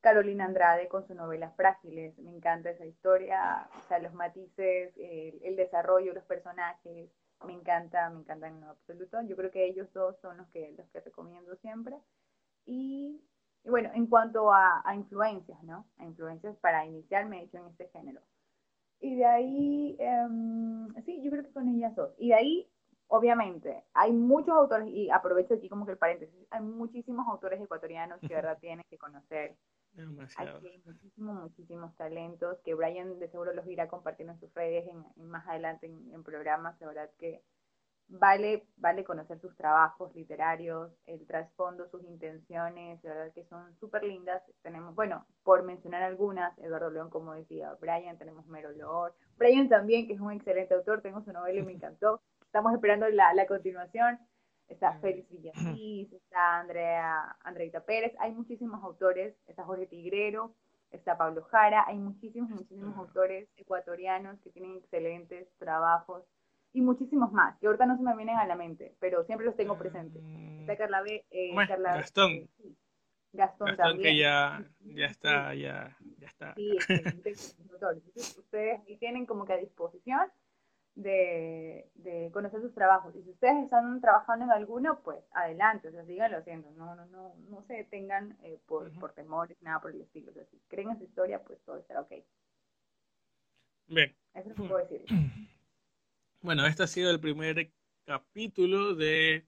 Carolina 0.00 0.44
Andrade 0.44 0.88
con 0.88 1.06
su 1.06 1.14
novela 1.14 1.50
Frágiles. 1.50 2.18
Me 2.18 2.30
encanta 2.30 2.70
esa 2.70 2.86
historia, 2.86 3.68
o 3.78 3.88
sea, 3.88 3.98
los 3.98 4.14
matices, 4.14 4.92
el, 4.96 5.56
desarrollo, 5.56 6.14
los 6.14 6.24
personajes. 6.24 7.10
Me 7.44 7.54
encanta, 7.54 8.10
me 8.10 8.20
encanta 8.20 8.48
en 8.48 8.62
absoluto. 8.64 9.20
Yo 9.22 9.36
creo 9.36 9.50
que 9.50 9.66
ellos 9.66 9.92
dos 9.92 10.16
son 10.20 10.36
los 10.36 10.48
que, 10.48 10.74
los 10.76 10.88
que 10.90 11.00
recomiendo 11.00 11.56
siempre. 11.56 11.96
Y, 12.66 13.22
bueno, 13.64 13.90
en 13.94 14.06
cuanto 14.06 14.52
a, 14.52 14.82
influencias, 14.94 15.62
¿no? 15.62 15.86
A 15.98 16.04
influencias 16.04 16.56
para 16.58 16.84
iniciarme, 16.86 17.42
hecho, 17.42 17.58
en 17.58 17.66
este 17.66 17.88
género. 17.88 18.20
Y 19.00 19.16
de 19.16 19.24
ahí, 19.24 19.96
em, 19.98 20.88
sí, 21.04 21.22
yo 21.22 21.30
creo 21.30 21.44
que 21.44 21.52
con 21.52 21.68
ellas 21.68 21.94
dos. 21.96 22.12
Y 22.18 22.28
de 22.28 22.34
ahí 22.34 22.70
obviamente, 23.10 23.82
hay 23.92 24.12
muchos 24.12 24.54
autores, 24.54 24.88
y 24.88 25.10
aprovecho 25.10 25.54
aquí 25.54 25.68
como 25.68 25.84
que 25.84 25.92
el 25.92 25.98
paréntesis, 25.98 26.46
hay 26.50 26.62
muchísimos 26.62 27.26
autores 27.26 27.60
ecuatorianos 27.60 28.20
que 28.20 28.28
de 28.28 28.34
verdad 28.36 28.58
tienen 28.60 28.84
que 28.88 28.98
conocer. 28.98 29.56
Demasiado. 29.92 30.60
Hay 30.62 30.82
muchísimos, 30.84 31.42
muchísimos 31.42 31.96
talentos 31.96 32.58
que 32.64 32.74
Brian 32.74 33.18
de 33.18 33.28
seguro 33.28 33.52
los 33.52 33.66
irá 33.66 33.88
compartiendo 33.88 34.34
en 34.34 34.40
sus 34.40 34.52
redes 34.54 34.86
en, 34.86 35.28
más 35.28 35.46
adelante 35.48 35.86
en, 35.86 36.22
programas. 36.22 36.78
De 36.78 36.86
verdad 36.86 37.10
que 37.18 37.42
vale, 38.08 38.66
vale 38.76 39.04
conocer 39.04 39.40
sus 39.40 39.56
trabajos 39.56 40.14
literarios, 40.14 40.92
el 41.06 41.26
trasfondo, 41.26 41.88
sus 41.88 42.04
intenciones, 42.04 43.02
de 43.02 43.08
verdad 43.08 43.32
que 43.34 43.44
son 43.44 43.74
súper 43.76 44.04
lindas. 44.04 44.42
Tenemos, 44.62 44.94
bueno, 44.94 45.26
por 45.42 45.64
mencionar 45.64 46.02
algunas, 46.02 46.56
Eduardo 46.58 46.90
León, 46.90 47.10
como 47.10 47.34
decía, 47.34 47.76
Brian, 47.80 48.16
tenemos 48.16 48.46
Mero 48.46 48.70
Lord, 48.72 49.14
Brian 49.36 49.68
también, 49.68 50.06
que 50.06 50.14
es 50.14 50.20
un 50.20 50.32
excelente 50.32 50.74
autor, 50.74 51.02
tengo 51.02 51.22
su 51.22 51.32
novela 51.32 51.58
y 51.58 51.62
me 51.62 51.72
encantó. 51.72 52.22
Estamos 52.46 52.72
esperando 52.74 53.08
la, 53.08 53.32
la 53.34 53.46
continuación 53.46 54.18
está 54.70 54.94
Félix 55.00 55.28
Villasís, 55.30 56.12
está 56.12 56.60
Andrea, 56.60 57.36
Andreita 57.44 57.84
Pérez, 57.84 58.14
hay 58.18 58.32
muchísimos 58.32 58.82
autores, 58.82 59.34
está 59.46 59.64
Jorge 59.64 59.86
Tigrero, 59.86 60.54
está 60.90 61.18
Pablo 61.18 61.42
Jara, 61.42 61.84
hay 61.86 61.98
muchísimos, 61.98 62.50
muchísimos 62.50 62.96
autores 62.96 63.48
ecuatorianos 63.56 64.40
que 64.40 64.50
tienen 64.50 64.76
excelentes 64.76 65.48
trabajos 65.58 66.24
y 66.72 66.80
muchísimos 66.80 67.32
más, 67.32 67.58
que 67.58 67.66
ahorita 67.66 67.86
no 67.86 67.96
se 67.96 68.02
me 68.02 68.16
vienen 68.16 68.36
a 68.36 68.46
la 68.46 68.54
mente, 68.54 68.94
pero 69.00 69.24
siempre 69.24 69.46
los 69.46 69.56
tengo 69.56 69.76
presentes. 69.76 70.22
Mm. 70.22 70.60
Está 70.60 70.76
Carla 70.76 71.02
B, 71.02 71.26
eh, 71.30 71.54
Gastón. 71.54 72.32
Eh, 72.32 72.48
Gastón, 73.32 73.76
también. 73.76 74.02
que 74.02 74.18
ya, 74.18 74.64
ya 74.80 75.06
está, 75.06 75.54
ya, 75.54 75.96
ya 76.18 76.26
está. 76.26 76.54
Sí, 76.54 76.70
ustedes 78.38 78.84
tienen 78.98 79.26
como 79.26 79.44
que 79.44 79.52
a 79.52 79.56
disposición 79.56 80.20
de, 81.02 82.30
conocer 82.32 82.60
sus 82.60 82.74
trabajos. 82.74 83.14
Y 83.16 83.22
si 83.22 83.30
ustedes 83.30 83.64
están 83.64 84.00
trabajando 84.00 84.44
en 84.44 84.50
alguno, 84.50 85.00
pues 85.02 85.18
adelante, 85.32 85.88
o 85.88 85.90
sea, 85.90 86.04
síganlo 86.04 86.38
haciendo. 86.38 86.70
No, 86.72 86.94
no, 86.94 87.06
no, 87.06 87.34
no 87.48 87.62
se 87.64 87.74
detengan 87.74 88.36
eh, 88.42 88.58
por, 88.66 88.92
por 88.98 89.12
temores, 89.12 89.56
nada 89.62 89.80
por 89.80 89.92
el 89.92 90.00
estilo. 90.00 90.30
O 90.30 90.34
sea, 90.34 90.44
si 90.46 90.58
creen 90.68 90.90
en 90.90 90.98
su 90.98 91.04
historia, 91.04 91.42
pues 91.42 91.60
todo 91.64 91.76
estará 91.78 92.02
ok. 92.02 92.12
Bien. 93.88 94.14
Eso 94.34 94.40
es 94.40 94.46
lo 94.48 94.54
que 94.54 94.68
puedo 94.68 94.86
decir. 94.86 95.04
Bueno, 96.42 96.64
este 96.64 96.82
ha 96.82 96.86
sido 96.86 97.10
el 97.10 97.20
primer 97.20 97.70
capítulo 98.06 98.94
de, 98.94 99.44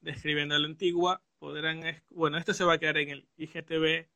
de 0.00 0.10
Escribiendo 0.10 0.56
a 0.56 0.58
la 0.58 0.66
Antigua. 0.66 1.22
Podrán, 1.38 1.80
bueno, 2.10 2.38
esto 2.38 2.52
se 2.52 2.64
va 2.64 2.72
a 2.72 2.78
quedar 2.78 2.98
en 2.98 3.10
el 3.10 3.28
IGTV 3.36 4.08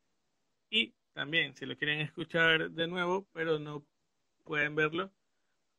y 0.69 0.95
también, 1.13 1.55
si 1.55 1.67
lo 1.67 1.77
quieren 1.77 2.01
escuchar 2.01 2.71
de 2.71 2.87
nuevo, 2.89 3.29
pero 3.33 3.59
no 3.59 3.85
pueden 4.45 4.75
verlo, 4.75 5.13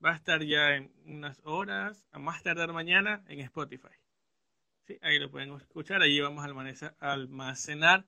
va 0.04 0.12
a 0.12 0.16
estar 0.16 0.44
ya 0.44 0.76
en 0.76 0.92
unas 1.06 1.40
horas, 1.44 2.08
a 2.12 2.20
más 2.20 2.44
tardar 2.44 2.74
mañana, 2.74 3.24
en 3.28 3.40
Spotify. 3.40 3.96
Sí, 4.86 4.98
ahí 5.02 5.18
lo 5.18 5.32
pueden 5.32 5.54
escuchar, 5.54 6.02
ahí 6.02 6.20
vamos 6.20 6.46
a 6.46 6.96
almacenar 7.00 8.06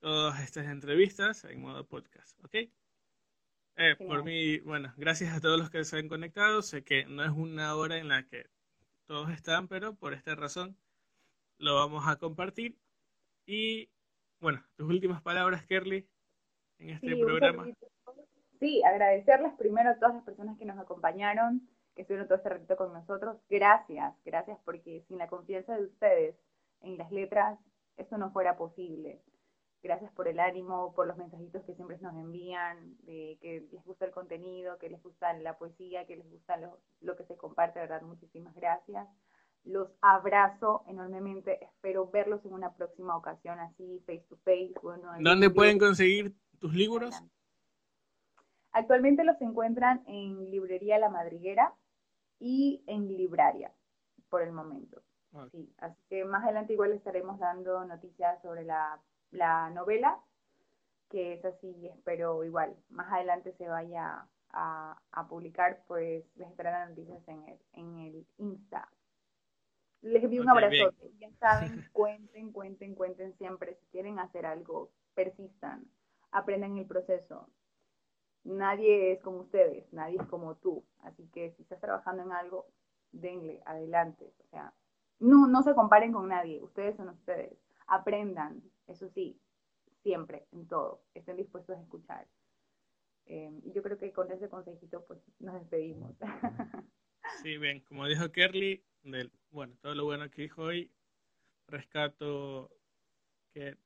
todas 0.00 0.40
estas 0.40 0.66
entrevistas 0.66 1.44
en 1.44 1.60
modo 1.60 1.86
podcast, 1.86 2.42
¿ok? 2.44 2.54
Eh, 3.76 3.96
por 3.96 4.24
mí, 4.24 4.58
bueno, 4.60 4.92
gracias 4.96 5.34
a 5.34 5.40
todos 5.40 5.58
los 5.58 5.70
que 5.70 5.84
se 5.84 5.98
han 5.98 6.08
conectado. 6.08 6.62
Sé 6.62 6.84
que 6.84 7.04
no 7.04 7.24
es 7.24 7.30
una 7.30 7.74
hora 7.74 7.98
en 7.98 8.08
la 8.08 8.26
que 8.26 8.46
todos 9.06 9.30
están, 9.30 9.68
pero 9.68 9.94
por 9.94 10.12
esta 10.12 10.34
razón 10.34 10.76
lo 11.58 11.76
vamos 11.76 12.06
a 12.06 12.16
compartir. 12.16 12.78
Y 13.46 13.90
bueno, 14.40 14.64
tus 14.76 14.88
últimas 14.88 15.22
palabras, 15.22 15.64
Kerly, 15.66 16.06
en 16.78 16.90
este 16.90 17.16
programa. 17.16 17.66
Sí, 18.62 18.80
agradecerles 18.84 19.52
primero 19.54 19.90
a 19.90 19.96
todas 19.96 20.14
las 20.14 20.22
personas 20.22 20.56
que 20.56 20.64
nos 20.64 20.78
acompañaron, 20.78 21.68
que 21.96 22.02
estuvieron 22.02 22.28
todo 22.28 22.36
este 22.36 22.48
ratito 22.48 22.76
con 22.76 22.92
nosotros. 22.92 23.36
Gracias, 23.50 24.14
gracias 24.24 24.56
porque 24.64 25.04
sin 25.08 25.18
la 25.18 25.26
confianza 25.26 25.74
de 25.74 25.86
ustedes 25.86 26.36
en 26.80 26.96
las 26.96 27.10
letras, 27.10 27.58
esto 27.96 28.18
no 28.18 28.30
fuera 28.30 28.56
posible. 28.56 29.20
Gracias 29.82 30.12
por 30.12 30.28
el 30.28 30.38
ánimo, 30.38 30.94
por 30.94 31.08
los 31.08 31.16
mensajitos 31.16 31.64
que 31.64 31.74
siempre 31.74 31.98
nos 32.00 32.14
envían, 32.14 32.96
de 32.98 33.36
que 33.40 33.66
les 33.72 33.84
gusta 33.84 34.04
el 34.04 34.12
contenido, 34.12 34.78
que 34.78 34.90
les 34.90 35.02
gusta 35.02 35.32
la 35.32 35.58
poesía, 35.58 36.06
que 36.06 36.18
les 36.18 36.30
gusta 36.30 36.56
lo, 36.56 36.78
lo 37.00 37.16
que 37.16 37.24
se 37.24 37.36
comparte, 37.36 37.80
verdad, 37.80 38.02
muchísimas 38.02 38.54
gracias. 38.54 39.08
Los 39.64 39.88
abrazo 40.00 40.84
enormemente, 40.86 41.64
espero 41.64 42.08
verlos 42.08 42.44
en 42.44 42.52
una 42.52 42.76
próxima 42.76 43.16
ocasión 43.16 43.58
así, 43.58 44.00
face 44.06 44.24
to 44.28 44.36
face. 44.44 44.72
Bueno, 44.84 45.10
¿Dónde 45.18 45.50
pueden 45.50 45.80
conseguir 45.80 46.36
tus 46.60 46.72
libros? 46.72 47.20
Actualmente 48.72 49.22
los 49.24 49.40
encuentran 49.42 50.02
en 50.06 50.50
Librería 50.50 50.98
La 50.98 51.10
Madriguera 51.10 51.74
y 52.38 52.82
en 52.86 53.06
Libraria, 53.16 53.70
por 54.30 54.42
el 54.42 54.52
momento. 54.52 55.02
Sí, 55.50 55.72
así 55.78 56.02
que 56.08 56.24
más 56.24 56.44
adelante 56.44 56.72
igual 56.72 56.92
estaremos 56.92 57.38
dando 57.38 57.84
noticias 57.84 58.40
sobre 58.42 58.64
la, 58.64 59.00
novela, 59.72 60.18
que 61.08 61.34
es 61.34 61.44
así, 61.44 61.86
espero 61.88 62.44
igual, 62.44 62.74
más 62.90 63.10
adelante 63.12 63.52
se 63.52 63.68
vaya 63.68 64.26
a, 64.50 65.26
publicar, 65.28 65.82
pues 65.86 66.24
les 66.36 66.50
estarán 66.50 66.80
las 66.80 66.90
noticias 66.90 67.26
en 67.28 67.48
el, 67.48 67.58
en 67.72 67.98
el 67.98 68.26
Insta. 68.38 68.88
Les 70.02 70.22
envío 70.22 70.42
un 70.42 70.50
abrazo. 70.50 70.92
Ya 71.18 71.30
saben, 71.38 71.88
cuenten, 71.92 72.52
cuenten, 72.52 72.94
cuenten 72.94 73.32
siempre. 73.38 73.76
Si 73.76 73.86
quieren 73.86 74.18
hacer 74.18 74.44
algo, 74.44 74.90
persistan, 75.14 75.86
aprendan 76.32 76.76
el 76.76 76.86
proceso 76.86 77.48
nadie 78.44 79.12
es 79.12 79.20
como 79.20 79.40
ustedes, 79.40 79.90
nadie 79.92 80.18
es 80.20 80.26
como 80.28 80.56
tú. 80.56 80.84
Así 81.00 81.28
que 81.28 81.52
si 81.52 81.62
estás 81.62 81.80
trabajando 81.80 82.22
en 82.22 82.32
algo, 82.32 82.66
denle, 83.12 83.62
adelante. 83.66 84.32
O 84.38 84.46
sea, 84.48 84.72
no, 85.18 85.46
no 85.46 85.62
se 85.62 85.74
comparen 85.74 86.12
con 86.12 86.28
nadie, 86.28 86.62
ustedes 86.62 86.96
son 86.96 87.08
ustedes. 87.10 87.56
Aprendan, 87.86 88.62
eso 88.86 89.08
sí, 89.08 89.40
siempre, 90.02 90.46
en 90.52 90.66
todo. 90.66 91.02
Estén 91.14 91.36
dispuestos 91.36 91.76
a 91.76 91.82
escuchar. 91.82 92.26
Eh, 93.26 93.52
yo 93.74 93.82
creo 93.82 93.98
que 93.98 94.12
con 94.12 94.30
ese 94.32 94.48
consejito, 94.48 95.04
pues 95.04 95.20
nos 95.38 95.54
despedimos. 95.54 96.12
Sí, 97.40 97.56
bien, 97.56 97.80
como 97.80 98.06
dijo 98.06 98.30
Kerly, 98.30 98.84
del, 99.04 99.32
bueno, 99.50 99.74
todo 99.80 99.94
lo 99.94 100.04
bueno 100.04 100.28
que 100.30 100.42
dijo 100.42 100.62
hoy, 100.62 100.92
rescato 101.66 102.70
que 103.52 103.78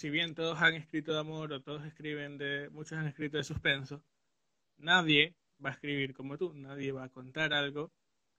si 0.00 0.08
bien 0.08 0.34
todos 0.34 0.62
han 0.62 0.72
escrito 0.76 1.12
de 1.12 1.20
amor 1.20 1.52
o 1.52 1.60
todos 1.60 1.84
escriben 1.84 2.38
de, 2.38 2.70
muchos 2.70 2.96
han 2.96 3.06
escrito 3.06 3.36
de 3.36 3.44
suspenso, 3.44 4.02
nadie 4.78 5.36
va 5.62 5.68
a 5.68 5.72
escribir 5.72 6.14
como 6.14 6.38
tú, 6.38 6.54
nadie 6.54 6.90
va 6.90 7.04
a 7.04 7.10
contar 7.10 7.52
algo 7.52 7.92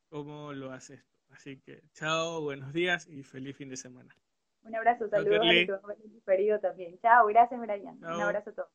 como 0.10 0.54
lo 0.54 0.72
haces 0.72 1.06
tú. 1.06 1.20
Así 1.30 1.62
que 1.62 1.84
chao, 1.94 2.42
buenos 2.42 2.74
días 2.74 3.08
y 3.08 3.22
feliz 3.22 3.56
fin 3.58 3.70
de 3.70 3.78
semana. 3.78 4.18
Un 4.64 4.76
abrazo, 4.76 5.08
saludos 5.08 5.40
a 5.40 5.54
los 5.54 6.62
también. 6.62 6.98
Chao, 7.00 7.28
gracias 7.28 7.62
Brian. 7.62 7.96
Un 7.96 8.06
abrazo 8.06 8.50
a 8.50 8.54
todos. 8.54 8.70